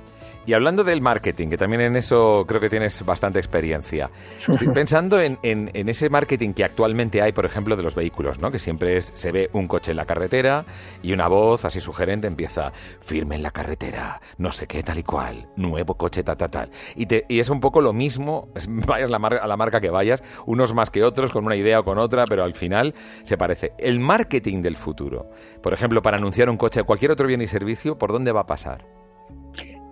Y 0.46 0.54
hablando 0.54 0.84
del 0.84 1.02
marketing, 1.02 1.48
que 1.48 1.58
también 1.58 1.82
en 1.82 1.96
eso 1.96 2.44
creo 2.48 2.60
que 2.60 2.70
tienes 2.70 3.04
bastante 3.04 3.38
experiencia, 3.38 4.10
estoy 4.48 4.68
pensando 4.74 5.20
en, 5.20 5.38
ese 5.42 6.08
marketing 6.08 6.54
que 6.54 6.64
actualmente 6.64 7.20
hay, 7.20 7.32
por 7.32 7.44
ejemplo, 7.44 7.76
de 7.76 7.82
los 7.82 7.94
vehículos, 7.94 8.40
¿no? 8.40 8.50
Que 8.50 8.58
siempre 8.58 8.96
es, 8.96 9.12
se 9.14 9.32
ve 9.32 9.50
un 9.52 9.68
coche 9.68 9.90
en 9.90 9.98
la 9.98 10.06
carretera 10.06 10.64
y 11.02 11.12
una 11.12 11.28
voz 11.28 11.64
así 11.66 11.80
sugerente 11.80 12.26
empieza, 12.26 12.72
firme 13.00 13.36
en 13.36 13.42
la 13.42 13.50
carretera, 13.50 14.20
no 14.38 14.50
sé 14.50 14.66
qué, 14.66 14.82
tal 14.82 14.98
y 14.98 15.02
cual, 15.02 15.46
nuevo 15.56 15.94
coche, 15.94 16.22
tal, 16.24 16.38
tal, 16.38 16.50
tal. 16.50 16.70
Y, 16.96 17.06
te, 17.06 17.26
y 17.28 17.38
es 17.38 17.50
un 17.50 17.60
poco 17.60 17.82
lo 17.82 17.92
mismo, 17.92 18.48
vayas 18.68 19.10
a 19.12 19.46
la 19.46 19.56
marca 19.56 19.80
que 19.80 19.90
vayas, 19.90 20.22
unos 20.46 20.72
más 20.72 20.90
que 20.90 21.04
otros, 21.04 21.32
con 21.32 21.44
una 21.44 21.56
idea 21.56 21.80
o 21.80 21.84
con 21.84 21.98
otra, 21.98 22.24
pero 22.24 22.44
al 22.44 22.54
final 22.54 22.94
se 23.24 23.36
parece. 23.36 23.72
El 23.78 24.00
marketing 24.00 24.62
del 24.62 24.76
futuro, 24.76 25.30
por 25.62 25.74
ejemplo, 25.74 26.00
para 26.00 26.16
anunciar 26.16 26.48
un 26.48 26.56
coche 26.56 26.80
o 26.80 26.86
cualquier 26.86 27.10
otro 27.10 27.26
bien 27.26 27.42
y 27.42 27.46
servicio, 27.46 27.98
¿por 27.98 28.10
dónde 28.10 28.32
va 28.32 28.40
a 28.40 28.46
pasar? 28.46 28.86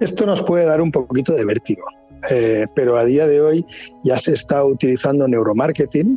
Esto 0.01 0.27
nos 0.27 0.43
puede 0.43 0.65
dar 0.65 0.81
un 0.81 0.93
poquito 0.93 1.35
de 1.35 1.45
vértigo, 1.45 1.85
eh, 2.31 2.67
pero 2.75 2.97
a 2.97 3.05
día 3.05 3.27
de 3.27 3.41
hoy 3.41 3.67
ya 4.05 4.17
se 4.19 4.33
está 4.33 4.65
utilizando 4.65 5.27
neuromarketing, 5.27 6.17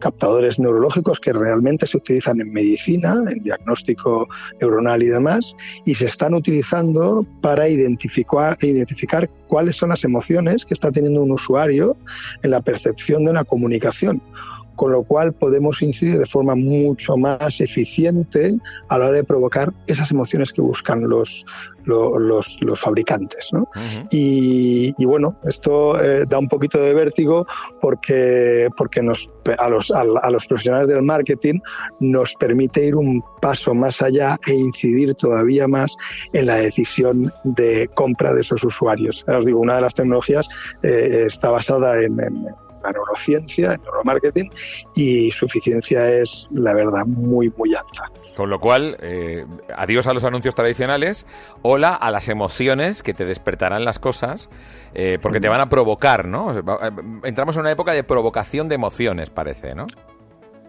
captadores 0.00 0.58
neurológicos 0.58 1.20
que 1.20 1.32
realmente 1.32 1.86
se 1.86 1.98
utilizan 1.98 2.40
en 2.40 2.52
medicina, 2.52 3.22
en 3.30 3.38
diagnóstico 3.38 4.26
neuronal 4.60 5.02
y 5.02 5.08
demás, 5.08 5.54
y 5.84 5.94
se 5.94 6.06
están 6.06 6.34
utilizando 6.34 7.24
para 7.40 7.68
identificar, 7.68 8.56
identificar 8.62 9.30
cuáles 9.46 9.76
son 9.76 9.90
las 9.90 10.02
emociones 10.02 10.64
que 10.64 10.74
está 10.74 10.90
teniendo 10.90 11.22
un 11.22 11.30
usuario 11.30 11.96
en 12.42 12.50
la 12.50 12.60
percepción 12.60 13.24
de 13.24 13.30
una 13.30 13.44
comunicación 13.44 14.20
con 14.80 14.92
lo 14.92 15.02
cual 15.02 15.34
podemos 15.34 15.82
incidir 15.82 16.18
de 16.18 16.24
forma 16.24 16.54
mucho 16.54 17.18
más 17.18 17.60
eficiente 17.60 18.54
a 18.88 18.96
la 18.96 19.08
hora 19.08 19.18
de 19.18 19.24
provocar 19.24 19.74
esas 19.86 20.10
emociones 20.10 20.54
que 20.54 20.62
buscan 20.62 21.06
los, 21.06 21.44
los, 21.90 22.60
los, 22.62 22.80
fabricantes. 22.80 23.50
¿no? 23.52 23.68
y, 24.10 24.94
y, 24.96 25.04
bueno, 25.04 25.36
esto 25.44 26.00
eh, 26.00 26.24
da 26.26 26.38
un 26.38 26.48
poquito 26.48 26.80
de 26.80 26.94
vértigo 26.94 27.46
porque, 27.80 28.68
porque 28.76 29.02
nos, 29.02 29.30
a, 29.58 29.68
los, 29.68 29.90
a, 29.90 30.30
los 30.30 30.46
profesionales 30.46 30.88
del 30.88 31.02
marketing 31.02 31.60
nos 32.00 32.34
permite 32.34 32.86
ir 32.86 32.96
un 32.96 33.22
paso 33.40 33.74
más 33.74 34.02
allá 34.02 34.38
e 34.46 34.54
incidir 34.54 35.14
todavía 35.14 35.66
más 35.68 35.94
en 36.32 36.46
la 36.46 36.56
decisión 36.56 37.32
de 37.44 37.88
compra 37.94 38.32
de 38.32 38.40
esos 38.40 38.62
usuarios. 38.64 39.24
Os 39.26 39.44
digo, 39.44 39.60
una 39.60 39.76
de 39.76 39.80
las 39.82 39.94
tecnologías 39.94 40.48
eh, 40.82 41.24
está 41.26 41.50
basada 41.50 42.00
en 42.00 42.16
la 42.90 42.98
neurociencia, 42.98 43.74
en 43.74 43.82
neuromarketing, 43.82 44.50
y 44.94 45.30
su 45.30 45.46
eficiencia 45.46 46.10
es, 46.10 46.48
la 46.52 46.72
verdad, 46.72 47.06
muy, 47.06 47.52
muy 47.56 47.74
alta. 47.74 48.10
Con 48.36 48.50
lo 48.50 48.58
cual, 48.58 48.96
eh, 49.00 49.44
adiós 49.76 50.06
a 50.06 50.14
los 50.14 50.24
anuncios 50.24 50.54
tradicionales, 50.54 51.26
hola 51.62 51.94
a 51.94 52.10
las 52.10 52.28
emociones 52.28 53.02
que 53.02 53.14
te 53.14 53.24
despertarán 53.24 53.84
las 53.84 53.98
cosas, 53.98 54.50
eh, 54.94 55.18
porque 55.20 55.40
te 55.40 55.48
van 55.48 55.60
a 55.60 55.68
provocar, 55.68 56.26
¿no? 56.26 56.58
Eh, 56.58 56.62
entramos 57.24 57.56
en 57.56 57.60
una 57.60 57.70
época 57.70 57.92
de 57.92 58.04
provocación 58.04 58.68
de 58.68 58.74
emociones, 58.74 59.30
parece, 59.30 59.74
¿no? 59.74 59.86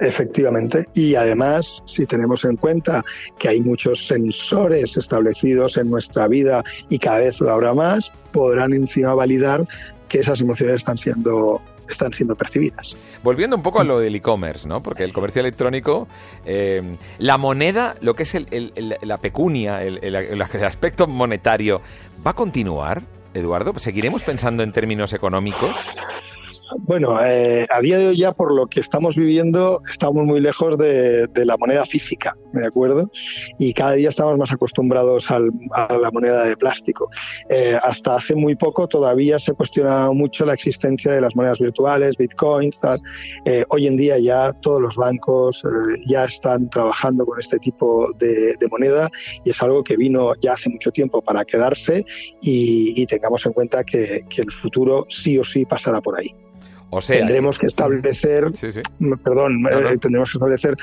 Efectivamente. 0.01 0.87
Y 0.95 1.13
además, 1.13 1.83
si 1.85 2.07
tenemos 2.07 2.43
en 2.43 2.55
cuenta 2.57 3.03
que 3.37 3.49
hay 3.49 3.61
muchos 3.61 4.07
sensores 4.07 4.97
establecidos 4.97 5.77
en 5.77 5.91
nuestra 5.91 6.27
vida 6.27 6.63
y 6.89 6.97
cada 6.97 7.19
vez 7.19 7.39
lo 7.39 7.51
habrá 7.51 7.75
más, 7.75 8.11
podrán 8.31 8.73
encima 8.73 9.13
validar 9.13 9.67
que 10.09 10.19
esas 10.19 10.41
emociones 10.41 10.77
están 10.77 10.97
siendo 10.97 11.61
están 11.91 12.13
siendo 12.13 12.35
percibidas. 12.35 12.95
Volviendo 13.23 13.55
un 13.55 13.63
poco 13.63 13.79
a 13.79 13.83
lo 13.83 13.99
del 13.99 14.15
e-commerce, 14.15 14.67
¿no? 14.67 14.81
Porque 14.81 15.03
el 15.03 15.13
comercio 15.13 15.39
electrónico, 15.41 16.07
eh, 16.45 16.97
la 17.17 17.37
moneda, 17.37 17.95
lo 18.01 18.15
que 18.15 18.23
es 18.23 18.35
la 19.01 19.17
pecunia, 19.17 19.83
el 19.83 20.41
aspecto 20.41 21.07
monetario, 21.07 21.81
¿va 22.25 22.31
a 22.31 22.35
continuar, 22.35 23.03
Eduardo? 23.33 23.77
¿Seguiremos 23.77 24.23
pensando 24.23 24.63
en 24.63 24.71
términos 24.71 25.13
económicos? 25.13 25.75
Bueno, 26.79 27.23
eh, 27.23 27.67
a 27.69 27.81
día 27.81 27.97
de 27.97 28.07
hoy 28.09 28.17
ya 28.17 28.31
por 28.31 28.53
lo 28.53 28.67
que 28.67 28.79
estamos 28.79 29.17
viviendo 29.17 29.81
estamos 29.89 30.25
muy 30.25 30.39
lejos 30.39 30.77
de, 30.77 31.27
la 31.33 31.57
moneda 31.57 31.85
física, 31.85 32.35
¿de 32.53 32.65
acuerdo? 32.65 33.09
Y 33.59 33.73
cada 33.73 33.93
día 33.93 34.09
estamos 34.09 34.37
más 34.37 34.51
acostumbrados 34.51 35.29
a 35.31 35.39
la 35.39 36.11
moneda 36.11 36.45
de 36.45 36.55
plástico. 36.55 37.09
Eh, 37.49 37.77
hasta 37.81 38.15
hace 38.15 38.35
muy 38.35 38.55
poco 38.55 38.87
todavía 38.87 39.39
se 39.39 39.53
cuestionaba 39.53 40.13
mucho 40.13 40.45
la 40.45 40.53
existencia 40.53 41.11
de 41.11 41.21
las 41.21 41.35
monedas 41.35 41.59
virtuales, 41.59 42.15
bitcoins, 42.17 42.79
eh, 43.45 43.65
hoy 43.69 43.87
en 43.87 43.97
día 43.97 44.17
ya 44.19 44.53
todos 44.61 44.81
los 44.81 44.95
bancos 44.95 45.63
ya 46.07 46.25
están 46.25 46.69
trabajando 46.69 47.25
con 47.25 47.39
este 47.39 47.59
tipo 47.59 48.11
de, 48.13 48.55
moneda 48.69 49.09
y 49.43 49.49
es 49.49 49.61
algo 49.61 49.83
que 49.83 49.97
vino 49.97 50.33
ya 50.41 50.53
hace 50.53 50.69
mucho 50.69 50.91
tiempo 50.91 51.21
para 51.21 51.43
quedarse 51.43 52.05
y, 52.41 53.05
tengamos 53.07 53.45
en 53.45 53.53
cuenta 53.53 53.83
que 53.83 54.23
el 54.37 54.51
futuro 54.51 55.05
sí 55.09 55.37
o 55.37 55.43
sí 55.43 55.65
pasará 55.65 55.99
por 55.99 56.17
ahí 56.17 56.33
tendremos 56.99 57.57
que 57.57 57.67
establecer, 57.67 58.51
perdón, 59.23 59.65
eh, 59.71 59.97
tendremos 59.99 60.31
que 60.31 60.37
establecer 60.37 60.75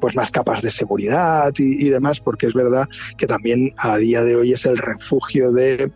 pues 0.00 0.16
más 0.16 0.30
capas 0.30 0.62
de 0.62 0.70
seguridad 0.70 1.52
y, 1.58 1.88
demás, 1.88 2.20
porque 2.20 2.46
es 2.46 2.54
verdad 2.54 2.88
que 3.18 3.26
también 3.26 3.74
a 3.76 3.96
día 3.98 4.24
de 4.24 4.36
hoy 4.36 4.52
es 4.52 4.64
el 4.66 4.78
refugio 4.78 5.52
de 5.52 5.90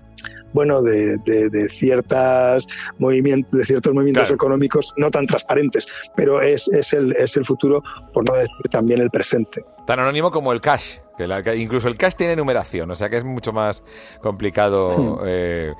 bueno, 0.54 0.80
de, 0.80 1.68
ciertas 1.68 2.66
movimientos, 2.98 3.52
de 3.52 3.64
ciertos 3.66 3.92
movimientos 3.92 4.30
económicos 4.30 4.94
no 4.96 5.10
tan 5.10 5.26
transparentes, 5.26 5.86
pero 6.16 6.40
es, 6.40 6.68
es, 6.68 6.94
el, 6.94 7.14
es 7.16 7.36
el 7.36 7.44
futuro, 7.44 7.82
por 8.14 8.26
no 8.26 8.36
decir 8.36 8.70
también 8.70 9.00
el 9.00 9.10
presente. 9.10 9.62
Tan 9.86 10.00
anónimo 10.00 10.30
como 10.30 10.52
el 10.52 10.62
cash. 10.62 10.98
Que 11.16 11.56
incluso 11.56 11.86
el 11.86 11.96
cash 11.96 12.14
tiene 12.14 12.34
numeración, 12.34 12.90
o 12.90 12.96
sea 12.96 13.08
que 13.08 13.16
es 13.16 13.24
mucho 13.24 13.52
más 13.52 13.84
complicado 14.20 15.20
hmm. 15.20 15.24
eh, 15.26 15.72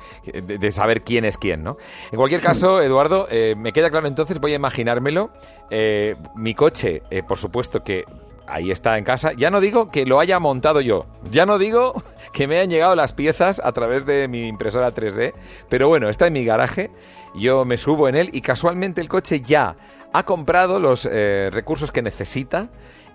de, 0.45 0.73
saber 0.73 1.03
quién 1.03 1.25
es 1.25 1.39
quién, 1.39 1.65
¿no? 1.65 1.77
En 2.13 2.19
cualquier 2.19 2.41
caso, 2.41 2.81
Eduardo, 2.81 3.27
eh, 3.29 3.57
me 3.57 3.73
queda 3.73 3.91
claro 3.91 4.07
entonces, 4.07 4.39
voy 4.39 4.53
a 4.53 4.57
imaginármelo. 4.57 5.31
Eh, 5.71 6.15
mi 6.37 6.55
coche, 6.55 7.03
por 7.27 7.37
supuesto 7.37 7.83
que 7.83 8.05
ahí 8.47 8.71
está 8.71 8.99
en 8.99 9.05
casa. 9.05 9.33
Ya 9.33 9.51
no 9.51 9.61
digo 9.61 9.89
que 9.89 10.07
lo 10.07 10.21
haya 10.21 10.39
montado 10.39 10.81
yo, 10.81 11.07
ya 11.31 11.47
no 11.47 11.59
digo 11.59 12.03
que 12.33 12.47
me 12.47 12.57
hayan 12.57 12.71
llegado 12.71 12.97
las 12.97 13.13
piezas 13.13 13.61
a 13.63 13.73
través 13.73 14.07
de 14.07 14.29
mi 14.29 14.49
impresora 14.49 14.93
3D, 14.93 15.33
pero 15.69 15.89
bueno, 15.89 16.09
está 16.09 16.27
en 16.27 16.33
mi 16.33 16.45
garaje, 16.45 16.91
yo 17.35 17.65
me 17.65 17.77
subo 17.77 18.09
en 18.09 18.17
él 18.17 18.31
y 18.33 18.41
casualmente 18.41 19.01
el 19.01 19.09
coche 19.09 19.41
ya 19.41 19.77
ha 20.13 20.25
comprado 20.25 20.79
los 20.79 21.05
recursos 21.05 21.91
que 21.91 22.03
necesita, 22.03 22.69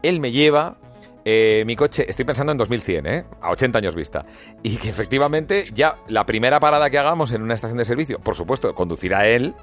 él 0.03 0.19
me 0.19 0.31
lleva, 0.31 0.77
eh, 1.25 1.63
mi 1.65 1.75
coche, 1.75 2.05
estoy 2.07 2.25
pensando 2.25 2.51
en 2.51 2.57
2100, 2.57 3.05
¿eh? 3.05 3.25
a 3.41 3.51
80 3.51 3.77
años 3.77 3.95
vista. 3.95 4.25
Y 4.63 4.77
que 4.77 4.89
efectivamente 4.89 5.65
ya 5.73 5.97
la 6.07 6.25
primera 6.25 6.59
parada 6.59 6.89
que 6.89 6.97
hagamos 6.97 7.31
en 7.31 7.41
una 7.41 7.53
estación 7.53 7.77
de 7.77 7.85
servicio, 7.85 8.19
por 8.19 8.35
supuesto, 8.35 8.73
conducirá 8.73 9.27
él, 9.27 9.53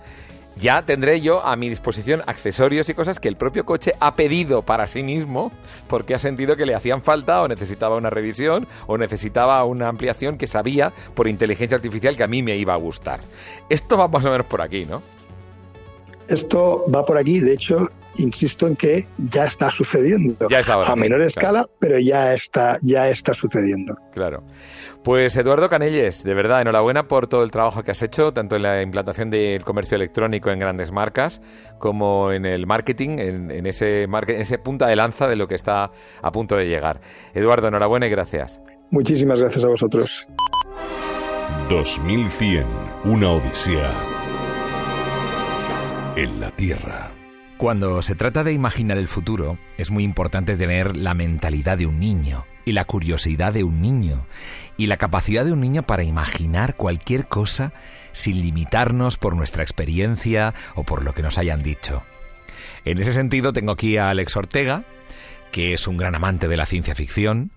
ya 0.57 0.82
tendré 0.82 1.20
yo 1.20 1.44
a 1.44 1.54
mi 1.57 1.68
disposición 1.68 2.22
accesorios 2.26 2.88
y 2.88 2.94
cosas 2.94 3.20
que 3.20 3.28
el 3.28 3.36
propio 3.36 3.64
coche 3.64 3.92
ha 4.00 4.14
pedido 4.14 4.62
para 4.62 4.86
sí 4.86 5.02
mismo 5.02 5.52
porque 5.88 6.14
ha 6.14 6.18
sentido 6.18 6.57
que 6.57 6.66
le 6.66 6.74
hacían 6.74 7.02
falta 7.02 7.42
o 7.42 7.48
necesitaba 7.48 7.96
una 7.96 8.11
revisión 8.11 8.66
o 8.86 8.98
necesitaba 8.98 9.62
una 9.64 9.88
ampliación 9.88 10.38
que 10.38 10.46
sabía 10.46 10.92
por 11.14 11.28
inteligencia 11.28 11.76
artificial 11.76 12.16
que 12.16 12.24
a 12.24 12.28
mí 12.28 12.42
me 12.42 12.57
iba 12.57 12.74
a 12.74 12.78
gustar. 12.78 13.20
Esto 13.68 13.98
va 13.98 14.09
más 14.09 14.24
o 14.24 14.30
menos 14.30 14.46
por 14.46 14.62
aquí, 14.62 14.84
¿no? 14.84 15.15
Esto 16.29 16.85
va 16.93 17.05
por 17.05 17.18
aquí, 17.18 17.41
de 17.41 17.53
hecho, 17.53 17.89
insisto 18.16 18.66
en 18.66 18.77
que 18.77 19.07
ya 19.18 19.45
está 19.47 19.70
sucediendo. 19.70 20.49
Ya 20.49 20.61
es 20.61 20.68
ahora, 20.68 20.91
a 20.93 20.97
menor 20.97 21.18
claro. 21.18 21.27
escala, 21.29 21.66
pero 21.79 21.99
ya 21.99 22.35
está, 22.35 22.79
ya 22.83 23.09
está 23.11 23.33
sucediendo. 23.35 23.97
Claro. 24.12 24.43
Pues 25.05 25.37
Eduardo 25.37 25.68
Canelles, 25.68 26.24
de 26.24 26.35
verdad, 26.35 26.62
enhorabuena 26.62 27.07
por 27.07 27.29
todo 27.29 27.45
el 27.45 27.53
trabajo 27.53 27.85
que 27.85 27.93
has 27.93 28.03
hecho, 28.03 28.33
tanto 28.33 28.57
en 28.57 28.62
la 28.62 28.83
implantación 28.83 29.31
del 29.31 29.62
comercio 29.62 29.95
electrónico 29.95 30.51
en 30.51 30.59
grandes 30.59 30.91
marcas, 30.91 31.41
como 31.79 32.33
en 32.33 32.45
el 32.45 32.66
marketing, 32.66 33.18
en, 33.20 33.51
en 33.53 33.66
ese, 33.66 34.09
market- 34.09 34.35
en 34.37 34.43
ese 34.43 34.59
punta 34.59 34.89
de 34.89 34.97
lanza 34.97 35.29
de 35.29 35.37
lo 35.37 35.47
que 35.47 35.55
está 35.55 35.93
a 36.22 36.33
punto 36.33 36.57
de 36.57 36.66
llegar. 36.66 37.01
Eduardo, 37.35 37.68
enhorabuena 37.68 38.09
y 38.09 38.11
gracias. 38.11 38.61
Muchísimas 38.91 39.41
gracias 39.41 39.64
a 39.64 39.68
vosotros. 39.68 40.27
2100, 41.68 42.64
una 43.05 43.31
odisea 43.31 43.93
en 46.16 46.40
la 46.40 46.50
Tierra. 46.50 47.10
Cuando 47.58 48.02
se 48.02 48.14
trata 48.14 48.42
de 48.42 48.52
imaginar 48.52 48.98
el 48.98 49.08
futuro, 49.08 49.58
es 49.76 49.90
muy 49.90 50.02
importante 50.02 50.56
tener 50.56 50.96
la 50.96 51.14
mentalidad 51.14 51.78
de 51.78 51.86
un 51.86 52.00
niño 52.00 52.46
y 52.64 52.72
la 52.72 52.84
curiosidad 52.84 53.52
de 53.52 53.64
un 53.64 53.80
niño 53.80 54.26
y 54.76 54.86
la 54.86 54.96
capacidad 54.96 55.44
de 55.44 55.52
un 55.52 55.60
niño 55.60 55.84
para 55.84 56.04
imaginar 56.04 56.76
cualquier 56.76 57.28
cosa 57.28 57.72
sin 58.12 58.40
limitarnos 58.40 59.18
por 59.18 59.36
nuestra 59.36 59.62
experiencia 59.62 60.54
o 60.74 60.84
por 60.84 61.04
lo 61.04 61.12
que 61.14 61.22
nos 61.22 61.38
hayan 61.38 61.62
dicho. 61.62 62.02
En 62.84 62.98
ese 62.98 63.12
sentido, 63.12 63.52
tengo 63.52 63.72
aquí 63.72 63.98
a 63.98 64.10
Alex 64.10 64.36
Ortega, 64.36 64.84
que 65.52 65.74
es 65.74 65.86
un 65.86 65.96
gran 65.96 66.14
amante 66.14 66.48
de 66.48 66.56
la 66.56 66.66
ciencia 66.66 66.94
ficción, 66.94 67.50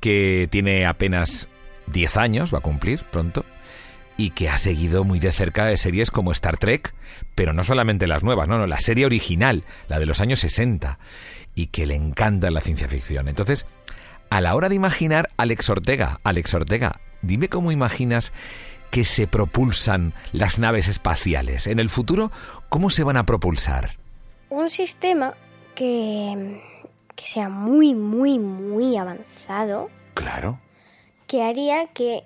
que 0.00 0.48
tiene 0.50 0.86
apenas 0.86 1.48
10 1.86 2.16
años, 2.18 2.52
va 2.52 2.58
a 2.58 2.62
cumplir 2.62 3.04
pronto, 3.10 3.44
y 4.16 4.30
que 4.30 4.48
ha 4.48 4.58
seguido 4.58 5.04
muy 5.04 5.18
de 5.18 5.32
cerca 5.32 5.64
de 5.66 5.76
series 5.76 6.10
como 6.10 6.32
Star 6.32 6.56
Trek, 6.56 6.94
pero 7.34 7.52
no 7.52 7.62
solamente 7.64 8.06
las 8.06 8.22
nuevas, 8.22 8.48
no, 8.48 8.58
no, 8.58 8.66
la 8.66 8.80
serie 8.80 9.06
original, 9.06 9.64
la 9.88 9.98
de 9.98 10.06
los 10.06 10.20
años 10.20 10.40
60, 10.40 10.98
y 11.54 11.66
que 11.66 11.86
le 11.86 11.94
encanta 11.96 12.50
la 12.50 12.60
ciencia 12.60 12.88
ficción. 12.88 13.28
Entonces, 13.28 13.66
a 14.30 14.40
la 14.40 14.54
hora 14.54 14.68
de 14.68 14.74
imaginar 14.76 15.30
Alex 15.36 15.68
Ortega, 15.70 16.20
Alex 16.24 16.54
Ortega, 16.54 17.00
dime 17.22 17.48
cómo 17.48 17.72
imaginas 17.72 18.32
que 18.90 19.04
se 19.04 19.26
propulsan 19.26 20.14
las 20.32 20.58
naves 20.60 20.86
espaciales. 20.88 21.66
En 21.66 21.80
el 21.80 21.88
futuro, 21.90 22.30
¿cómo 22.68 22.90
se 22.90 23.02
van 23.02 23.16
a 23.16 23.26
propulsar? 23.26 23.96
Un 24.50 24.70
sistema 24.70 25.34
que, 25.74 26.60
que 27.16 27.26
sea 27.26 27.48
muy, 27.48 27.94
muy, 27.94 28.38
muy 28.38 28.96
avanzado, 28.96 29.90
Claro. 30.14 30.60
que 31.26 31.42
haría 31.42 31.86
que, 31.88 32.22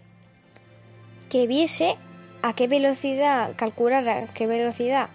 que 1.28 1.46
viese 1.46 1.96
a 2.42 2.52
qué 2.54 2.68
velocidad, 2.68 3.52
calcular 3.56 4.08
a 4.08 4.26
qué 4.34 4.46
velocidad 4.46 5.08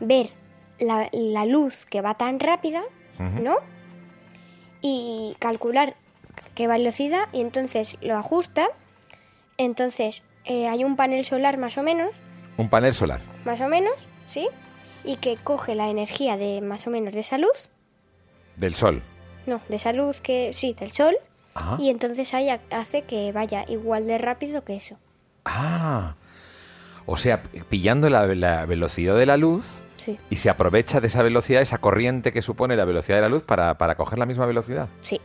ver 0.00 0.28
la, 0.78 1.08
la 1.12 1.46
luz 1.46 1.84
que 1.86 2.00
va 2.00 2.14
tan 2.14 2.40
rápida, 2.40 2.82
¿no? 3.18 3.56
Y 4.80 5.36
calcular 5.38 5.94
qué 6.54 6.66
velocidad 6.66 7.28
y 7.32 7.40
entonces 7.40 7.98
lo 8.02 8.16
ajusta. 8.16 8.68
Entonces 9.56 10.22
eh, 10.44 10.68
hay 10.68 10.84
un 10.84 10.96
panel 10.96 11.24
solar 11.24 11.56
más 11.58 11.78
o 11.78 11.82
menos, 11.82 12.10
Un 12.58 12.68
panel 12.68 12.92
solar. 12.92 13.20
más 13.44 13.60
o 13.60 13.68
menos, 13.68 13.94
¿sí? 14.26 14.48
Y 15.04 15.16
que 15.16 15.36
coge 15.36 15.74
la 15.74 15.88
energía 15.88 16.36
de 16.36 16.60
más 16.60 16.86
o 16.86 16.90
menos 16.90 17.14
de 17.14 17.20
esa 17.20 17.38
luz, 17.38 17.70
Del 18.56 18.74
sol. 18.74 19.02
no, 19.46 19.60
de 19.68 19.76
esa 19.76 19.92
luz 19.92 20.20
que 20.20 20.52
sí, 20.52 20.74
del 20.74 20.90
sol, 20.92 21.16
y 21.78 21.88
entonces 21.90 22.34
ahí 22.34 22.48
ha- 22.50 22.60
hace 22.70 23.02
que 23.02 23.30
vaya 23.30 23.64
igual 23.68 24.06
de 24.08 24.18
rápido 24.18 24.64
que 24.64 24.74
eso. 24.76 24.96
Ah. 25.44 26.14
O 27.06 27.16
sea, 27.16 27.42
pillando 27.68 28.08
la, 28.08 28.26
la 28.34 28.64
velocidad 28.66 29.16
de 29.16 29.26
la 29.26 29.36
luz 29.36 29.82
Sí, 29.96 30.18
y 30.30 30.36
se 30.36 30.50
aprovecha 30.50 31.00
de 31.00 31.06
esa 31.06 31.22
velocidad, 31.22 31.62
esa 31.62 31.78
corriente 31.78 32.32
que 32.32 32.42
supone 32.42 32.76
la 32.76 32.84
velocidad 32.84 33.18
de 33.18 33.22
la 33.22 33.28
luz 33.28 33.42
para, 33.42 33.78
para 33.78 33.94
coger 33.94 34.18
la 34.18 34.26
misma 34.26 34.46
velocidad. 34.46 34.88
sí. 35.00 35.20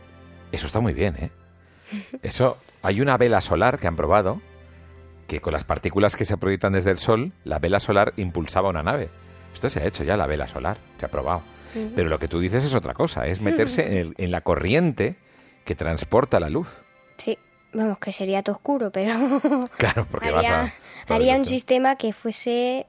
Eso 0.52 0.66
está 0.66 0.80
muy 0.80 0.94
bien, 0.94 1.14
¿eh? 1.16 1.30
Eso, 2.22 2.56
hay 2.82 3.00
una 3.00 3.16
vela 3.16 3.40
solar 3.40 3.78
que 3.78 3.86
han 3.86 3.94
probado 3.96 4.40
que 5.28 5.40
con 5.40 5.52
las 5.52 5.62
partículas 5.64 6.16
que 6.16 6.24
se 6.24 6.36
proyectan 6.36 6.72
desde 6.72 6.90
el 6.90 6.98
sol, 6.98 7.32
la 7.44 7.58
vela 7.60 7.78
solar 7.78 8.12
impulsaba 8.16 8.68
una 8.68 8.82
nave. 8.82 9.10
Esto 9.54 9.68
se 9.68 9.80
ha 9.80 9.86
hecho 9.86 10.02
ya, 10.02 10.16
la 10.16 10.26
vela 10.26 10.48
solar, 10.48 10.78
se 10.98 11.06
ha 11.06 11.08
probado. 11.08 11.42
Pero 11.94 12.08
lo 12.08 12.18
que 12.18 12.26
tú 12.26 12.40
dices 12.40 12.64
es 12.64 12.74
otra 12.74 12.94
cosa, 12.94 13.26
es 13.28 13.40
meterse 13.40 13.86
en, 13.86 13.92
el- 13.96 14.14
en 14.18 14.30
la 14.32 14.40
corriente 14.40 15.16
que 15.64 15.76
transporta 15.76 16.40
la 16.40 16.50
luz. 16.50 16.68
Vamos, 17.72 17.98
que 17.98 18.10
sería 18.12 18.42
todo 18.42 18.56
oscuro, 18.56 18.90
pero 18.90 19.12
Claro, 19.76 20.06
porque 20.10 20.30
vas 20.30 20.38
haría, 20.44 20.60
a... 20.64 20.72
toda 21.06 21.16
haría 21.16 21.36
un 21.36 21.46
sistema 21.46 21.96
que 21.96 22.12
fuese... 22.12 22.86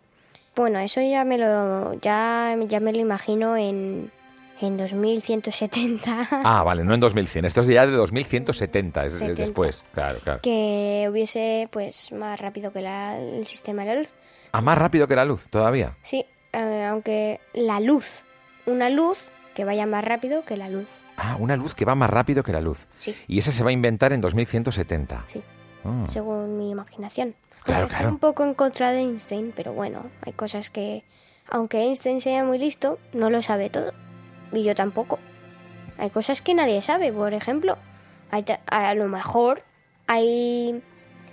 Bueno, 0.56 0.80
eso 0.80 1.02
ya 1.02 1.24
me 1.24 1.38
lo, 1.38 1.94
ya, 2.02 2.58
ya 2.68 2.80
me 2.80 2.92
lo 2.92 3.00
imagino 3.00 3.56
en, 3.56 4.12
en 4.60 4.78
2170, 4.78 6.28
Ah, 6.44 6.64
vale, 6.64 6.84
no 6.84 6.94
en 6.94 7.00
2100, 7.00 7.46
esto 7.46 7.62
es 7.62 7.68
ya 7.68 7.86
de 7.86 7.94
2170, 7.94 9.06
es, 9.06 9.14
es 9.14 9.20
70. 9.20 9.42
después. 9.42 9.84
Claro, 9.94 10.20
claro. 10.20 10.40
que 10.42 11.08
hubiese 11.10 11.70
pues 11.72 12.12
más 12.12 12.40
rápido 12.40 12.74
que 12.74 12.82
la- 12.82 13.18
el 13.18 13.46
sistema 13.46 13.84
de 13.84 13.88
la 13.88 14.00
luz. 14.02 14.10
Ah, 14.52 14.62
más 14.62 14.78
rápido 14.78 15.08
que 15.08 15.16
la 15.16 15.24
luz, 15.26 15.48
todavía. 15.50 15.96
Sí, 16.02 16.26
eh, 16.52 16.86
aunque 16.90 17.40
la 17.54 17.80
luz, 17.80 18.24
una 18.66 18.90
luz 18.90 19.18
que 19.56 19.64
vaya 19.64 19.86
más 19.86 20.04
rápido 20.04 20.44
que 20.44 20.58
la 20.58 20.68
luz. 20.70 20.88
Ah, 21.24 21.36
una 21.40 21.56
luz 21.56 21.76
que 21.76 21.86
va 21.86 21.94
más 21.94 22.10
rápido 22.10 22.42
que 22.44 22.52
la 22.52 22.62
luz. 22.62 22.88
Sí, 22.98 23.16
Y 23.28 23.38
esa 23.40 23.52
se 23.52 23.64
va 23.64 23.70
a 23.70 23.74
inventar 23.74 24.12
en 24.14 24.22
2170. 24.22 25.26
sí, 25.28 25.42
Ah. 25.84 26.06
según 26.10 26.58
mi 26.58 26.72
imaginación. 26.72 27.36
Claro, 27.64 27.88
claro. 27.88 28.10
un 28.10 28.18
poco 28.18 28.44
en 28.44 28.56
contra 28.56 28.92
de 28.92 29.02
Einstein, 29.02 29.54
pero 29.56 29.72
bueno, 29.74 30.04
hay 30.24 30.34
cosas 30.34 30.70
que, 30.72 31.04
aunque 31.48 31.80
Einstein 31.82 32.20
sea 32.22 32.44
muy 32.44 32.58
listo, 32.58 32.98
no 33.14 33.30
lo 33.30 33.42
sabe 33.44 33.70
todo. 33.70 33.92
Y 34.52 34.64
yo 34.64 34.74
tampoco. 34.74 35.20
Hay 36.00 36.10
cosas 36.10 36.42
que 36.42 36.56
nadie 36.56 36.82
sabe, 36.82 37.14
por 37.14 37.34
ejemplo. 37.36 37.78
Hay 38.32 38.46
a 38.68 38.94
lo 38.96 39.08
mejor 39.08 39.64
hay, 40.08 40.82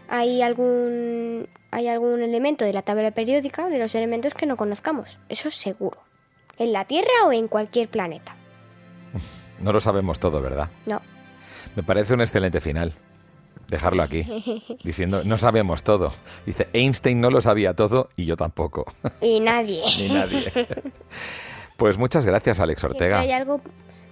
hay, 0.09 0.43
algún, 0.43 1.49
hay 1.71 1.89
algún 1.89 2.21
elemento 2.23 2.65
de 2.67 2.73
la 2.75 2.83
tabla 2.83 3.11
periódica 3.13 3.69
de 3.69 3.79
los 3.79 3.95
elementos 3.95 4.35
que 4.35 4.47
no 4.47 4.57
conozcamos. 4.57 5.19
Eso 5.29 5.49
es 5.49 5.55
seguro. 5.57 5.99
En 6.59 6.73
la 6.73 6.85
Tierra 6.85 7.09
o 7.27 7.33
en 7.33 7.49
cualquier 7.49 7.89
planeta. 7.89 8.37
No 9.61 9.73
lo 9.73 9.81
sabemos 9.81 10.19
todo, 10.21 10.41
¿verdad? 10.41 10.69
No. 10.87 11.01
Me 11.77 11.83
parece 11.83 12.15
un 12.15 12.21
excelente 12.21 12.61
final. 12.61 12.95
Dejarlo 13.69 14.03
aquí. 14.03 14.25
Diciendo, 14.83 15.23
no 15.25 15.37
sabemos 15.37 15.83
todo. 15.83 16.13
Dice, 16.47 16.69
Einstein 16.73 17.21
no 17.21 17.31
lo 17.31 17.41
sabía 17.43 17.75
todo 17.75 18.09
y 18.17 18.25
yo 18.25 18.37
tampoco. 18.37 18.87
Y 19.21 19.41
nadie. 19.41 19.83
Ni 19.99 20.09
nadie. 20.09 20.51
Pues 21.77 21.99
muchas 21.99 22.25
gracias, 22.25 22.61
Alex 22.61 22.81
Siempre 22.81 22.97
Ortega. 22.97 23.21
hay 23.21 23.33
algo, 23.33 23.61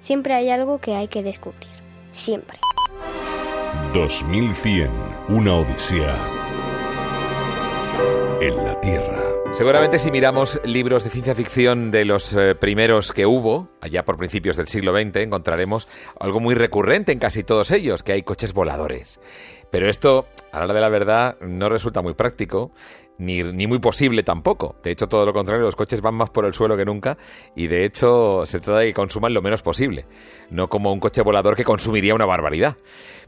siempre 0.00 0.34
hay 0.34 0.50
algo 0.50 0.78
que 0.78 0.94
hay 0.94 1.08
que 1.08 1.22
descubrir. 1.22 1.68
Siempre. 2.12 2.58
2100, 3.94 4.90
una 5.28 5.54
odisea 5.54 6.16
en 8.40 8.56
la 8.64 8.80
Tierra. 8.80 9.35
Seguramente 9.56 9.98
si 9.98 10.10
miramos 10.10 10.60
libros 10.64 11.02
de 11.02 11.08
ciencia 11.08 11.34
ficción 11.34 11.90
de 11.90 12.04
los 12.04 12.34
eh, 12.34 12.54
primeros 12.54 13.10
que 13.10 13.24
hubo, 13.24 13.70
allá 13.80 14.04
por 14.04 14.18
principios 14.18 14.58
del 14.58 14.68
siglo 14.68 14.92
XX, 14.92 15.16
encontraremos 15.16 15.88
algo 16.20 16.40
muy 16.40 16.54
recurrente 16.54 17.12
en 17.12 17.18
casi 17.18 17.42
todos 17.42 17.70
ellos, 17.70 18.02
que 18.02 18.12
hay 18.12 18.22
coches 18.22 18.52
voladores. 18.52 19.18
Pero 19.70 19.88
esto, 19.88 20.26
a 20.52 20.58
la 20.58 20.66
hora 20.66 20.74
de 20.74 20.80
la 20.82 20.90
verdad, 20.90 21.38
no 21.40 21.70
resulta 21.70 22.02
muy 22.02 22.12
práctico, 22.12 22.70
ni, 23.16 23.42
ni 23.44 23.66
muy 23.66 23.78
posible 23.78 24.22
tampoco. 24.22 24.76
De 24.82 24.90
hecho, 24.90 25.08
todo 25.08 25.24
lo 25.24 25.32
contrario, 25.32 25.64
los 25.64 25.74
coches 25.74 26.02
van 26.02 26.16
más 26.16 26.28
por 26.28 26.44
el 26.44 26.52
suelo 26.52 26.76
que 26.76 26.84
nunca 26.84 27.16
y 27.54 27.66
de 27.66 27.86
hecho 27.86 28.44
se 28.44 28.60
trata 28.60 28.80
de 28.80 28.86
que 28.88 28.92
consuman 28.92 29.32
lo 29.32 29.40
menos 29.40 29.62
posible, 29.62 30.04
no 30.50 30.68
como 30.68 30.92
un 30.92 31.00
coche 31.00 31.22
volador 31.22 31.56
que 31.56 31.64
consumiría 31.64 32.14
una 32.14 32.26
barbaridad. 32.26 32.76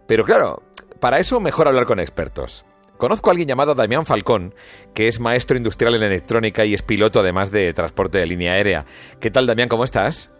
Pero 0.06 0.24
claro, 0.24 0.62
para 1.00 1.20
eso 1.20 1.40
mejor 1.40 1.68
hablar 1.68 1.86
con 1.86 2.00
expertos. 2.00 2.66
Conozco 2.99 3.30
a 3.30 3.32
alguien 3.32 3.49
llamado 3.49 3.74
Damián 3.74 4.05
Falcón, 4.07 4.55
que 4.92 5.09
es 5.09 5.20
maestro 5.20 5.57
industrial 5.57 5.94
en 5.94 6.03
electrónica 6.03 6.64
y 6.64 6.74
es 6.74 6.82
piloto 6.82 7.20
además 7.20 7.51
de 7.51 7.72
transporte 7.72 8.18
de 8.18 8.26
línea 8.26 8.53
aérea. 8.53 8.84
¿Qué 9.20 9.30
tal, 9.30 9.46
Damián? 9.46 9.68
¿Cómo 9.68 9.84
estás? 9.84 10.30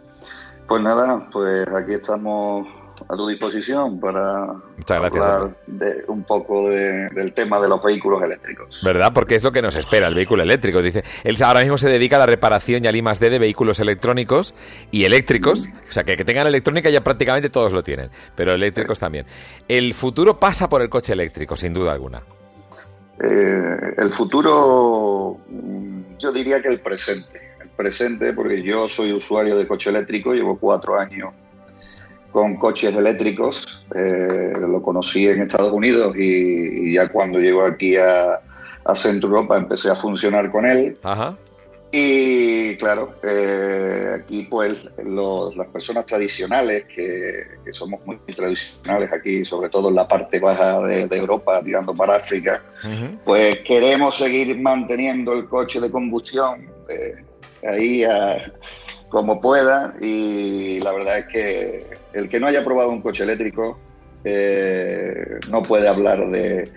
Pues 0.67 0.83
nada, 0.83 1.29
pues 1.33 1.67
aquí 1.69 1.95
estamos 1.95 2.67
a 3.09 3.17
tu 3.17 3.29
disposición 3.29 4.01
para 4.01 4.53
Muchas 4.77 5.01
gracias, 5.01 5.25
hablar 5.25 5.57
de, 5.69 6.05
un 6.09 6.25
poco 6.25 6.69
de- 6.69 7.09
del 7.11 7.33
tema 7.33 7.61
de 7.61 7.69
los 7.69 7.81
vehículos 7.81 8.21
eléctricos. 8.23 8.81
¿Verdad? 8.85 9.13
Porque 9.15 9.37
es 9.37 9.45
lo 9.45 9.53
que 9.53 9.63
nos 9.63 9.77
espera 9.77 10.09
el 10.09 10.15
vehículo 10.15 10.43
eléctrico. 10.43 10.83
Dice, 10.83 11.05
él 11.23 11.37
ahora 11.45 11.61
mismo 11.61 11.79
se 11.79 11.89
dedica 11.89 12.17
a 12.17 12.19
la 12.19 12.27
reparación 12.27 12.85
y 12.85 12.89
al 12.89 12.97
I 12.97 13.03
más 13.03 13.21
D 13.21 13.31
de 13.31 13.39
vehículos 13.39 13.79
electrónicos 13.79 14.53
y 14.91 15.05
eléctricos. 15.05 15.69
O 15.89 15.93
sea, 15.93 16.03
que, 16.03 16.17
que 16.17 16.25
tengan 16.25 16.49
electrónica 16.49 16.91
ya 16.91 17.03
prácticamente 17.03 17.51
todos 17.51 17.73
lo 17.73 17.85
tienen, 17.85 18.11
pero 18.35 18.53
eléctricos 18.53 18.99
también. 18.99 19.27
El 19.69 19.95
futuro 19.95 20.39
pasa 20.41 20.69
por 20.69 20.83
el 20.83 20.91
coche 20.91 21.13
eléctrico, 21.13 21.55
sin 21.55 21.73
duda 21.73 21.93
alguna. 21.93 22.21
Eh, 23.23 23.95
el 23.97 24.11
futuro, 24.11 25.39
mm, 25.49 26.19
yo 26.19 26.33
diría 26.33 26.63
que 26.63 26.69
el 26.69 26.81
presente. 26.81 27.53
El 27.61 27.69
presente, 27.71 28.33
porque 28.33 28.63
yo 28.63 28.89
soy 28.89 29.13
usuario 29.13 29.57
de 29.57 29.67
coche 29.67 29.91
eléctrico, 29.91 30.33
llevo 30.33 30.59
cuatro 30.59 30.99
años 30.99 31.31
con 32.31 32.57
coches 32.57 32.95
eléctricos. 32.95 33.67
eh, 33.95 34.53
lo 34.61 34.83
conocí 34.83 35.27
en 35.27 35.41
Estados 35.41 35.73
Unidos 35.73 36.15
y, 36.17 36.93
ya 36.93 37.09
cuando 37.09 37.41
llego 37.41 37.65
aquí 37.65 37.97
a, 37.97 38.39
a 38.85 38.95
Centro 38.95 39.31
Europa 39.31 39.57
empecé 39.57 39.91
a 39.91 39.95
funcionar 39.95 40.51
con 40.51 40.67
él. 40.67 40.99
Ajá. 41.03 41.37
Y 41.91 42.77
claro, 42.77 43.15
eh, 43.23 44.11
aquí 44.21 44.47
pues 44.51 44.87
las 44.99 45.67
personas 45.69 46.05
tradicionales, 46.05 46.85
que, 46.85 47.73
somos 47.73 48.05
muy 48.05 48.19
tradicionales 48.19 49.11
aquí, 49.13 49.45
sobre 49.45 49.71
todo 49.71 49.89
en 49.89 49.95
la 49.95 50.07
parte 50.07 50.39
baja 50.39 50.81
de, 50.83 51.17
Europa, 51.17 51.63
tirando 51.65 51.95
para 51.95 52.17
África, 52.17 52.63
pues 53.25 53.61
queremos 53.61 54.17
seguir 54.19 54.59
manteniendo 54.61 55.33
el 55.33 55.47
coche 55.49 55.81
de 55.81 55.91
combustión 55.91 56.71
eh, 56.91 57.25
ahí 57.67 58.05
como 59.09 59.41
pueda. 59.41 59.95
Y 60.01 60.81
la 60.81 60.93
verdad 60.93 61.19
es 61.21 61.27
que 61.27 61.85
el 62.13 62.29
que 62.29 62.39
no 62.39 62.49
haya 62.49 62.65
probado 62.65 62.91
un 62.91 63.01
coche 63.01 63.25
eléctrico 63.25 63.79
eh, 64.25 65.41
no 65.49 65.63
puede 65.63 65.89
hablar 65.89 66.29
de, 66.31 66.71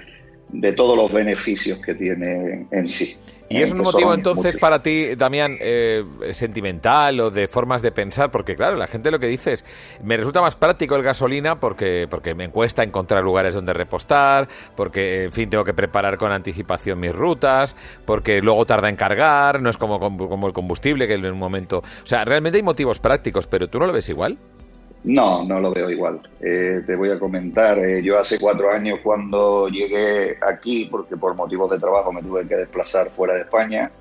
de 0.51 0.73
todos 0.73 0.97
los 0.97 1.11
beneficios 1.11 1.79
que 1.79 1.95
tiene 1.95 2.67
en 2.71 2.89
sí. 2.89 3.17
¿Y 3.51 3.61
es 3.61 3.71
un 3.71 3.79
motivo 3.79 4.13
entonces 4.13 4.55
para 4.55 4.81
ti, 4.81 5.15
Damián, 5.15 5.57
eh, 5.59 6.05
sentimental 6.31 7.19
o 7.19 7.29
de 7.29 7.49
formas 7.49 7.81
de 7.81 7.91
pensar? 7.91 8.31
Porque 8.31 8.55
claro, 8.55 8.77
la 8.77 8.87
gente 8.87 9.11
lo 9.11 9.19
que 9.19 9.27
dice 9.27 9.53
es, 9.53 9.65
me 10.03 10.15
resulta 10.15 10.41
más 10.41 10.55
práctico 10.55 10.95
el 10.95 11.03
gasolina 11.03 11.59
porque, 11.59 12.07
porque 12.09 12.33
me 12.33 12.49
cuesta 12.49 12.81
encontrar 12.81 13.23
lugares 13.23 13.53
donde 13.53 13.73
repostar, 13.73 14.47
porque, 14.75 15.25
en 15.25 15.33
fin, 15.33 15.49
tengo 15.49 15.65
que 15.65 15.73
preparar 15.73 16.17
con 16.17 16.31
anticipación 16.31 16.99
mis 16.99 17.13
rutas, 17.13 17.75
porque 18.05 18.41
luego 18.41 18.65
tarda 18.65 18.87
en 18.87 18.95
cargar, 18.95 19.61
no 19.61 19.69
es 19.69 19.77
como, 19.77 19.99
como 19.99 20.47
el 20.47 20.53
combustible 20.53 21.07
que 21.07 21.15
en 21.15 21.25
un 21.25 21.37
momento... 21.37 21.79
O 21.79 22.07
sea, 22.07 22.23
realmente 22.23 22.57
hay 22.57 22.63
motivos 22.63 22.99
prácticos, 22.99 23.47
pero 23.47 23.67
¿tú 23.67 23.79
no 23.79 23.87
lo 23.87 23.93
ves 23.93 24.07
igual? 24.09 24.37
No, 25.03 25.43
no 25.43 25.59
lo 25.59 25.71
veo 25.71 25.89
igual. 25.89 26.21
Eh, 26.39 26.83
te 26.85 26.95
voy 26.95 27.09
a 27.09 27.19
comentar, 27.19 27.79
eh, 27.79 28.03
yo 28.03 28.19
hace 28.19 28.37
cuatro 28.39 28.69
años 28.69 28.99
cuando 29.03 29.67
llegué 29.67 30.37
aquí, 30.41 30.87
porque 30.91 31.17
por 31.17 31.35
motivos 31.35 31.71
de 31.71 31.79
trabajo 31.79 32.13
me 32.13 32.21
tuve 32.21 32.47
que 32.47 32.55
desplazar 32.55 33.11
fuera 33.11 33.33
de 33.33 33.41
España, 33.41 33.91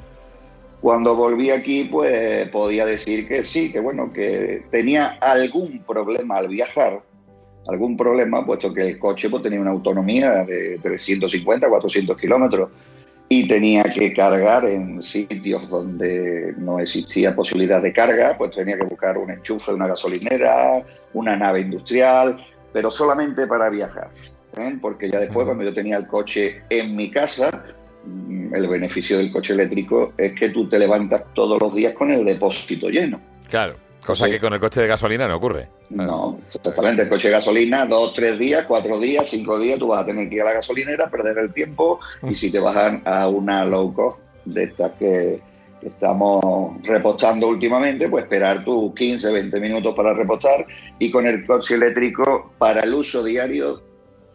cuando 0.80 1.14
volví 1.14 1.51
aquí 1.51 1.84
pues 1.84 2.48
podía 2.48 2.86
decir 2.86 3.28
que 3.28 3.44
sí, 3.44 3.70
que 3.70 3.80
bueno, 3.80 4.12
que 4.12 4.64
tenía 4.70 5.18
algún 5.20 5.82
problema 5.86 6.36
al 6.36 6.48
viajar, 6.48 7.03
algún 7.68 7.96
problema, 7.96 8.44
puesto 8.44 8.72
que 8.72 8.88
el 8.88 8.98
coche 8.98 9.28
pues, 9.30 9.42
tenía 9.42 9.61
una 9.61 9.70
autonomía 9.70 10.44
de 10.44 10.78
350, 10.82 11.68
400 11.68 12.16
kilómetros 12.16 12.70
y 13.33 13.47
tenía 13.47 13.85
que 13.85 14.12
cargar 14.12 14.64
en 14.64 15.01
sitios 15.01 15.70
donde 15.70 16.53
no 16.59 16.81
existía 16.81 17.33
posibilidad 17.33 17.81
de 17.81 17.93
carga, 17.93 18.35
pues 18.37 18.51
tenía 18.51 18.76
que 18.76 18.83
buscar 18.83 19.16
un 19.18 19.31
enchufe 19.31 19.72
una 19.72 19.87
gasolinera, 19.87 20.85
una 21.14 21.37
nave 21.37 21.61
industrial, 21.61 22.45
pero 22.72 22.91
solamente 22.91 23.47
para 23.47 23.70
viajar. 23.70 24.11
¿eh? 24.57 24.76
Porque 24.83 25.09
ya 25.09 25.20
después, 25.20 25.47
cuando 25.47 25.62
yo 25.62 25.72
tenía 25.72 25.99
el 25.99 26.09
coche 26.09 26.62
en 26.70 26.97
mi 26.97 27.09
casa, 27.09 27.66
mm, 28.05 28.53
el 28.53 28.66
beneficio 28.66 29.16
del 29.18 29.31
coche 29.31 29.53
eléctrico 29.53 30.12
es 30.18 30.33
que 30.33 30.49
tú 30.49 30.68
te 30.68 30.81
levantas 30.81 31.22
todos 31.33 31.62
los 31.62 31.72
días 31.72 31.95
con 31.95 32.11
el 32.11 32.24
depósito 32.24 32.89
lleno. 32.89 33.20
Claro. 33.49 33.76
Cosa 34.11 34.30
que 34.30 34.40
con 34.40 34.52
el 34.52 34.61
coche 34.61 34.82
de 34.82 34.86
gasolina 34.86 35.26
no 35.26 35.36
ocurre. 35.36 35.68
No, 35.90 36.38
exactamente. 36.46 37.02
El 37.02 37.08
coche 37.08 37.28
de 37.28 37.34
gasolina, 37.34 37.86
dos, 37.86 38.12
tres 38.12 38.38
días, 38.38 38.64
cuatro 38.66 38.98
días, 38.98 39.28
cinco 39.28 39.58
días, 39.58 39.78
tú 39.78 39.88
vas 39.88 40.02
a 40.02 40.06
tener 40.06 40.28
que 40.28 40.36
ir 40.36 40.42
a 40.42 40.46
la 40.46 40.52
gasolinera, 40.54 41.11
perder 41.11 41.38
el 41.38 41.52
tiempo. 41.52 42.00
Y 42.22 42.34
si 42.34 42.50
te 42.50 42.58
bajan 42.58 43.02
a 43.04 43.28
una 43.28 43.64
low 43.64 43.92
cost 43.92 44.18
de 44.44 44.64
estas 44.64 44.92
que, 44.92 45.40
estamos 45.82 46.74
repostando 46.82 47.48
últimamente, 47.48 48.08
pues 48.08 48.24
esperar 48.24 48.64
tus 48.64 48.94
15, 48.94 49.32
20 49.32 49.61
minutos 49.61 49.94
para 49.94 50.14
repostar. 50.14 50.66
Y 50.98 51.11
con 51.11 51.26
el 51.26 51.44
coche 51.46 51.74
eléctrico, 51.74 52.52
para 52.58 52.80
el 52.82 52.94
uso 52.94 53.24
diario, 53.24 53.82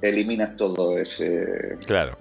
eliminas 0.02 0.56
todo 0.58 0.98
ese. 0.98 1.78
Claro. 1.86 2.18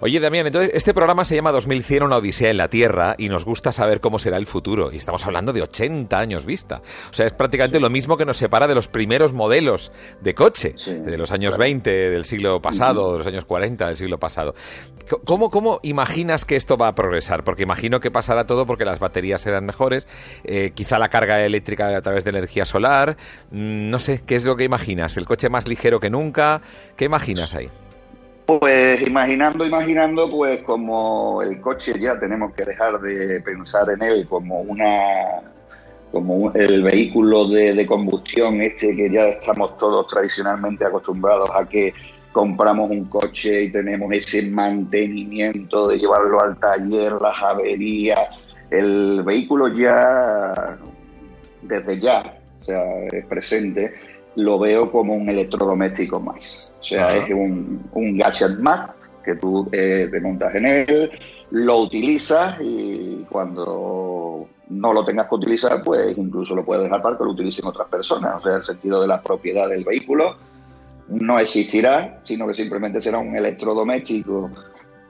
Oye, 0.00 0.20
Damián, 0.20 0.46
entonces 0.46 0.72
este 0.74 0.94
programa 0.94 1.24
se 1.24 1.34
llama 1.34 1.52
2100, 1.52 2.02
una 2.02 2.16
odisea 2.16 2.50
en 2.50 2.56
la 2.56 2.68
Tierra, 2.68 3.14
y 3.18 3.28
nos 3.28 3.44
gusta 3.44 3.72
saber 3.72 4.00
cómo 4.00 4.18
será 4.18 4.36
el 4.36 4.46
futuro. 4.46 4.90
Y 4.92 4.96
estamos 4.96 5.24
hablando 5.26 5.52
de 5.52 5.62
80 5.62 6.18
años 6.18 6.46
vista. 6.46 6.82
O 7.10 7.14
sea, 7.14 7.26
es 7.26 7.32
prácticamente 7.32 7.80
lo 7.80 7.90
mismo 7.90 8.16
que 8.16 8.24
nos 8.24 8.36
separa 8.36 8.66
de 8.66 8.74
los 8.74 8.88
primeros 8.88 9.32
modelos 9.32 9.92
de 10.20 10.34
coche, 10.34 10.74
de 10.86 11.18
los 11.18 11.32
años 11.32 11.58
20 11.58 11.90
del 11.90 12.24
siglo 12.24 12.60
pasado, 12.62 13.12
de 13.12 13.18
los 13.18 13.26
años 13.26 13.44
40 13.44 13.88
del 13.88 13.96
siglo 13.96 14.18
pasado. 14.18 14.54
¿Cómo, 15.24 15.50
¿Cómo 15.50 15.80
imaginas 15.82 16.44
que 16.44 16.56
esto 16.56 16.76
va 16.76 16.88
a 16.88 16.94
progresar? 16.94 17.42
Porque 17.42 17.64
imagino 17.64 18.00
que 18.00 18.10
pasará 18.10 18.46
todo 18.46 18.66
porque 18.66 18.84
las 18.84 19.00
baterías 19.00 19.40
serán 19.40 19.64
mejores, 19.64 20.06
eh, 20.44 20.72
quizá 20.74 20.98
la 20.98 21.08
carga 21.08 21.44
eléctrica 21.44 21.96
a 21.96 22.02
través 22.02 22.24
de 22.24 22.30
energía 22.30 22.64
solar. 22.64 23.16
Mm, 23.50 23.90
no 23.90 23.98
sé, 23.98 24.22
¿qué 24.24 24.36
es 24.36 24.44
lo 24.44 24.56
que 24.56 24.64
imaginas? 24.64 25.16
¿El 25.16 25.26
coche 25.26 25.48
más 25.48 25.66
ligero 25.66 25.98
que 25.98 26.10
nunca? 26.10 26.59
¿Qué 26.96 27.04
imaginas 27.06 27.54
ahí? 27.54 27.70
Pues 28.46 29.06
imaginando, 29.06 29.64
imaginando, 29.64 30.28
pues 30.28 30.62
como 30.62 31.40
el 31.42 31.60
coche 31.60 31.94
ya 32.00 32.18
tenemos 32.18 32.52
que 32.52 32.64
dejar 32.64 33.00
de 33.00 33.40
pensar 33.42 33.88
en 33.90 34.02
él 34.02 34.26
como 34.28 34.60
una 34.62 35.42
como 36.10 36.52
el 36.54 36.82
vehículo 36.82 37.48
de, 37.48 37.86
combustión 37.86 38.60
este 38.60 38.94
que 38.96 39.10
ya 39.10 39.28
estamos 39.28 39.78
todos 39.78 40.06
tradicionalmente 40.08 40.84
acostumbrados 40.84 41.50
a 41.54 41.68
que 41.68 41.94
compramos 42.32 42.90
un 42.90 43.04
coche 43.04 43.64
y 43.64 43.72
tenemos 43.72 44.12
ese 44.12 44.42
mantenimiento 44.42 45.88
de 45.88 45.98
llevarlo 45.98 46.40
al 46.40 46.58
taller, 46.58 47.12
las 47.12 47.40
averías, 47.42 48.20
el 48.70 49.22
vehículo 49.24 49.68
ya 49.68 50.78
desde 51.62 52.00
ya, 52.00 52.38
o 52.60 52.64
sea, 52.64 52.82
es 53.12 53.26
presente, 53.26 53.94
lo 54.36 54.58
veo 54.58 54.90
como 54.90 55.14
un 55.14 55.28
electrodoméstico 55.28 56.20
más. 56.20 56.68
O 56.80 56.84
sea, 56.84 57.16
es 57.16 57.30
un, 57.30 57.88
un, 57.92 58.16
gadget 58.16 58.58
más 58.58 58.90
que 59.24 59.34
tú 59.34 59.68
eh, 59.72 60.08
te 60.10 60.20
montas 60.20 60.54
en 60.54 60.66
él, 60.66 61.10
lo 61.50 61.80
utilizas 61.80 62.56
y 62.60 63.26
cuando 63.28 64.48
no 64.68 64.92
lo 64.92 65.04
tengas 65.04 65.28
que 65.28 65.34
utilizar, 65.34 65.82
pues 65.82 66.16
incluso 66.16 66.54
lo 66.54 66.64
puedes 66.64 66.84
dejar 66.84 67.02
para 67.02 67.18
que 67.18 67.24
lo 67.24 67.32
utilicen 67.32 67.66
otras 67.66 67.88
personas. 67.88 68.36
O 68.36 68.42
sea, 68.42 68.56
el 68.56 68.64
sentido 68.64 69.00
de 69.02 69.08
la 69.08 69.20
propiedad 69.20 69.68
del 69.68 69.84
vehículo 69.84 70.36
no 71.08 71.38
existirá, 71.38 72.20
sino 72.22 72.46
que 72.46 72.54
simplemente 72.54 73.00
será 73.00 73.18
un 73.18 73.36
electrodoméstico 73.36 74.50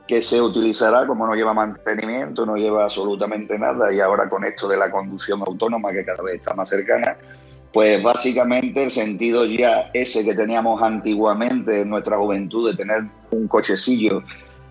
que 0.09 0.23
se 0.23 0.41
utilizará 0.41 1.07
como 1.07 1.27
no 1.27 1.35
lleva 1.35 1.55
mantenimiento, 1.55 2.45
no 2.45 2.57
lleva 2.57 2.85
absolutamente 2.85 3.57
nada 3.59 3.93
y 3.93 4.01
ahora 4.01 4.29
con 4.29 4.45
esto 4.45 4.67
de 4.67 4.77
la 4.77 4.91
conducción 4.91 5.41
autónoma 5.47 5.93
que 5.93 6.05
cada 6.05 6.23
vez 6.23 6.37
está 6.37 6.53
más 6.55 6.69
cercana, 6.69 7.17
pues 7.73 8.03
básicamente 8.03 8.83
el 8.83 8.91
sentido 8.91 9.45
ya 9.45 9.91
ese 9.93 10.25
que 10.25 10.35
teníamos 10.35 10.83
antiguamente 10.83 11.81
en 11.81 11.91
nuestra 11.91 12.17
juventud 12.19 12.71
de 12.71 12.77
tener 12.77 13.05
un 13.31 13.47
cochecillo 13.47 14.23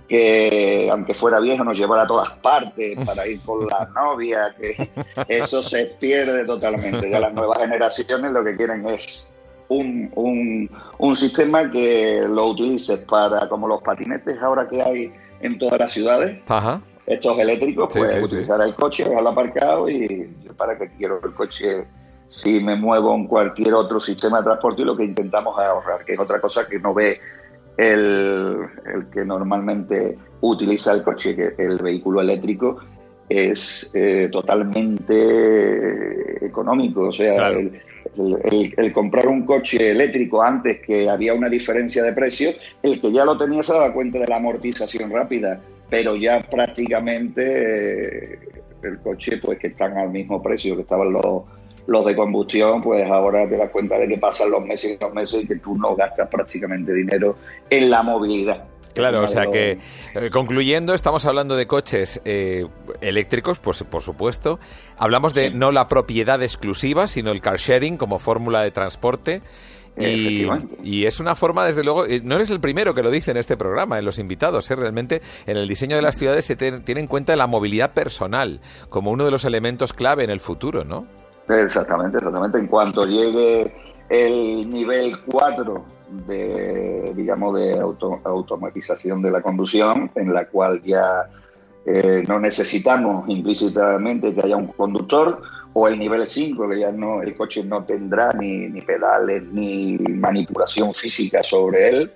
que 0.09 0.89
aunque 0.91 1.13
fuera 1.13 1.39
viejo 1.39 1.63
nos 1.63 1.77
llevara 1.77 2.01
a 2.01 2.07
todas 2.07 2.31
partes 2.41 2.97
para 3.05 3.27
ir 3.27 3.41
con 3.41 3.67
la 3.67 3.87
novia, 3.95 4.55
que 4.59 4.89
eso 5.27 5.61
se 5.61 5.85
pierde 5.85 6.45
totalmente. 6.45 7.09
Ya 7.09 7.19
las 7.19 7.33
nuevas 7.33 7.59
generaciones 7.59 8.31
lo 8.31 8.43
que 8.43 8.55
quieren 8.55 8.85
es 8.87 9.31
un, 9.69 10.11
un, 10.15 10.69
un 10.97 11.15
sistema 11.15 11.69
que 11.69 12.23
lo 12.27 12.47
utilices 12.47 12.97
para, 13.01 13.47
como 13.47 13.67
los 13.67 13.83
patinetes 13.83 14.41
ahora 14.41 14.67
que 14.67 14.81
hay 14.81 15.13
en 15.41 15.59
todas 15.59 15.79
las 15.79 15.93
ciudades, 15.93 16.43
estos 17.05 17.39
eléctricos, 17.39 17.93
pues 17.93 18.15
utilizar 18.21 18.61
el 18.61 18.73
coche, 18.75 19.03
dejarlo 19.03 19.29
aparcado 19.29 19.89
y 19.89 20.27
para 20.57 20.77
que 20.77 20.89
quiero 20.97 21.21
el 21.23 21.33
coche 21.33 21.85
si 22.29 22.61
me 22.61 22.75
muevo 22.75 23.13
en 23.15 23.27
cualquier 23.27 23.73
otro 23.73 23.99
sistema 23.99 24.37
de 24.37 24.45
transporte 24.45 24.83
y 24.83 24.85
lo 24.85 24.95
que 24.95 25.03
intentamos 25.03 25.59
es 25.59 25.65
ahorrar, 25.65 26.05
que 26.05 26.13
es 26.13 26.19
otra 26.19 26.39
cosa 26.39 26.67
que 26.67 26.79
no 26.79 26.93
ve 26.93 27.19
el, 27.75 28.67
que 29.11 29.25
normalmente 29.25 30.15
utiliza 30.41 30.93
el 30.93 31.03
coche, 31.03 31.35
que 31.35 31.55
el 31.57 31.79
vehículo 31.79 32.21
eléctrico 32.21 32.79
es 33.27 33.89
eh, 33.93 34.29
totalmente 34.31 36.45
económico. 36.45 37.07
O 37.07 37.11
sea, 37.11 37.49
el, 37.49 38.93
comprar 38.93 39.27
un 39.27 39.45
coche 39.45 39.89
eléctrico 39.89 40.43
antes 40.43 40.81
que 40.81 41.09
había 41.09 41.33
una 41.33 41.49
diferencia 41.49 42.03
de 42.03 42.13
precios, 42.13 42.55
el 42.83 43.01
que 43.01 43.11
ya 43.11 43.25
lo 43.25 43.37
tenía 43.37 43.63
se 43.63 43.73
daba 43.73 43.91
cuenta 43.91 44.19
de 44.19 44.27
la 44.27 44.35
amortización 44.35 45.09
rápida, 45.09 45.59
pero 45.89 46.15
ya 46.15 46.41
prácticamente 46.41 48.33
eh, 48.33 48.39
el 48.83 48.99
coche, 48.99 49.39
pues 49.41 49.57
que 49.57 49.67
están 49.67 49.97
al 49.97 50.11
mismo 50.11 50.43
precio 50.43 50.75
que 50.75 50.83
estaban 50.83 51.11
los 51.11 51.43
los 51.89 52.05
de 52.05 52.15
combustión, 52.15 52.81
pues 52.81 53.09
ahora 53.09 53.49
te 53.49 53.57
das 53.57 53.71
cuenta 53.71 53.97
de 53.97 54.07
que 54.07 54.17
pasan 54.17 54.51
los 54.51 54.63
meses 54.63 54.95
y 54.95 55.03
los 55.03 55.13
meses 55.13 55.43
y 55.43 55.47
que 55.47 55.55
tú 55.55 55.75
no 55.75 55.95
gastas 55.95 56.29
prácticamente 56.29 56.93
dinero 56.93 57.35
en 57.69 57.89
la 57.89 58.03
movilidad. 58.03 58.63
Claro, 58.93 59.23
o 59.23 59.27
sea 59.27 59.47
que 59.47 59.77
eh, 60.13 60.29
concluyendo, 60.31 60.93
estamos 60.93 61.25
hablando 61.25 61.55
de 61.55 61.67
coches 61.67 62.21
eh, 62.25 62.67
eléctricos, 63.01 63.59
pues, 63.59 63.83
por 63.83 64.01
supuesto. 64.01 64.59
Hablamos 64.97 65.33
de 65.33 65.51
no 65.51 65.71
la 65.71 65.87
propiedad 65.87 66.41
exclusiva, 66.43 67.07
sino 67.07 67.31
el 67.31 67.41
car 67.41 67.57
sharing 67.57 67.97
como 67.97 68.19
fórmula 68.19 68.61
de 68.61 68.71
transporte. 68.71 69.41
Y, 69.97 70.47
y, 70.83 71.05
es 71.05 71.19
una 71.19 71.35
forma, 71.35 71.65
desde 71.65 71.83
luego, 71.83 72.05
eh, 72.05 72.21
no 72.23 72.35
eres 72.35 72.49
el 72.51 72.61
primero 72.61 72.93
que 72.93 73.03
lo 73.03 73.11
dice 73.11 73.31
en 73.31 73.37
este 73.37 73.57
programa, 73.57 73.99
en 73.99 74.05
los 74.05 74.17
invitados, 74.17 74.69
¿eh? 74.71 74.75
realmente 74.75 75.21
en 75.45 75.57
el 75.57 75.67
diseño 75.67 75.97
de 75.97 76.01
las 76.01 76.17
ciudades 76.17 76.45
se 76.45 76.55
tiene 76.55 77.01
en 77.01 77.07
cuenta 77.07 77.35
la 77.35 77.47
movilidad 77.47 77.93
personal 77.93 78.61
como 78.89 79.11
uno 79.11 79.25
de 79.25 79.31
los 79.31 79.43
elementos 79.43 79.91
clave 79.91 80.23
en 80.23 80.29
el 80.29 80.39
futuro, 80.39 80.85
¿no? 80.85 81.05
Exactamente, 81.49 82.17
exactamente. 82.17 82.59
En 82.59 82.67
cuanto 82.67 83.05
llegue 83.05 83.73
el 84.09 84.69
nivel 84.69 85.19
4 85.25 85.83
de, 86.27 87.13
digamos, 87.15 87.59
de 87.59 87.79
automatización 87.79 89.21
de 89.21 89.31
la 89.31 89.41
conducción, 89.41 90.11
en 90.15 90.33
la 90.33 90.45
cual 90.47 90.81
ya 90.83 91.27
Eh, 91.85 92.23
no 92.27 92.39
necesitamos 92.39 93.27
implícitamente 93.29 94.35
que 94.35 94.41
haya 94.41 94.57
un 94.57 94.67
conductor 94.67 95.41
o 95.73 95.87
el 95.87 95.97
nivel 95.97 96.27
5, 96.27 96.69
que 96.69 96.79
ya 96.81 96.91
no, 96.91 97.21
el 97.23 97.35
coche 97.35 97.63
no 97.63 97.83
tendrá 97.85 98.31
ni, 98.33 98.67
ni 98.67 98.81
pedales 98.81 99.41
ni 99.51 99.97
manipulación 99.97 100.91
física 100.93 101.41
sobre 101.41 101.89
él, 101.89 102.11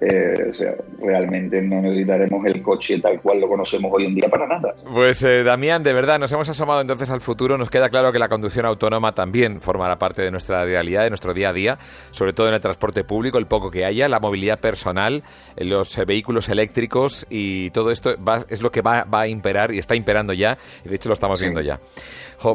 eh, 0.00 0.50
o 0.50 0.54
sea, 0.54 0.76
realmente 0.98 1.60
no 1.60 1.82
necesitaremos 1.82 2.46
el 2.46 2.62
coche 2.62 2.98
tal 3.00 3.20
cual 3.20 3.38
lo 3.38 3.48
conocemos 3.48 3.92
hoy 3.94 4.06
en 4.06 4.14
día 4.14 4.28
para 4.30 4.46
nada. 4.46 4.74
Pues 4.94 5.22
eh, 5.22 5.42
Damián, 5.42 5.82
de 5.82 5.92
verdad, 5.92 6.18
nos 6.18 6.32
hemos 6.32 6.48
asomado 6.48 6.80
entonces 6.80 7.10
al 7.10 7.20
futuro. 7.20 7.58
Nos 7.58 7.68
queda 7.68 7.90
claro 7.90 8.10
que 8.10 8.18
la 8.18 8.30
conducción 8.30 8.64
autónoma 8.64 9.14
también 9.14 9.60
formará 9.60 9.98
parte 9.98 10.22
de 10.22 10.30
nuestra 10.30 10.64
realidad, 10.64 11.02
de 11.02 11.10
nuestro 11.10 11.34
día 11.34 11.50
a 11.50 11.52
día, 11.52 11.78
sobre 12.12 12.32
todo 12.32 12.48
en 12.48 12.54
el 12.54 12.60
transporte 12.60 13.04
público, 13.04 13.36
el 13.36 13.46
poco 13.46 13.70
que 13.70 13.84
haya, 13.84 14.08
la 14.08 14.20
movilidad 14.20 14.58
personal, 14.58 15.22
los 15.58 15.96
eh, 15.98 16.06
vehículos 16.06 16.48
eléctricos 16.48 17.26
y 17.28 17.68
todo 17.70 17.90
esto 17.90 18.16
es 18.48 18.62
lo 18.62 18.72
que 18.72 18.80
va, 18.80 19.06
a 19.10 19.28
imperar 19.28 19.72
y 19.72 19.78
está 19.78 19.94
imperando 19.94 20.32
ya, 20.32 20.56
y 20.82 20.88
de 20.88 20.96
hecho 20.96 21.10
lo 21.10 21.12
estamos 21.12 21.40
viendo 21.40 21.60
ya. 21.60 21.78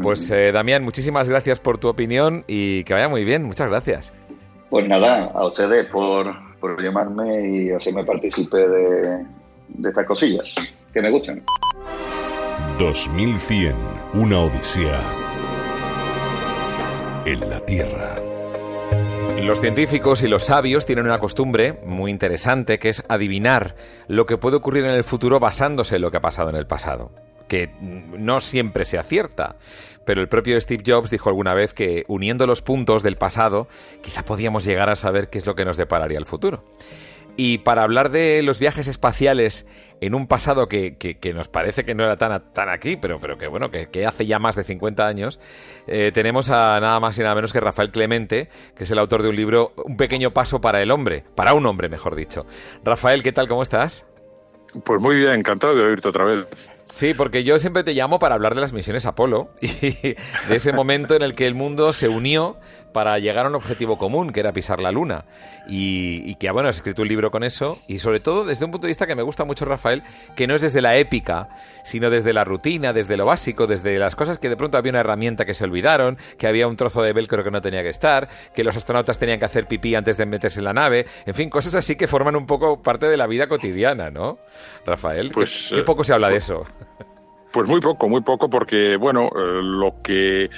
pues 0.02 0.34
Damián, 0.52 0.84
muchísimas 0.84 1.30
gracias 1.30 1.60
por 1.60 1.78
tu 1.78 1.90
opinión 1.90 2.44
y 2.48 2.84
que 2.86 2.94
vaya 2.94 3.08
muy 3.08 3.24
bien. 3.24 3.44
Muchas 3.44 3.70
gracias. 3.70 4.14
Pues 4.70 4.88
nada, 4.88 5.32
a 5.34 5.46
ustedes 5.46 5.86
por, 5.86 6.45
por 6.66 6.82
llamarme 6.82 7.48
y 7.48 7.70
hacerme 7.70 8.04
partícipe 8.04 8.58
de, 8.58 9.24
de 9.68 9.90
estas 9.90 10.06
cosillas 10.06 10.52
que 10.92 11.00
me 11.00 11.12
gustan. 11.12 11.44
2100, 12.80 13.76
una 14.16 14.40
odisea 14.40 15.00
en 17.26 17.40
la 17.48 17.60
Tierra. 17.66 18.16
Los 19.44 19.62
científicos 19.62 20.24
y 20.24 20.28
los 20.28 20.46
sabios 20.46 20.88
tienen 20.88 21.06
una 21.06 21.20
costumbre 21.20 21.80
muy 21.86 22.10
interesante 22.10 22.80
que 22.80 22.90
es 22.90 23.04
adivinar 23.10 23.76
lo 24.08 24.26
que 24.26 24.38
puede 24.38 24.58
ocurrir 24.58 24.86
en 24.86 24.96
el 24.96 25.04
futuro 25.04 25.40
basándose 25.40 25.98
en 25.98 26.02
lo 26.02 26.10
que 26.10 26.18
ha 26.18 26.22
pasado 26.22 26.50
en 26.50 26.56
el 26.56 26.66
pasado, 26.66 27.12
que 27.48 27.70
no 27.80 28.40
siempre 28.40 28.86
se 28.86 28.98
acierta. 28.98 29.56
Pero 30.06 30.22
el 30.22 30.28
propio 30.28 30.60
Steve 30.62 30.84
Jobs 30.86 31.10
dijo 31.10 31.30
alguna 31.30 31.54
vez 31.54 31.74
que 31.74 32.06
uniendo 32.08 32.46
los 32.46 32.62
puntos 32.62 33.02
del 33.02 33.18
pasado, 33.18 33.68
quizá 34.02 34.24
podíamos 34.24 34.64
llegar 34.64 34.90
a 34.90 34.96
saber 34.96 35.30
qué 35.30 35.40
es 35.40 35.46
lo 35.46 35.56
que 35.56 35.66
nos 35.66 35.78
depararía 35.78 36.20
el 36.20 36.26
futuro. 36.26 36.64
Y 37.38 37.58
para 37.60 37.84
hablar 37.84 38.12
de 38.12 38.42
los 38.44 38.60
viajes 38.60 38.88
espaciales 38.88 39.66
en 40.00 40.16
un 40.16 40.28
pasado 40.28 40.68
que, 40.68 41.18
nos 41.34 41.48
parece 41.50 41.84
que 41.84 41.94
no 41.94 42.04
era 42.04 42.18
tan, 42.18 42.54
tan 42.54 42.70
aquí, 42.70 42.96
pero, 42.96 43.20
pero 43.20 43.38
que 43.38 43.48
bueno, 43.48 43.70
que, 43.72 44.06
hace 44.06 44.26
ya 44.26 44.40
más 44.40 44.56
de 44.56 44.64
50 44.64 45.06
años, 45.06 45.40
eh, 45.88 46.12
tenemos 46.14 46.50
a 46.50 46.80
nada 46.80 47.00
más 47.00 47.18
y 47.18 47.22
nada 47.22 47.36
menos 47.36 47.52
que 47.52 47.60
Rafael 47.60 47.92
Clemente, 47.92 48.50
que 48.76 48.86
es 48.86 48.92
el 48.92 49.00
autor 49.00 49.22
de 49.22 49.30
un 49.30 49.36
libro 49.36 49.74
Un 49.84 49.98
pequeño 49.98 50.32
paso 50.32 50.62
para 50.62 50.82
el 50.82 50.92
hombre, 50.92 51.26
para 51.36 51.54
un 51.54 51.66
hombre, 51.66 51.90
mejor 51.90 52.16
dicho. 52.16 52.46
Rafael, 52.84 53.22
¿qué 53.22 53.34
tal? 53.34 53.48
¿Cómo 53.50 53.64
estás? 53.64 54.06
Pues 54.84 55.02
muy 55.02 55.18
bien, 55.18 55.34
encantado 55.34 55.76
de 55.76 55.84
oírte 55.84 56.08
otra 56.08 56.26
vez. 56.26 56.70
Sí, 56.94 57.14
porque 57.14 57.44
yo 57.44 57.60
siempre 57.60 57.84
te 57.84 57.94
llamo 57.94 58.20
para 58.20 58.36
hablar 58.36 58.56
de 58.56 58.62
las 58.62 58.72
misiones 58.72 59.06
Apolo 59.06 59.50
y 59.62 59.70
de 59.92 60.16
ese 60.50 60.72
momento 60.72 61.16
en 61.16 61.24
el 61.24 61.36
que 61.36 61.46
el 61.46 61.54
mundo 61.54 61.92
se 61.92 62.08
unió 62.08 62.58
para 62.96 63.20
llegar 63.20 63.46
a 63.46 63.50
un 63.50 63.56
objetivo 63.56 63.98
común, 63.98 64.32
que 64.32 64.40
era 64.40 64.54
pisar 64.54 64.80
la 64.80 64.90
luna. 64.90 65.26
Y, 65.68 66.36
que, 66.36 66.50
bueno, 66.52 66.70
has 66.70 66.78
escrito 66.78 67.02
un 67.02 67.10
libro 67.10 67.30
con 67.30 67.44
eso. 67.44 67.78
Y 67.90 68.00
sobre 68.00 68.22
todo 68.22 68.46
desde 68.46 68.64
un 68.64 68.72
punto 68.72 68.88
de 68.88 68.92
vista 68.92 69.06
que 69.06 69.16
me 69.16 69.22
gusta 69.22 69.44
mucho, 69.44 69.66
Rafael, 69.66 70.02
que 70.38 70.48
no 70.48 70.56
es 70.56 70.62
desde 70.62 70.80
la 70.80 70.96
épica, 70.96 71.50
sino 71.84 72.10
desde 72.10 72.32
la 72.32 72.46
rutina, 72.46 72.94
desde 72.94 73.18
lo 73.18 73.26
básico, 73.26 73.68
desde 73.68 74.00
las 74.00 74.16
cosas 74.16 74.40
que 74.40 74.48
de 74.48 74.56
pronto 74.56 74.78
había 74.78 74.92
una 74.92 75.02
herramienta 75.02 75.44
que 75.44 75.54
se 75.54 75.66
olvidaron, 75.66 76.18
que 76.38 76.48
había 76.48 76.70
un 76.70 76.78
trozo 76.78 77.02
de 77.02 77.12
velcro 77.12 77.44
que 77.44 77.52
no 77.52 77.62
tenía 77.62 77.84
que 77.84 77.90
estar, 77.90 78.30
que 78.56 78.64
los 78.64 78.78
astronautas 78.78 79.20
tenían 79.20 79.40
que 79.40 79.46
hacer 79.46 79.68
pipí 79.68 79.94
antes 79.96 80.16
de 80.16 80.26
meterse 80.26 80.60
en 80.60 80.66
la 80.66 80.74
nave. 80.74 81.06
En 81.26 81.34
fin, 81.34 81.50
cosas 81.50 81.76
así 81.76 81.98
que 81.98 82.08
forman 82.08 82.38
un 82.38 82.46
poco 82.46 82.82
parte 82.82 83.10
de 83.10 83.18
la 83.18 83.28
vida 83.28 83.48
cotidiana, 83.48 84.10
¿no? 84.10 84.38
Rafael, 84.86 85.32
pues, 85.32 85.72
qué, 85.74 85.82
poco 85.84 86.06
se 86.06 86.14
habla 86.14 86.30
de 86.30 86.38
eso. 86.38 86.64
Pues 87.52 87.70
muy 87.70 87.80
poco, 87.80 88.10
muy 88.10 88.20
poco, 88.20 88.50
porque, 88.50 88.98
bueno, 88.98 89.28
eh, 89.28 89.62
lo 89.64 90.02
que 90.04 90.50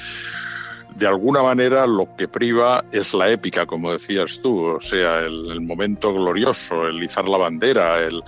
de 0.96 1.06
alguna 1.06 1.44
manera 1.44 1.86
lo 1.86 2.08
que 2.18 2.28
priva 2.28 2.84
es 2.92 3.14
la 3.14 3.30
épica, 3.30 3.68
como 3.68 3.92
decías 3.92 4.40
tú, 4.42 4.66
o 4.66 4.82
sea, 4.82 5.20
el, 5.20 5.62
momento 5.62 6.12
glorioso, 6.12 6.88
el 6.88 7.04
izar 7.04 7.28
la 7.28 7.38
bandera, 7.38 8.00
el, 8.00 8.24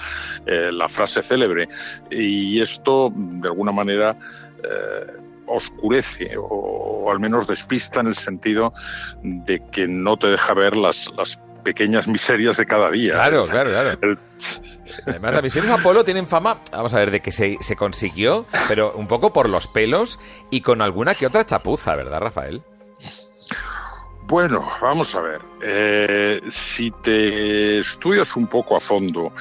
eh, 0.45 0.71
la 0.71 0.87
frase 0.87 1.23
célebre. 1.23 1.67
Y 2.11 2.61
esto, 2.61 3.11
de 3.15 3.47
alguna 3.47 3.71
manera, 3.71 4.15
eh, 4.63 5.13
oscurece 5.47 6.35
o, 6.37 7.09
al 7.09 7.19
menos 7.19 7.47
despista 7.47 8.01
en 8.01 8.07
el 8.07 8.15
sentido 8.15 8.73
de 9.23 9.63
que 9.71 9.87
no 9.87 10.17
te 10.17 10.27
deja 10.27 10.53
ver 10.53 10.77
las, 10.77 11.11
las 11.17 11.41
pequeñas 11.63 12.07
miserias 12.07 12.57
de 12.57 12.65
cada 12.67 12.91
día. 12.91 13.13
Claro, 13.13 13.45
claro, 13.47 13.71
claro. 13.71 14.19
Además, 15.05 15.33
las 15.33 15.43
misiones 15.43 15.71
Apolo 15.71 16.03
tienen 16.03 16.27
fama, 16.27 16.59
vamos 16.71 16.93
a 16.93 16.99
ver, 16.99 17.11
de 17.11 17.21
que 17.21 17.31
se, 17.31 17.57
consiguió, 17.75 18.45
pero 18.67 18.93
un 18.93 19.07
poco 19.07 19.31
por 19.33 19.49
los 19.49 19.67
pelos 19.67 20.19
y 20.49 20.61
con 20.61 20.81
alguna 20.81 21.15
que 21.15 21.27
otra 21.27 21.45
chapuza, 21.45 21.95
¿verdad, 21.95 22.19
Rafael? 22.19 22.63
Bueno, 24.23 24.63
vamos 24.81 25.15
a 25.15 25.21
ver. 25.21 25.41
Eh, 25.61 26.39
si 26.49 26.91
te 26.91 27.79
estudias 27.79 28.35
un 28.35 28.47
poco 28.47 28.75
a 28.75 28.79
fondo 28.79 29.31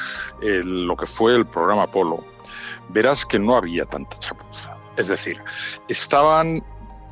lo 0.41 0.97
que 0.97 1.07
fue 1.07 1.35
el 1.35 1.47
programa 1.47 1.85
Apolo, 1.85 2.25
verás 2.89 3.27
que 3.27 3.39
no 3.39 3.57
había 3.57 3.85
tanta 3.85 4.19
chapuza. 4.19 4.77
Es 4.97 5.09
decir, 5.09 5.41
estaban 5.89 6.63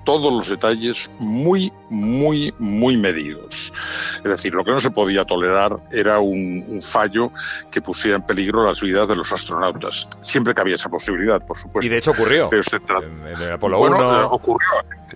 todos 0.07 0.33
los 0.33 0.49
detalles 0.49 1.11
muy, 1.19 1.71
muy, 1.91 2.55
muy 2.59 2.97
medidos. 2.97 3.73
Es 4.19 4.25
decir, 4.25 4.55
lo 4.55 4.65
que 4.65 4.71
no 4.71 4.81
se 4.81 4.91
podía 4.91 5.25
tolerar 5.25 5.79
era 5.91 6.21
un, 6.21 6.79
fallo 6.81 7.33
que 7.71 7.83
pusiera 7.83 8.17
en 8.17 8.23
peligro 8.23 8.65
las 8.65 8.81
vidas 8.81 9.09
de 9.09 9.17
los 9.17 9.31
astronautas. 9.33 10.09
Siempre 10.21 10.55
que 10.55 10.61
había 10.61 10.77
esa 10.77 10.89
posibilidad, 10.89 11.45
por 11.45 11.59
supuesto. 11.59 11.85
Y 11.85 11.91
de 11.91 11.99
hecho 11.99 12.13
ocurrió. 12.13 12.49
en, 12.51 13.27
el 13.27 13.53
Apolo 13.53 13.81
1. 13.81 13.97
Eh, 13.97 14.27
ocurrió, 14.31 14.69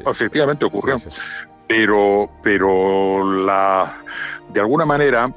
efectivamente 0.06 0.64
ocurrió. 0.64 0.96
pero, 1.68 2.28
pero 2.42 3.32
la, 3.44 4.02
de 4.52 4.60
alguna 4.60 4.84
manera 4.84 5.32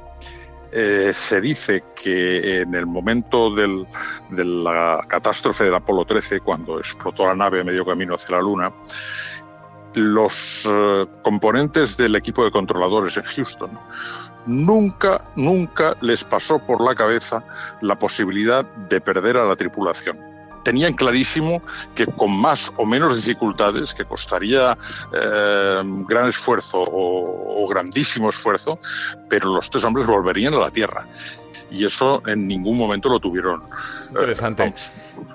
eh, 0.72 1.12
se 1.12 1.40
dice 1.40 1.84
que 1.94 2.62
en 2.62 2.74
el 2.74 2.86
momento 2.86 3.54
del, 3.54 3.86
de 4.30 4.44
la 4.44 4.98
catástrofe 5.06 5.62
del 5.62 5.74
Apolo 5.76 6.04
13, 6.04 6.40
cuando 6.40 6.80
explotó 6.80 7.26
la 7.26 7.36
nave 7.36 7.60
a 7.60 7.64
medio 7.64 7.86
camino 7.86 8.16
hacia 8.16 8.34
la 8.34 8.42
Luna, 8.42 8.72
los 9.94 10.64
eh, 10.66 11.06
componentes 11.22 11.96
del 11.96 12.16
equipo 12.16 12.44
de 12.44 12.50
controladores 12.50 13.16
en 13.16 13.24
Houston 13.24 13.70
nunca, 14.46 15.22
nunca 15.36 15.96
les 16.00 16.24
pasó 16.24 16.58
por 16.58 16.82
la 16.82 16.94
cabeza 16.94 17.44
la 17.80 17.98
posibilidad 17.98 18.64
de 18.64 19.00
perder 19.00 19.36
a 19.36 19.44
la 19.44 19.56
tripulación. 19.56 20.18
Tenían 20.62 20.94
clarísimo 20.94 21.62
que 21.94 22.06
con 22.06 22.32
más 22.32 22.72
o 22.76 22.86
menos 22.86 23.16
dificultades, 23.16 23.92
que 23.92 24.04
costaría 24.06 24.76
eh, 25.12 25.82
gran 26.08 26.30
esfuerzo 26.30 26.82
o, 26.86 27.68
grandísimo 27.68 28.30
esfuerzo, 28.30 28.78
pero 29.28 29.54
los 29.54 29.68
tres 29.68 29.84
hombres 29.84 30.06
volverían 30.06 30.54
a 30.54 30.58
la 30.58 30.70
Tierra. 30.70 31.06
Y 31.70 31.84
eso 31.84 32.22
en 32.26 32.46
ningún 32.46 32.78
momento 32.78 33.08
lo 33.08 33.18
tuvieron. 33.18 33.62
Eh, 33.62 34.08
Interesante. 34.10 34.72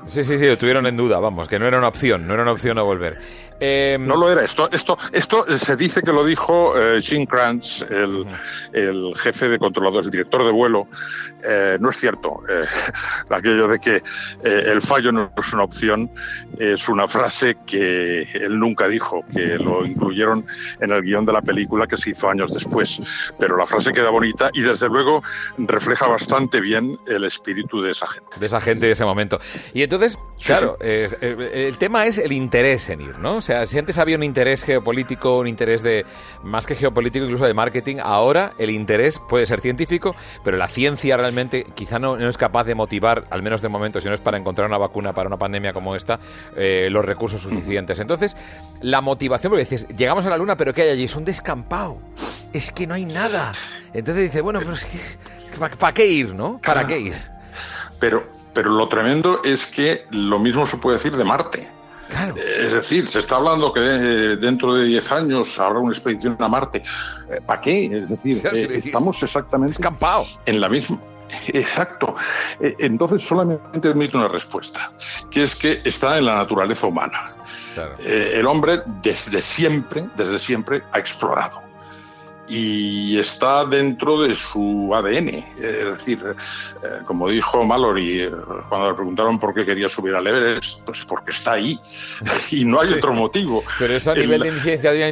sí, 0.07 0.23
sí, 0.23 0.39
sí, 0.39 0.47
lo 0.47 0.57
tuvieron 0.57 0.87
en 0.87 0.95
duda, 0.95 1.19
vamos, 1.19 1.47
que 1.47 1.59
no 1.59 1.67
era 1.67 1.77
una 1.77 1.89
opción, 1.89 2.25
no 2.27 2.33
era 2.33 2.43
una 2.43 2.53
opción 2.53 2.77
a 2.79 2.83
volver. 2.83 3.19
Em, 3.59 4.05
no 4.05 4.15
lo 4.15 4.31
era. 4.31 4.43
Esto, 4.43 4.69
esto, 4.71 4.97
esto 5.11 5.45
se 5.57 5.75
dice 5.75 6.01
que 6.01 6.13
lo 6.13 6.23
dijo 6.23 6.77
eh, 6.77 7.01
Jim 7.01 7.25
Kranz, 7.25 7.81
el, 7.81 8.25
el, 8.71 9.13
jefe 9.17 9.49
de 9.49 9.59
controladores, 9.59 10.05
el 10.05 10.11
director 10.11 10.45
de 10.45 10.51
vuelo. 10.51 10.87
Eh, 11.43 11.77
no 11.79 11.89
es 11.89 11.97
cierto. 11.97 12.41
Eh, 12.49 12.65
aquello 13.29 13.67
de 13.67 13.79
que 13.79 14.01
el 14.43 14.81
fallo 14.81 15.11
no 15.11 15.31
es 15.37 15.53
una 15.53 15.63
opción 15.63 16.09
es 16.57 16.87
una 16.89 17.07
frase 17.07 17.57
que 17.65 18.21
él 18.21 18.59
nunca 18.59 18.87
dijo, 18.87 19.23
que 19.33 19.57
lo 19.57 19.85
incluyeron 19.85 20.45
en 20.79 20.91
el 20.91 21.01
guion 21.01 21.25
de 21.25 21.33
la 21.33 21.41
película 21.41 21.87
que 21.87 21.97
se 21.97 22.11
hizo 22.11 22.29
años 22.29 22.53
después. 22.53 23.01
Pero 23.37 23.57
la 23.57 23.65
frase 23.65 23.91
queda 23.91 24.09
bonita 24.09 24.49
y 24.53 24.61
desde 24.61 24.87
luego 24.87 25.23
refleja 25.57 26.07
bastante 26.07 26.61
bien 26.61 26.97
el 27.07 27.23
espíritu 27.25 27.81
de 27.81 27.91
esa 27.91 28.07
gente. 28.07 28.39
De 28.39 28.45
esa 28.45 28.61
gente 28.61 28.85
de 28.85 28.93
ese 28.93 29.05
momento. 29.05 29.39
Y 29.73 29.83
entonces, 29.83 30.17
claro, 30.43 30.77
el 30.79 31.77
tema 31.77 32.05
es 32.05 32.17
el 32.17 32.31
interés 32.31 32.89
en 32.89 33.01
ir, 33.01 33.19
¿no? 33.19 33.41
sea, 33.49 33.65
si 33.65 33.79
antes 33.79 33.97
había 33.97 34.15
un 34.15 34.23
interés 34.23 34.63
geopolítico, 34.63 35.39
un 35.39 35.47
interés 35.47 35.81
de 35.81 36.05
más 36.43 36.67
que 36.67 36.75
geopolítico, 36.75 37.25
incluso 37.25 37.45
de 37.45 37.53
marketing, 37.55 37.97
ahora 38.01 38.53
el 38.59 38.69
interés 38.69 39.19
puede 39.27 39.47
ser 39.47 39.59
científico, 39.59 40.15
pero 40.43 40.55
la 40.57 40.67
ciencia 40.67 41.17
realmente 41.17 41.28
quizá 41.75 41.99
no, 41.99 42.17
es 42.17 42.37
capaz 42.37 42.63
de 42.65 42.75
motivar, 42.75 43.23
al 43.29 43.41
menos 43.41 43.61
de 43.61 43.69
momento, 43.69 43.99
si 44.01 44.07
no 44.07 44.13
es 44.13 44.21
para 44.21 44.37
encontrar 44.37 44.67
una 44.67 44.77
vacuna 44.77 45.13
para 45.13 45.27
una 45.27 45.37
pandemia 45.37 45.73
como 45.73 45.95
esta, 45.95 46.19
eh, 46.55 46.87
los 46.91 47.05
recursos 47.05 47.41
suficientes. 47.41 47.99
Entonces, 47.99 48.35
la 48.81 49.01
motivación, 49.01 49.51
porque 49.51 49.63
dices, 49.63 49.87
llegamos 49.95 50.25
a 50.25 50.29
la 50.29 50.37
Luna, 50.37 50.55
pero 50.57 50.73
¿qué 50.73 50.83
hay 50.83 50.89
allí? 50.89 51.03
Es 51.05 51.15
un 51.15 51.25
descampado. 51.25 51.97
Es 52.53 52.71
que 52.71 52.87
no 52.87 52.93
hay 52.93 53.05
nada. 53.05 53.51
Entonces 53.93 54.23
dice, 54.23 54.41
bueno, 54.41 54.59
pero 54.59 54.73
es 54.73 54.85
que, 54.85 54.99
¿para 55.77 55.93
qué 55.93 56.07
ir, 56.07 56.33
no? 56.33 56.59
¿Para 56.65 56.85
qué 56.85 56.99
ir? 56.99 57.15
Pero, 57.99 58.27
pero 58.53 58.71
lo 58.71 58.87
tremendo 58.87 59.41
es 59.43 59.65
que 59.65 60.05
lo 60.11 60.39
mismo 60.39 60.65
se 60.65 60.77
puede 60.77 60.97
decir 60.97 61.15
de 61.15 61.23
Marte. 61.23 61.79
Es 62.35 62.73
decir, 62.73 63.07
se 63.07 63.19
está 63.19 63.35
hablando 63.35 63.71
que 63.71 63.79
dentro 63.79 64.73
de 64.73 64.85
10 64.85 65.11
años 65.11 65.59
habrá 65.59 65.79
una 65.79 65.91
expedición 65.91 66.35
a 66.39 66.47
Marte. 66.47 66.81
Eh, 67.29 67.39
¿Para 67.45 67.61
qué? 67.61 67.85
Es 67.85 68.09
decir, 68.09 68.41
eh, 68.53 68.81
estamos 68.83 69.21
exactamente 69.21 69.73
Escampado. 69.73 70.25
en 70.45 70.59
la 70.59 70.69
misma 70.69 70.99
Exacto. 71.53 72.15
E, 72.59 72.75
entonces 72.79 73.23
solamente 73.23 73.87
admite 73.87 74.17
una 74.17 74.27
respuesta, 74.27 74.91
que 75.29 75.43
es 75.43 75.55
que 75.55 75.81
está 75.85 76.17
en 76.17 76.25
la 76.25 76.35
naturaleza 76.35 76.87
humana. 76.87 77.19
Eh, 77.99 78.33
el 78.35 78.47
hombre 78.47 78.81
desde 79.01 79.41
siempre, 79.41 80.09
desde 80.15 80.37
siempre 80.37 80.83
ha 80.91 80.99
explorado 80.99 81.68
y 82.49 83.19
está 83.19 83.63
dentro 83.63 84.21
de 84.23 84.35
su 84.35 84.91
ADN. 84.93 85.29
Es 85.29 85.85
decir, 85.85 86.19
eh, 86.25 86.87
como 87.05 87.29
dijo 87.29 87.63
Mallory 87.63 88.23
eh, 88.23 88.31
cuando 88.67 88.89
le 88.89 88.95
preguntaron 88.95 89.39
por 89.39 89.53
qué 89.53 89.63
quería 89.63 89.87
subir 89.87 90.15
al 90.15 90.25
Everest, 90.25 90.83
pues 90.83 91.05
porque 91.05 91.29
está 91.31 91.53
ahí 91.53 91.79
y 92.51 92.65
no 92.65 92.81
hay 92.81 92.93
otro 92.93 93.13
motivo. 93.13 93.63
Pero 93.77 93.93
eso 93.93 94.11
a 94.11 94.15
nivel 94.15 94.41
de 94.41 94.49
iniciativa 94.49 95.07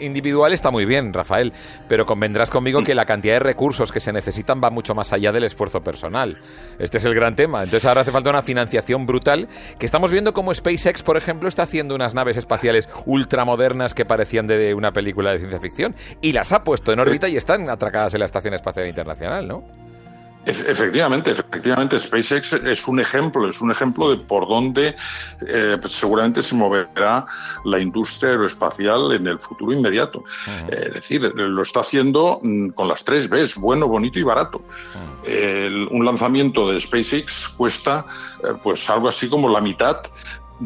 individual 0.00 0.52
está 0.52 0.70
muy 0.70 0.84
bien, 0.84 1.12
Rafael, 1.14 1.52
pero 1.88 2.04
convendrás 2.04 2.50
conmigo 2.50 2.82
que 2.82 2.94
la 2.94 3.06
cantidad 3.06 3.34
de 3.34 3.40
recursos 3.40 3.90
que 3.90 4.00
se 4.00 4.12
necesitan 4.12 4.60
va 4.62 4.68
mucho 4.70 4.94
más 4.94 5.12
allá 5.14 5.32
del 5.32 5.44
esfuerzo 5.44 5.82
personal. 5.82 6.38
Este 6.78 6.98
es 6.98 7.04
el 7.04 7.14
gran 7.14 7.34
tema. 7.36 7.62
Entonces 7.62 7.86
ahora 7.86 8.02
hace 8.02 8.12
falta 8.12 8.28
una 8.28 8.42
financiación 8.42 9.06
brutal 9.06 9.48
que 9.78 9.86
estamos 9.86 10.10
viendo 10.10 10.34
como 10.34 10.52
SpaceX, 10.52 11.02
por 11.02 11.16
ejemplo, 11.16 11.48
está 11.48 11.62
haciendo 11.62 11.94
unas 11.94 12.14
naves 12.14 12.36
espaciales 12.36 12.88
ultramodernas 13.06 13.94
que 13.94 14.04
parecían 14.04 14.46
de 14.46 14.74
una 14.74 14.92
película 14.92 15.32
de 15.32 15.38
ciencia 15.38 15.60
ficción 15.60 15.94
y 16.20 16.32
las 16.32 16.52
ha 16.52 16.64
puesto 16.64 16.81
en 16.86 17.00
órbita 17.00 17.28
y 17.28 17.36
están 17.36 17.68
atracadas 17.70 18.14
en 18.14 18.20
la 18.20 18.26
Estación 18.26 18.54
Espacial 18.54 18.86
Internacional, 18.86 19.46
¿no? 19.46 19.64
Efectivamente, 20.44 21.30
efectivamente, 21.30 21.96
SpaceX 22.00 22.54
es 22.54 22.88
un 22.88 22.98
ejemplo, 22.98 23.48
es 23.48 23.60
un 23.60 23.70
ejemplo 23.70 24.10
de 24.10 24.16
por 24.16 24.48
dónde 24.48 24.96
eh, 25.46 25.78
pues 25.80 25.92
seguramente 25.92 26.42
se 26.42 26.56
moverá 26.56 27.24
la 27.64 27.78
industria 27.78 28.32
aeroespacial 28.32 29.12
en 29.12 29.28
el 29.28 29.38
futuro 29.38 29.72
inmediato. 29.72 30.24
es 30.68 30.94
decir, 30.94 31.22
lo 31.22 31.62
está 31.62 31.80
haciendo 31.80 32.40
mm, 32.42 32.70
con 32.70 32.88
las 32.88 33.04
tres 33.04 33.28
Bs, 33.28 33.54
bueno, 33.56 33.86
bonito 33.86 34.18
y 34.18 34.24
barato. 34.24 34.64
un 35.24 36.04
lanzamiento 36.04 36.72
de 36.72 36.80
SpaceX 36.80 37.50
cuesta 37.50 38.04
eh, 38.42 38.48
pues 38.64 38.90
algo 38.90 39.08
así 39.08 39.28
como 39.28 39.48
la 39.48 39.60
mitad 39.60 40.02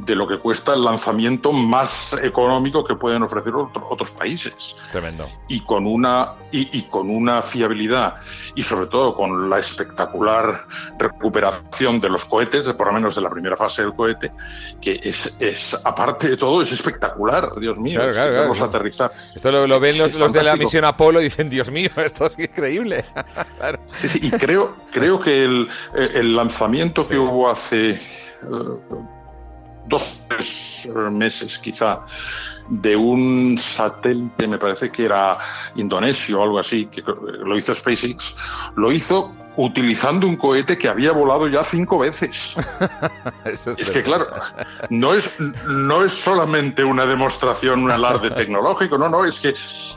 de 0.04 0.14
lo 0.14 0.26
que 0.26 0.38
cuesta 0.38 0.74
el 0.74 0.84
lanzamiento 0.84 1.52
más 1.52 2.14
económico 2.22 2.84
que 2.84 2.96
pueden 2.96 3.22
ofrecer 3.22 3.54
otros 3.54 4.10
países. 4.10 4.76
Tremendo. 4.92 5.26
Y 5.48 5.60
con 5.60 5.86
una 5.86 6.34
y, 6.52 6.82
con 6.84 7.10
una 7.10 7.40
fiabilidad 7.42 8.16
y 8.54 8.62
sobre 8.62 8.86
todo 8.86 9.14
con 9.14 9.48
la 9.48 9.58
espectacular 9.58 10.66
recuperación 10.98 12.00
de 12.00 12.10
los 12.10 12.24
cohetes, 12.24 12.68
por 12.70 12.88
lo 12.88 12.92
menos 12.92 13.16
de 13.16 13.22
la 13.22 13.30
primera 13.30 13.56
fase 13.56 13.82
del 13.82 13.94
cohete, 13.94 14.32
que 14.80 15.00
es, 15.02 15.40
es 15.40 15.86
aparte 15.86 16.28
de 16.28 16.36
todo 16.36 16.62
es 16.62 16.72
espectacular, 16.72 17.58
Dios 17.58 17.76
mío, 17.78 18.00
claro, 18.12 18.52
aterrizar. 18.64 19.12
Esto 19.34 19.50
lo, 19.50 19.80
ven 19.80 19.98
los, 19.98 20.32
de 20.32 20.42
la 20.42 20.56
misión 20.56 20.84
Apolo 20.84 21.20
y 21.20 21.24
dicen, 21.24 21.48
Dios 21.48 21.70
mío, 21.70 21.90
esto 21.96 22.26
es 22.26 22.38
increíble. 22.38 23.04
sí, 23.86 24.08
sí, 24.08 24.18
y 24.22 24.30
creo 24.30 24.76
creo 24.92 25.20
que 25.20 25.44
el, 25.44 25.68
el 25.94 26.36
lanzamiento 26.36 27.06
que 27.08 27.18
hubo 27.18 27.50
hace 27.50 27.90
eh, 27.90 27.98
dos 29.86 30.20
meses 31.10 31.58
quizá 31.58 32.00
de 32.68 32.96
un 32.96 33.56
satélite, 33.58 34.48
me 34.48 34.58
parece 34.58 34.90
que 34.90 35.04
era 35.04 35.38
indonesio 35.76 36.40
o 36.40 36.42
algo 36.42 36.58
así, 36.58 36.86
que 36.86 37.02
lo 37.02 37.56
hizo 37.56 37.74
SpaceX, 37.74 38.34
lo 38.76 38.90
hizo 38.90 39.32
utilizando 39.56 40.26
un 40.26 40.36
cohete 40.36 40.76
que 40.76 40.88
había 40.88 41.12
volado 41.12 41.48
ya 41.48 41.64
cinco 41.64 41.98
veces. 41.98 42.54
es, 43.44 43.90
que 43.90 44.02
claro, 44.02 44.28
no 44.90 45.14
es, 45.14 45.38
no 45.40 46.04
es 46.04 46.12
solamente 46.12 46.84
una 46.84 47.06
demostración, 47.06 47.82
un 47.82 47.90
alarde 47.90 48.30
tecnológico, 48.36 48.98
no, 48.98 49.08
no, 49.08 49.24
es 49.24 49.40
que, 49.40 49.54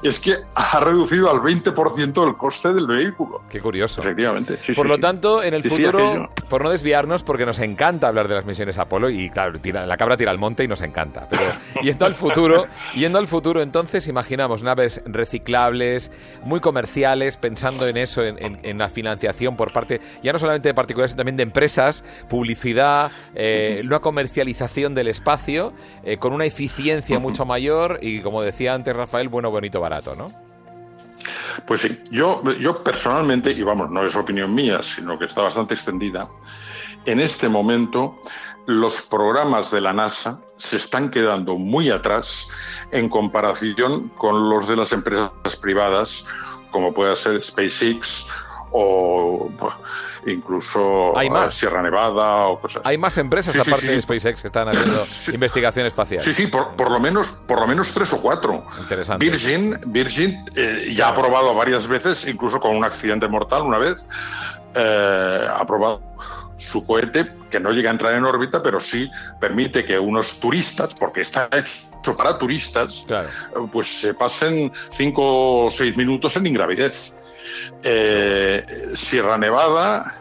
es 0.07 0.19
que 0.19 0.33
ha 0.55 0.79
reducido 0.79 1.29
al 1.29 1.39
20% 1.39 2.27
el 2.27 2.37
coste 2.37 2.73
del 2.73 2.87
vehículo. 2.87 3.41
Qué 3.49 3.59
curioso. 3.59 3.99
Efectivamente. 4.01 4.57
por 4.75 4.87
lo 4.87 4.97
tanto, 4.97 5.43
en 5.43 5.53
el 5.53 5.63
futuro, 5.63 6.29
por 6.47 6.63
no 6.63 6.69
desviarnos, 6.69 7.23
porque 7.23 7.45
nos 7.45 7.59
encanta 7.59 8.07
hablar 8.07 8.27
de 8.27 8.35
las 8.35 8.45
misiones 8.45 8.77
Apolo 8.77 9.09
y 9.09 9.29
claro, 9.29 9.59
la 9.63 9.97
cabra 9.97 10.15
tira 10.15 10.31
al 10.31 10.39
monte 10.39 10.63
y 10.63 10.67
nos 10.67 10.81
encanta, 10.81 11.27
pero 11.29 11.43
yendo 11.83 12.05
al 12.05 12.15
futuro, 12.15 12.65
yendo 12.95 13.19
al 13.19 13.27
futuro, 13.27 13.61
entonces 13.61 14.07
imaginamos 14.07 14.63
naves 14.63 15.03
reciclables, 15.05 16.11
muy 16.43 16.61
comerciales, 16.61 17.35
pensando 17.37 17.87
en 17.87 17.97
eso, 17.97 18.23
en 18.23 18.77
la 18.77 18.89
financiación 18.89 19.48
por 19.55 19.71
parte, 19.71 20.01
ya 20.23 20.33
no 20.33 20.39
solamente 20.39 20.69
de 20.69 20.73
particulares, 20.73 21.11
sino 21.11 21.19
también 21.19 21.37
de 21.37 21.43
empresas, 21.43 22.03
publicidad, 22.27 23.11
eh, 23.35 23.81
una 23.85 23.99
comercialización 23.99 24.93
del 24.93 25.07
espacio 25.07 25.73
eh, 26.03 26.17
con 26.17 26.33
una 26.33 26.45
eficiencia 26.45 27.19
mucho 27.19 27.45
mayor 27.45 27.99
y, 28.01 28.21
como 28.21 28.41
decía 28.41 28.73
antes 28.73 28.95
Rafael, 28.95 29.29
bueno, 29.29 29.51
bonito, 29.51 29.79
barato, 29.79 30.15
¿no? 30.15 30.31
Pues 31.65 31.81
sí, 31.81 31.99
yo, 32.11 32.41
yo 32.59 32.83
personalmente, 32.83 33.51
y 33.51 33.61
vamos, 33.63 33.89
no 33.89 34.03
es 34.05 34.15
opinión 34.15 34.53
mía, 34.53 34.81
sino 34.83 35.19
que 35.19 35.25
está 35.25 35.41
bastante 35.41 35.73
extendida, 35.73 36.29
en 37.05 37.19
este 37.19 37.49
momento 37.49 38.17
los 38.65 39.01
programas 39.01 39.71
de 39.71 39.81
la 39.81 39.93
NASA 39.93 40.41
se 40.55 40.77
están 40.77 41.09
quedando 41.09 41.55
muy 41.55 41.89
atrás 41.89 42.47
en 42.91 43.09
comparación 43.09 44.09
con 44.09 44.49
los 44.49 44.67
de 44.67 44.75
las 44.75 44.91
empresas 44.91 45.31
privadas, 45.59 46.25
como 46.71 46.93
puede 46.93 47.15
ser 47.15 47.41
SpaceX 47.41 48.27
o 48.71 49.49
incluso 50.25 51.17
¿Hay 51.17 51.29
más? 51.29 51.55
Sierra 51.55 51.81
Nevada 51.81 52.47
o 52.47 52.59
cosas. 52.59 52.81
Hay 52.85 52.97
más 52.97 53.17
empresas 53.17 53.55
aparte 53.55 53.87
de 53.87 54.01
SpaceX 54.01 54.41
que 54.41 54.47
están 54.47 54.69
haciendo 54.69 55.03
investigación 55.33 55.85
espacial. 55.85 56.23
Sí, 56.23 56.33
sí, 56.33 56.47
por, 56.47 56.75
por, 56.75 56.91
lo 56.91 56.99
menos 56.99 57.31
por 57.31 57.59
lo 57.59 57.67
menos 57.67 57.93
tres 57.93 58.13
o 58.13 58.21
cuatro. 58.21 58.65
Interesante. 58.79 59.23
Virgin, 59.25 59.79
Virgin 59.87 60.45
eh, 60.55 60.91
ya 60.93 61.09
ha 61.09 61.13
probado 61.13 61.53
varias 61.55 61.87
veces, 61.87 62.27
incluso 62.27 62.59
con 62.59 62.75
un 62.75 62.83
accidente 62.83 63.27
mortal 63.27 63.63
una 63.63 63.77
vez, 63.77 64.05
eh, 64.75 65.47
ha 65.49 65.65
probado 65.65 66.01
su 66.57 66.85
cohete 66.85 67.31
que 67.49 67.59
no 67.59 67.71
llega 67.71 67.89
a 67.89 67.93
entrar 67.93 68.13
en 68.13 68.25
órbita, 68.25 68.61
pero 68.61 68.79
sí 68.79 69.09
permite 69.39 69.85
que 69.85 69.97
unos 69.97 70.39
turistas, 70.39 70.93
porque 70.93 71.21
está 71.21 71.49
hecho 71.53 72.15
para 72.17 72.37
turistas, 72.37 73.05
pues 73.71 74.01
se 74.01 74.13
pasen 74.13 74.71
cinco 74.89 75.65
o 75.65 75.71
seis 75.71 75.95
minutos 75.97 76.35
en 76.35 76.47
ingravidez. 76.47 77.15
Eh, 77.83 78.63
Sierra 78.93 79.37
Nevada 79.37 80.15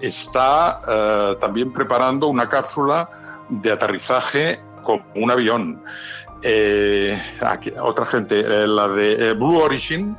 está 0.00 0.78
eh, 0.88 1.36
también 1.40 1.72
preparando 1.72 2.28
una 2.28 2.48
cápsula 2.48 3.08
de 3.48 3.72
aterrizaje 3.72 4.60
con 4.82 5.02
un 5.14 5.30
avión. 5.30 5.82
Eh, 6.42 7.18
otra 7.80 8.06
gente, 8.06 8.42
la 8.66 8.88
de 8.88 9.32
Blue 9.32 9.58
Origin. 9.58 10.16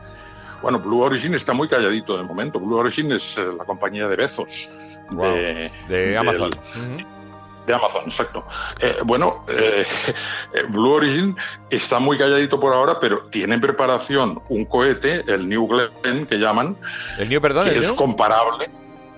Bueno, 0.61 0.79
Blue 0.79 1.01
Origin 1.01 1.35
está 1.35 1.53
muy 1.53 1.67
calladito 1.67 2.17
de 2.17 2.23
momento. 2.23 2.59
Blue 2.59 2.77
Origin 2.77 3.11
es 3.11 3.37
la 3.37 3.65
compañía 3.65 4.07
de 4.07 4.15
Bezos. 4.15 4.69
de, 5.11 6.17
Amazon 6.17 6.49
de 7.65 7.73
Amazon, 7.73 8.03
exacto. 8.05 8.45
Eh, 8.79 8.97
bueno, 9.03 9.43
eh, 9.47 9.85
Blue 10.69 10.93
Origin 10.93 11.35
está 11.69 11.99
muy 11.99 12.17
calladito 12.17 12.59
por 12.59 12.73
ahora, 12.73 12.99
pero 12.99 13.23
tiene 13.29 13.55
en 13.55 13.61
preparación 13.61 14.41
un 14.49 14.65
cohete, 14.65 15.23
el 15.27 15.47
New 15.47 15.67
Glenn, 15.67 16.25
que 16.25 16.37
llaman. 16.37 16.77
¿El 17.17 17.29
New, 17.29 17.41
perdón? 17.41 17.69
Que 17.69 17.77
es 17.77 17.91
comparable. 17.93 18.69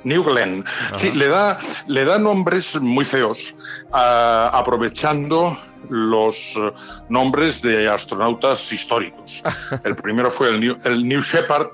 New 0.03 0.23
Glenn. 0.23 0.63
Sí, 0.95 1.11
le 1.11 1.27
da, 1.27 1.57
le 1.87 2.05
da 2.05 2.17
nombres 2.17 2.79
muy 2.79 3.03
feos, 3.03 3.55
aprovechando 3.91 5.57
los 5.89 6.55
eh, 6.55 6.71
nombres 7.09 7.61
de 7.61 7.89
astronautas 7.89 8.71
históricos. 8.71 9.43
El 9.83 9.95
primero 9.95 10.31
fue 10.31 10.49
el 10.49 10.59
New, 10.59 10.77
el 10.83 11.07
New 11.07 11.21
Shepard 11.21 11.69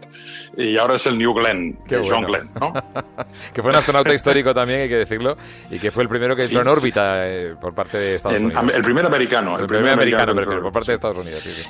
y 0.58 0.78
ahora 0.78 0.96
es 0.96 1.06
el 1.08 1.18
New 1.18 1.34
Glenn, 1.34 1.80
que 1.88 1.98
John 1.98 2.26
Glenn, 2.26 2.50
¿no? 2.60 2.74
que 3.54 3.62
fue 3.62 3.72
un 3.72 3.78
astronauta 3.78 4.14
histórico 4.14 4.54
también, 4.54 4.82
hay 4.82 4.90
que 4.90 4.98
decirlo, 4.98 5.38
y 5.70 5.80
que 5.80 5.92
fue 5.92 6.04
el 6.04 6.10
primero 6.10 6.36
que 6.36 6.44
entró 6.44 6.62
en 6.62 6.68
órbita 6.68 7.28
eh, 7.28 7.56
por 7.60 7.74
parte 7.74 7.98
de 7.98 8.16
Estados 8.16 8.40
Unidos. 8.40 8.64
El 8.74 8.84
primer 8.84 9.06
americano. 9.06 9.60
El, 9.60 9.68
primer, 9.68 9.92
americano, 9.92 10.34
por 10.34 10.72
parte 10.72 10.92
de 10.92 10.96
Estados 10.96 11.18
Unidos, 11.18 11.44
sí, 11.44 11.54
sí. 11.54 11.64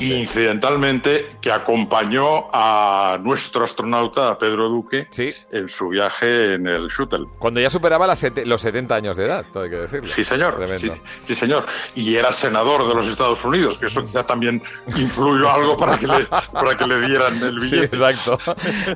Incidentalmente, 0.00 1.26
que 1.40 1.50
acompañó 1.50 2.48
a 2.52 3.18
nuestro 3.22 3.64
astronauta, 3.64 4.36
Pedro 4.38 4.68
Duque, 4.68 5.08
en 5.50 5.68
su 5.68 5.88
viaje 5.88 6.54
en 6.54 6.66
el 6.66 6.88
Shuttle. 6.88 7.26
Cuando 7.38 7.60
ya 7.60 7.70
superaba 7.70 8.06
los 8.06 8.60
70 8.60 8.94
años 8.94 9.16
de 9.16 9.26
edad, 9.26 9.44
todo 9.52 9.64
hay 9.64 9.70
que 9.70 9.76
decirlo. 9.76 10.12
Sí, 10.12 10.24
señor. 10.24 10.58
Sí, 11.24 11.34
señor. 11.34 11.64
Y 11.94 12.14
era 12.14 12.32
senador 12.32 12.86
de 12.88 12.94
los 12.94 13.06
Estados 13.06 13.44
Unidos, 13.44 13.78
que 13.78 13.86
eso 13.86 14.02
quizá 14.02 14.24
también 14.24 14.62
influyó 14.96 15.50
algo 15.50 15.76
para 15.76 15.98
que 15.98 16.06
le, 16.06 16.24
para 16.52 16.76
que 16.76 16.86
le 16.86 17.06
dieran 17.06 17.42
el 17.42 17.58
billete. 17.58 17.96
Sí, 17.96 18.02
exacto. 18.02 18.38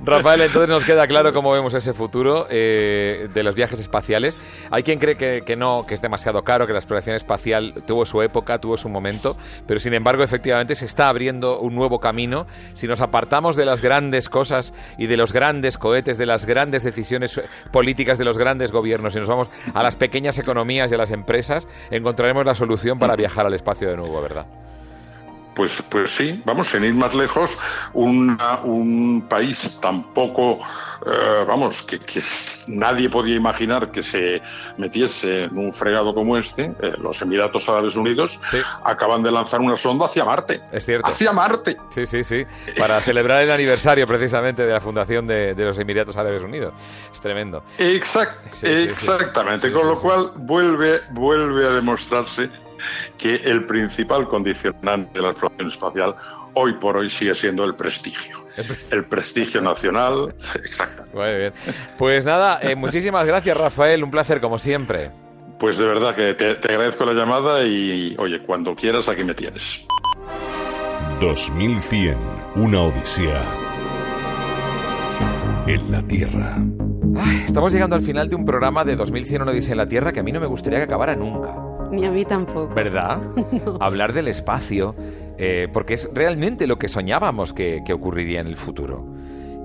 Rafael, 0.04 0.42
entonces 0.42 0.68
nos 0.68 0.84
queda 0.84 1.06
claro 1.06 1.32
cómo 1.32 1.52
vemos 1.52 1.74
ese 1.74 1.94
futuro 1.94 2.46
eh, 2.50 3.28
de 3.32 3.42
los 3.42 3.54
viajes 3.54 3.80
espaciales. 3.80 4.36
Hay 4.70 4.82
quien 4.82 4.98
cree 4.98 5.16
que, 5.16 5.42
que 5.46 5.56
no, 5.56 5.84
que 5.86 5.94
es 5.94 6.02
demasiado 6.02 6.42
caro, 6.42 6.66
que 6.66 6.72
la 6.72 6.78
exploración 6.78 7.16
espacial 7.16 7.74
tuvo 7.86 8.04
su 8.04 8.22
época, 8.22 8.58
tuvo 8.60 8.76
su 8.76 8.88
momento, 8.88 9.36
pero 9.66 9.80
sin 9.80 9.94
embargo, 9.94 10.22
efectivamente, 10.22 10.65
se 10.74 10.86
está 10.86 11.08
abriendo 11.08 11.60
un 11.60 11.74
nuevo 11.74 12.00
camino. 12.00 12.46
Si 12.74 12.86
nos 12.86 13.00
apartamos 13.00 13.56
de 13.56 13.64
las 13.64 13.82
grandes 13.82 14.28
cosas 14.28 14.74
y 14.98 15.06
de 15.06 15.16
los 15.16 15.32
grandes 15.32 15.78
cohetes, 15.78 16.18
de 16.18 16.26
las 16.26 16.46
grandes 16.46 16.82
decisiones 16.82 17.40
políticas 17.70 18.18
de 18.18 18.24
los 18.24 18.38
grandes 18.38 18.72
gobiernos 18.72 19.14
y 19.14 19.20
nos 19.20 19.28
vamos 19.28 19.50
a 19.72 19.82
las 19.82 19.96
pequeñas 19.96 20.38
economías 20.38 20.90
y 20.90 20.94
a 20.94 20.98
las 20.98 21.10
empresas, 21.10 21.68
encontraremos 21.90 22.44
la 22.44 22.54
solución 22.54 22.98
para 22.98 23.16
viajar 23.16 23.46
al 23.46 23.54
espacio 23.54 23.88
de 23.88 23.96
nuevo, 23.96 24.20
¿verdad? 24.20 24.46
Pues, 25.56 25.82
pues 25.88 26.10
sí, 26.10 26.42
vamos, 26.44 26.68
sin 26.68 26.84
ir 26.84 26.94
más 26.94 27.14
lejos, 27.14 27.58
un 27.94 29.26
país 29.26 29.78
tampoco, 29.80 30.60
eh, 31.06 31.44
vamos, 31.48 31.82
que, 31.82 31.98
nadie 32.68 33.08
podía 33.08 33.36
imaginar 33.36 33.90
que 33.90 34.02
se 34.02 34.42
metiese 34.76 35.44
en 35.44 35.56
un 35.56 35.72
fregado 35.72 36.14
como 36.14 36.36
este, 36.36 36.64
eh, 36.82 36.92
los 37.00 37.22
Emiratos 37.22 37.66
Árabes 37.70 37.96
Unidos 37.96 38.38
acaban 38.84 39.22
de 39.22 39.30
lanzar 39.30 39.60
una 39.60 39.76
sonda 39.76 40.04
hacia 40.04 40.26
Marte. 40.26 40.60
Es 40.70 40.84
cierto. 40.84 41.08
Hacia 41.08 41.32
Marte. 41.32 41.76
Sí, 41.88 42.04
sí, 42.04 42.22
sí. 42.22 42.44
Para 42.78 43.00
celebrar 43.00 43.42
el 43.42 43.50
aniversario 43.50 44.06
precisamente 44.06 44.66
de 44.66 44.72
la 44.74 44.80
fundación 44.82 45.26
de, 45.26 45.54
los 45.56 45.78
Emiratos 45.78 46.18
Árabes 46.18 46.42
Unidos. 46.42 46.74
Es 47.10 47.20
tremendo. 47.20 47.62
exactamente. 47.78 49.72
Con 49.72 49.88
lo 49.88 49.98
cual 49.98 50.32
vuelve, 50.36 51.00
vuelve 51.12 51.66
a 51.66 51.70
demostrarse 51.70 52.50
que 53.18 53.36
el 53.36 53.64
principal 53.66 54.26
condicionante 54.26 55.18
de 55.18 55.22
la 55.22 55.30
exploración 55.30 55.68
espacial 55.68 56.16
hoy 56.54 56.74
por 56.74 56.96
hoy 56.96 57.10
sigue 57.10 57.34
siendo 57.34 57.64
el 57.64 57.74
prestigio. 57.74 58.46
El 58.90 59.04
prestigio, 59.04 59.60
nacional, 59.60 60.34
exacto. 60.54 61.04
Muy 61.12 61.34
bien. 61.36 61.52
Pues 61.98 62.24
nada, 62.24 62.58
eh, 62.62 62.74
muchísimas 62.74 63.26
gracias 63.26 63.56
Rafael, 63.56 64.02
un 64.02 64.10
placer 64.10 64.40
como 64.40 64.58
siempre. 64.58 65.10
Pues 65.58 65.78
de 65.78 65.86
verdad 65.86 66.14
que 66.14 66.34
te, 66.34 66.54
te 66.54 66.68
agradezco 66.72 67.04
la 67.04 67.12
llamada 67.12 67.64
y 67.64 68.14
oye, 68.18 68.42
cuando 68.42 68.74
quieras 68.74 69.08
aquí 69.08 69.24
me 69.24 69.34
tienes. 69.34 69.86
2100, 71.20 72.16
una 72.56 72.82
odisea 72.82 73.42
en 75.66 75.90
la 75.90 76.02
Tierra. 76.02 76.56
estamos 77.44 77.72
llegando 77.72 77.96
al 77.96 78.02
final 78.02 78.28
de 78.28 78.36
un 78.36 78.44
programa 78.44 78.84
de 78.84 78.96
2100, 78.96 79.42
una 79.42 79.50
odisea 79.50 79.72
en 79.72 79.78
la 79.78 79.88
Tierra 79.88 80.12
que 80.12 80.20
a 80.20 80.22
mí 80.22 80.32
no 80.32 80.40
me 80.40 80.46
gustaría 80.46 80.78
que 80.78 80.84
acabara 80.84 81.16
nunca. 81.16 81.65
Ni 81.90 82.04
a 82.04 82.10
mí 82.10 82.24
tampoco. 82.24 82.74
¿Verdad? 82.74 83.20
Hablar 83.80 84.12
del 84.12 84.28
espacio, 84.28 84.94
eh, 85.38 85.68
porque 85.72 85.94
es 85.94 86.08
realmente 86.12 86.66
lo 86.66 86.78
que 86.78 86.88
soñábamos 86.88 87.52
que, 87.52 87.82
que 87.84 87.92
ocurriría 87.92 88.40
en 88.40 88.46
el 88.46 88.56
futuro. 88.56 89.15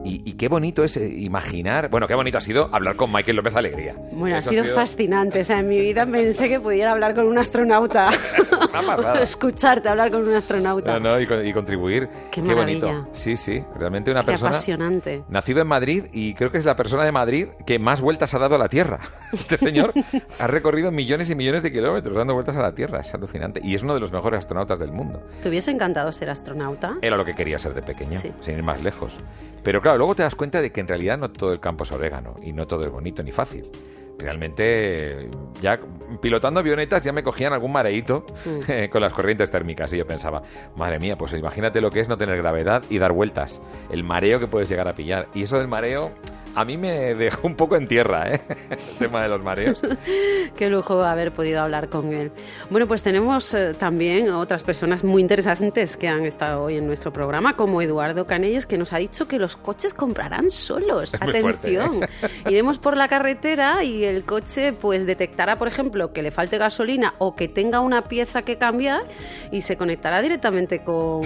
Y, 0.04 0.34
qué 0.34 0.48
bonito 0.48 0.84
es 0.84 0.98
eh, 0.98 1.08
imaginar. 1.08 1.90
Bueno, 1.90 2.08
qué 2.08 2.16
bonito 2.16 2.38
ha 2.38 2.42
sido 2.42 2.70
hablar 2.72 2.96
con 2.96 3.12
Michael 3.12 3.38
López 3.38 3.56
Alegría. 3.56 3.96
Bueno, 4.12 4.38
ha 4.38 4.42
sido, 4.42 4.66
fascinante. 4.66 5.42
O 5.42 5.46
sea, 5.46 5.60
en 5.60 5.70
mi 5.70 5.80
vida 5.80 6.06
pensé 6.06 6.50
que 6.50 6.60
pudiera 6.60 6.92
hablar 6.92 7.14
con 7.14 7.28
un 7.28 7.38
astronauta. 7.38 8.10
Escucharte 9.22 9.90
hablar 9.90 10.12
con 10.12 10.28
un 10.28 10.34
astronauta. 10.34 11.00
No, 11.00 11.12
no, 11.12 11.20
y, 11.20 11.54
contribuir. 11.54 12.10
Qué, 12.32 12.42
bonito. 12.42 13.08
Sí, 13.12 13.38
sí. 13.38 13.64
Realmente 13.78 14.12
una 14.12 14.24
persona. 14.24 14.52
apasionante. 14.52 15.24
Nacido 15.30 15.62
en 15.62 15.68
Madrid 15.68 16.06
y 16.12 16.34
creo 16.34 16.52
que 16.52 16.58
es 16.58 16.66
la 16.66 16.76
persona 16.76 17.04
de 17.04 17.12
Madrid 17.12 17.48
que 17.66 17.80
más 17.80 18.02
vueltas 18.02 18.34
ha 18.34 18.40
dado 18.40 18.56
a 18.56 18.58
la 18.58 18.70
Tierra. 18.70 19.00
Este 19.32 19.56
señor 19.56 19.94
ha 20.40 20.48
recorrido 20.48 20.92
millones 20.92 21.30
y 21.30 21.36
millones 21.36 21.64
de 21.64 21.72
kilómetros 21.72 22.16
dando 22.16 22.34
vueltas 22.34 22.56
a 22.58 22.62
la 22.62 22.74
Tierra. 22.74 23.00
Es 23.00 23.14
alucinante. 23.14 23.62
Y 23.64 23.76
es 23.76 23.84
uno 23.84 23.94
de 23.94 24.00
los 24.00 24.12
mejores 24.12 24.40
astronautas 24.40 24.80
del 24.80 24.92
mundo. 24.92 25.22
¿Te 25.42 25.50
hubiese 25.50 25.72
encantado 25.72 26.12
ser 26.12 26.30
astronauta? 26.30 26.96
Era 27.02 27.16
lo 27.16 27.24
que 27.24 27.34
quería 27.34 27.58
ser 27.58 27.74
de 27.74 27.82
pequeño, 27.82 28.20
sin 28.20 28.56
ir 28.56 28.64
más 28.64 28.82
lejos. 28.82 29.20
Pero 29.64 29.82
claro, 29.82 29.91
luego 29.98 30.16
te 30.16 30.24
das 30.24 30.36
cuenta 30.36 30.62
de 30.62 30.72
que 30.72 30.82
en 30.82 30.88
realidad 30.88 31.18
no 31.18 31.32
todo 31.32 31.54
el 31.54 31.60
campo 31.60 31.84
es 31.84 31.92
orégano 31.92 32.36
y 32.44 32.54
no 32.54 32.68
todo 32.68 32.84
es 32.84 32.92
bonito 32.92 33.24
ni 33.24 33.32
fácil. 33.32 33.70
Realmente, 34.18 35.30
ya 35.62 35.80
pilotando 36.22 36.60
avionetas 36.60 37.04
ya 37.04 37.12
me 37.12 37.24
cogían 37.24 37.54
algún 37.54 37.72
mareíto 37.72 38.26
mm. 38.46 38.90
con 38.92 39.02
las 39.02 39.14
corrientes 39.14 39.50
térmicas 39.50 39.92
y 39.94 39.98
yo 39.98 40.06
pensaba, 40.06 40.44
madre 40.76 41.00
mía, 41.00 41.18
pues 41.18 41.34
imagínate 41.34 41.82
lo 41.82 41.90
que 41.90 42.02
es 42.02 42.08
no 42.08 42.18
tener 42.18 42.38
gravedad 42.38 42.84
y 42.90 43.00
dar 43.00 43.14
vueltas, 43.14 43.62
el 43.90 44.04
mareo 44.04 44.40
que 44.40 44.48
puedes 44.48 44.70
llegar 44.70 44.88
a 44.88 44.94
pillar. 44.94 45.28
Y 45.34 45.44
eso 45.44 45.58
del 45.58 45.68
mareo 45.68 46.12
a 46.56 46.66
mí 46.66 46.78
me 46.78 47.16
dejó 47.16 47.48
un 47.48 47.56
poco 47.56 47.76
en 47.76 47.88
tierra, 47.88 48.28
¿eh? 48.28 48.42
el 48.70 48.98
tema 49.00 49.24
de 49.24 49.30
los 49.30 49.42
mareos. 49.42 49.82
Qué 50.58 50.70
lujo 50.70 51.02
haber 51.02 51.32
podido 51.32 51.62
hablar 51.62 51.90
con 51.90 52.14
él. 52.14 52.32
Bueno, 52.70 52.88
pues 52.88 53.04
tenemos 53.04 53.54
eh, 53.54 53.74
también 53.78 54.32
otras 54.32 54.64
personas 54.64 55.04
muy 55.04 55.22
interesantes 55.22 55.98
que 55.98 56.08
han 56.08 56.26
estado 56.26 56.64
hoy 56.64 56.78
en 56.78 56.88
nuestro 56.88 57.14
programa, 57.14 57.56
como 57.56 57.82
Eduardo 57.82 58.26
Canelles, 58.26 58.66
que 58.66 58.78
nos 58.78 58.94
ha 58.94 58.98
dicho 58.98 59.28
que 59.28 59.40
los 59.40 59.56
coches 59.56 59.94
comprarán 59.94 60.52
solos. 60.52 61.16
Atención. 61.16 62.04
¿eh? 62.04 62.08
Iremos 62.50 62.80
por 62.80 62.98
la 62.98 63.08
carretera 63.08 63.84
y 63.84 64.04
el 64.04 64.24
coche 64.24 64.74
pues 64.74 65.06
detectará, 65.06 65.56
por 65.56 65.68
ejemplo, 65.68 66.12
que 66.12 66.22
le 66.22 66.32
falte 66.32 66.58
gasolina 66.58 67.14
o 67.18 67.36
que 67.36 67.48
tenga 67.48 67.80
una 67.80 68.04
pieza 68.04 68.42
que 68.42 68.58
cambiar 68.58 69.04
y 69.52 69.62
se 69.62 69.78
conectará 69.78 70.22
directamente 70.22 70.84
con, 70.84 71.22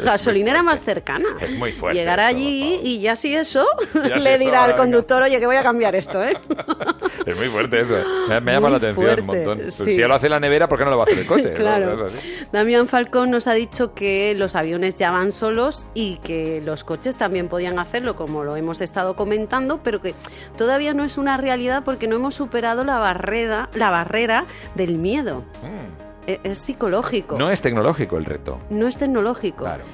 la 0.00 0.12
gasolinera 0.12 0.62
más 0.62 0.82
cercana. 0.82 1.28
Es 1.40 1.54
muy 1.54 1.72
fuerte. 1.72 1.98
Llegará 1.98 2.26
allí 2.26 2.80
y 2.82 3.00
ya 3.00 3.16
si 3.16 3.34
eso 3.34 3.66
le 3.94 4.38
dirá 4.38 4.57
al 4.64 4.76
conductor, 4.76 5.22
oye, 5.22 5.38
que 5.38 5.46
voy 5.46 5.56
a 5.56 5.62
cambiar 5.62 5.94
esto, 5.94 6.22
¿eh? 6.22 6.36
es 7.26 7.36
muy 7.36 7.48
fuerte 7.48 7.80
eso. 7.80 7.96
Me, 8.40 8.52
llama 8.52 8.70
la 8.70 8.76
atención 8.76 9.20
un 9.20 9.26
montón. 9.26 9.70
Si 9.70 9.96
ya 9.96 10.08
lo 10.08 10.14
hace 10.14 10.28
la 10.28 10.40
nevera, 10.40 10.68
¿por 10.68 10.78
qué 10.78 10.84
no 10.84 10.90
lo 10.90 10.96
va 10.96 11.04
a 11.04 11.06
hacer 11.06 11.18
el 11.18 11.26
coche? 11.26 11.52
claro. 11.54 12.06
Damián 12.52 12.88
Falcón 12.88 13.30
nos 13.30 13.46
ha 13.46 13.54
dicho 13.54 13.94
que 13.94 14.34
los 14.34 14.56
aviones 14.56 14.96
ya 14.96 15.10
van 15.10 15.32
solos 15.32 15.86
y 15.94 16.18
que 16.18 16.60
los 16.64 16.84
coches 16.84 17.16
también 17.16 17.48
podían 17.48 17.78
hacerlo, 17.78 18.16
como 18.16 18.44
lo 18.44 18.56
hemos 18.56 18.80
estado 18.80 19.16
comentando, 19.16 19.80
pero 19.82 20.00
que 20.00 20.14
todavía 20.56 20.94
no 20.94 21.04
es 21.04 21.18
una 21.18 21.36
realidad 21.36 21.82
porque 21.84 22.08
no 22.08 22.16
hemos 22.16 22.34
superado 22.34 22.84
la 22.84 22.98
barrera, 22.98 23.68
la 23.74 23.90
barrera 23.90 24.44
del 24.74 24.98
miedo. 24.98 25.44
Mm. 25.62 26.08
E, 26.28 26.40
es 26.44 26.58
psicológico. 26.58 27.38
No 27.38 27.50
es 27.50 27.60
tecnológico 27.60 28.18
el 28.18 28.26
reto. 28.26 28.60
No 28.70 28.86
es 28.86 28.98
tecnológico. 28.98 29.64
Claro. 29.64 29.84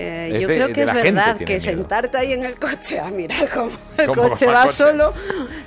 Eh, 0.00 0.38
yo 0.40 0.46
creo 0.46 0.72
que 0.72 0.82
es 0.82 0.94
verdad 0.94 1.36
que 1.36 1.58
sentarte 1.58 2.18
ahí 2.18 2.32
en 2.32 2.44
el 2.44 2.56
coche 2.56 3.00
a 3.00 3.10
mirar 3.10 3.48
cómo 3.54 3.70
el 3.96 4.06
coche 4.06 4.46
va 4.46 4.68
solo 4.68 5.12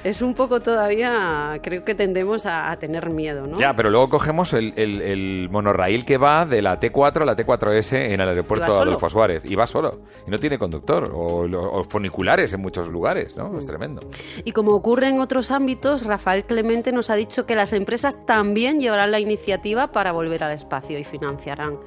es 0.06 0.22
un 0.22 0.34
poco 0.34 0.62
todavía, 0.62 1.60
creo 1.62 1.84
que 1.84 1.96
tendemos 1.96 2.46
a, 2.46 2.76
tener 2.78 3.10
miedo, 3.10 3.46
¿no? 3.46 3.60
Ya, 3.60 3.76
pero 3.76 3.90
luego 3.90 4.10
cogemos 4.10 4.54
el, 4.54 4.74
el, 4.78 5.50
monorraíl 5.50 6.06
que 6.06 6.18
va 6.18 6.46
de 6.46 6.62
la 6.62 6.80
T4 6.80 7.24
a 7.24 7.26
la 7.26 7.36
T4S 7.36 8.14
en 8.14 8.22
el 8.22 8.30
aeropuerto 8.30 8.66
Adolfo 8.66 9.10
Suárez 9.10 9.44
y 9.46 9.56
va 9.56 9.68
solo 9.68 10.00
y 10.26 10.32
no 10.32 10.40
tiene 10.40 10.58
conductor 10.58 11.12
o, 11.14 11.84
funiculares 11.84 12.54
en 12.54 12.62
muchos 12.62 12.88
lugares, 12.88 13.36
¿no? 13.36 13.58
Es 13.58 13.66
mm. 13.66 13.68
tremendo. 13.68 14.02
Y 14.46 14.54
como 14.54 14.72
ocurre 14.72 15.10
en 15.10 15.20
otros 15.20 15.52
ámbitos, 15.52 16.06
Rafael 16.06 16.44
Clemente 16.44 16.94
nos 16.94 17.10
ha 17.10 17.16
dicho 17.16 17.46
que 17.46 17.56
las 17.56 17.74
empresas 17.74 18.26
también 18.26 18.80
llevarán 18.80 19.12
la 19.12 19.20
iniciativa 19.20 19.92
para 19.92 20.14
volver 20.14 20.44
al 20.44 20.54
espacio 20.54 20.98
y 20.98 21.04
financiarán 21.04 21.78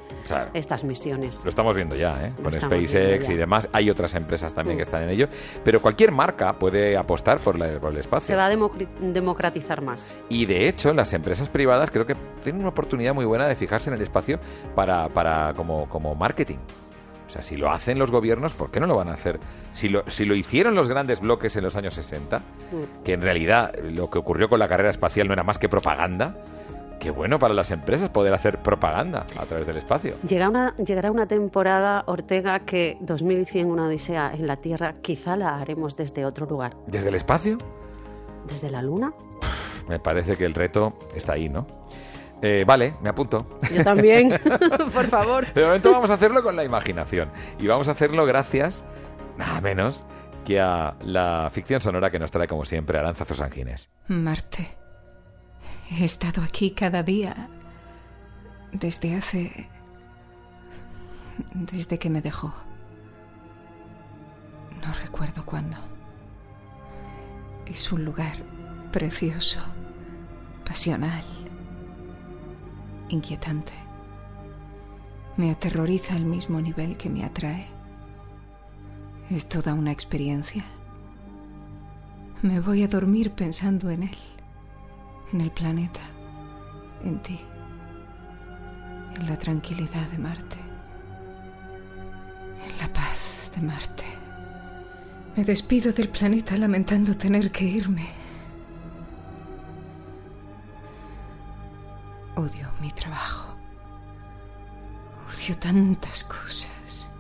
estas 0.53 0.85
misiones. 0.85 1.43
Lo 1.43 1.51
estamos 1.51 1.75
viendo 1.75 1.97
ya, 1.97 2.13
¿eh? 2.23 2.33
Con 2.43 2.53
SpaceX 2.53 3.29
y 3.29 3.35
demás. 3.35 3.69
Hay 3.73 3.91
otras 3.91 4.15
empresas 4.15 4.55
también 4.55 4.77
que 4.77 4.83
están 4.83 5.03
en 5.03 5.11
ello. 5.11 5.29
Pero 5.65 5.81
cualquier 5.81 6.13
marca 6.13 6.53
puede 6.55 6.97
apostar 6.97 7.39
por, 7.39 7.57
el 7.57 7.97
espacio. 7.97 8.27
Se 8.27 8.37
va 8.37 8.47
a 8.47 8.57
democratizar 9.01 9.83
más. 9.83 10.11
Y 10.29 10.47
de 10.47 10.69
hecho, 10.69 10.93
las 10.93 11.13
empresas 11.13 11.49
privadas 11.49 11.91
creo 11.91 12.07
que 12.07 12.15
tienen 12.43 12.61
una 12.61 12.71
oportunidad 12.71 13.15
muy 13.15 13.25
buena 13.25 13.47
de 13.47 13.57
fijarse 13.57 13.91
en 13.91 13.95
el 13.95 14.03
espacio 14.03 14.39
para, 14.75 15.09
para 15.09 15.53
como, 15.55 15.89
como 15.89 16.15
marketing. 16.15 16.59
O 17.27 17.31
sea, 17.31 17.43
si 17.43 17.57
lo 17.57 17.71
hacen 17.71 17.99
los 17.99 18.11
gobiernos, 18.11 18.53
¿por 18.53 18.71
qué 18.71 18.79
no 18.81 18.87
lo 18.87 18.97
van 18.97 19.09
a 19.09 19.15
hacer? 19.15 19.41
Si 19.73 19.89
lo, 19.89 20.05
si 20.09 20.25
lo 20.25 20.37
hicieron 20.37 20.75
los 20.75 20.89
grandes 20.89 21.21
bloques 21.21 21.57
en 21.57 21.65
los 21.65 21.75
años 21.75 21.95
60, 21.95 22.39
mm. 22.39 23.03
que 23.03 23.15
en 23.15 23.23
realidad 23.23 23.75
lo 23.83 24.09
que 24.11 24.19
ocurrió 24.19 24.49
con 24.49 24.59
la 24.59 24.69
carrera 24.69 24.91
espacial 24.91 25.27
no 25.27 25.33
era 25.33 25.43
más 25.43 25.59
que 25.59 25.69
propaganda, 25.69 26.37
qué 26.99 27.11
bueno 27.11 27.39
para 27.39 27.55
las 27.55 27.71
empresas 27.71 28.09
poder 28.11 28.35
hacer 28.35 28.59
propaganda 28.63 29.27
a 29.39 29.47
través 29.47 29.67
del 29.67 29.77
espacio. 29.77 30.17
Llega 30.27 30.49
una, 30.49 30.77
llegará 30.77 31.11
una 31.11 31.27
temporada, 31.27 32.05
Ortega, 32.07 32.61
que 32.61 32.97
2100, 33.01 33.67
una 33.67 33.87
odisea 33.87 34.33
en 34.35 34.47
la 34.47 34.57
Tierra, 34.57 34.95
quizá 34.95 35.37
la 35.37 35.59
haremos 35.61 35.97
desde 35.97 36.25
otro 36.25 36.47
lugar. 36.47 36.77
¿Desde 36.87 37.09
el 37.09 37.15
espacio? 37.15 37.59
¿Desde 38.47 38.71
la 38.71 38.83
Luna? 38.83 39.13
Me 39.89 39.99
parece 39.99 40.37
que 40.37 40.45
el 40.45 40.55
reto 40.55 40.95
está 41.15 41.35
ahí, 41.35 41.49
¿no? 41.49 41.67
Eh, 42.43 42.65
vale, 42.67 42.95
me 43.01 43.09
apunto. 43.09 43.59
Yo 43.73 43.83
también, 43.83 44.31
por 44.93 45.07
favor. 45.07 45.53
De 45.53 45.65
momento 45.65 45.93
vamos 45.93 46.11
a 46.11 46.15
hacerlo 46.15 46.43
con 46.43 46.57
la 46.57 46.65
imaginación. 46.65 47.31
Y 47.59 47.67
vamos 47.67 47.89
a 47.89 47.93
hacerlo 47.93 48.27
gracias, 48.27 48.85
nada 49.39 49.61
menos, 49.61 50.05
que 50.45 50.61
a 50.61 50.95
la 51.01 51.51
ficción 51.53 51.81
sonora 51.81 52.11
que 52.11 52.19
nos 52.19 52.31
trae, 52.31 52.47
como 52.47 52.65
siempre, 52.65 52.99
Aranzazo 52.99 53.35
Sanguines. 53.35 53.89
Marte. 54.09 54.84
He 55.91 56.05
estado 56.05 56.43
aquí 56.43 56.71
cada 56.71 57.03
día 57.03 57.49
desde 58.73 59.15
hace... 59.15 59.69
desde 61.53 61.99
que 61.99 62.09
me 62.09 62.23
dejó. 62.23 62.53
No 64.85 64.93
recuerdo 65.03 65.45
cuándo. 65.45 65.77
Es 67.67 67.93
un 67.93 68.05
lugar 68.05 68.37
precioso, 68.93 69.61
pasional, 70.65 71.25
inquietante. 73.09 73.73
Me 75.37 75.51
aterroriza 75.51 76.15
al 76.15 76.25
mismo 76.25 76.61
nivel 76.61 76.97
que 76.97 77.11
me 77.11 77.25
atrae. 77.25 77.67
Es 79.31 79.49
toda 79.49 79.75
una 79.75 79.93
experiencia. 79.93 80.65
Me 82.43 82.61
voy 82.61 82.83
a 82.83 82.89
dormir 82.89 83.33
pensando 83.33 83.91
en 83.91 84.05
él 84.05 84.34
en 85.33 85.41
el 85.41 85.51
planeta, 85.51 86.01
en 87.05 87.19
ti, 87.21 87.41
en 89.17 89.27
la 89.27 89.39
tranquilidad 89.39 90.07
de 90.09 90.19
Marte, 90.19 90.57
en 92.67 92.79
la 92.79 92.93
paz 92.93 93.19
de 93.55 93.63
Marte. 93.63 94.05
Me 95.37 95.45
despido 95.45 95.93
del 95.93 96.09
planeta 96.09 96.57
lamentando 96.57 97.17
tener 97.17 97.51
que 97.51 97.65
irme. 97.65 98.07
Odio 102.37 102.69
mi 102.81 102.91
trabajo. 102.93 103.57
Odio 105.29 105.57
tantas 105.59 106.23
cosas. 106.23 107.11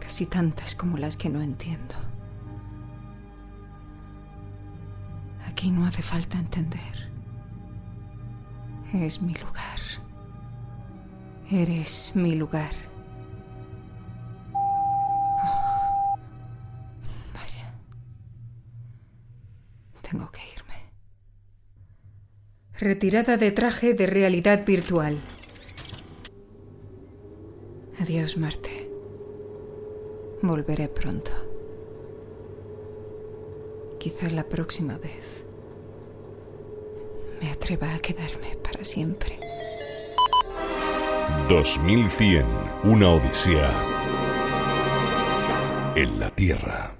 Casi 0.00 0.26
tantas 0.26 0.74
como 0.74 0.96
las 0.96 1.16
que 1.16 1.28
no 1.28 1.42
entiendo. 1.42 1.94
Aquí 5.56 5.70
no 5.70 5.86
hace 5.86 6.02
falta 6.02 6.38
entender. 6.38 7.10
Es 8.92 9.22
mi 9.22 9.32
lugar. 9.32 9.80
Eres 11.50 12.12
mi 12.14 12.34
lugar. 12.34 12.72
Oh, 14.52 16.18
vaya. 17.32 17.72
Tengo 20.02 20.30
que 20.30 20.42
irme. 20.54 20.92
Retirada 22.78 23.38
de 23.38 23.50
traje 23.50 23.94
de 23.94 24.04
realidad 24.04 24.62
virtual. 24.66 25.16
Adiós, 27.98 28.36
Marte. 28.36 28.90
Volveré 30.42 30.88
pronto. 30.88 31.30
Quizás 33.98 34.34
la 34.34 34.44
próxima 34.44 34.98
vez 34.98 35.35
me 37.46 37.52
atreva 37.52 37.94
a 37.94 37.98
quedarme 38.00 38.56
para 38.62 38.82
siempre. 38.82 39.38
2100, 41.48 42.44
una 42.84 43.10
odisea 43.10 43.70
en 45.94 46.18
la 46.18 46.30
Tierra. 46.30 46.95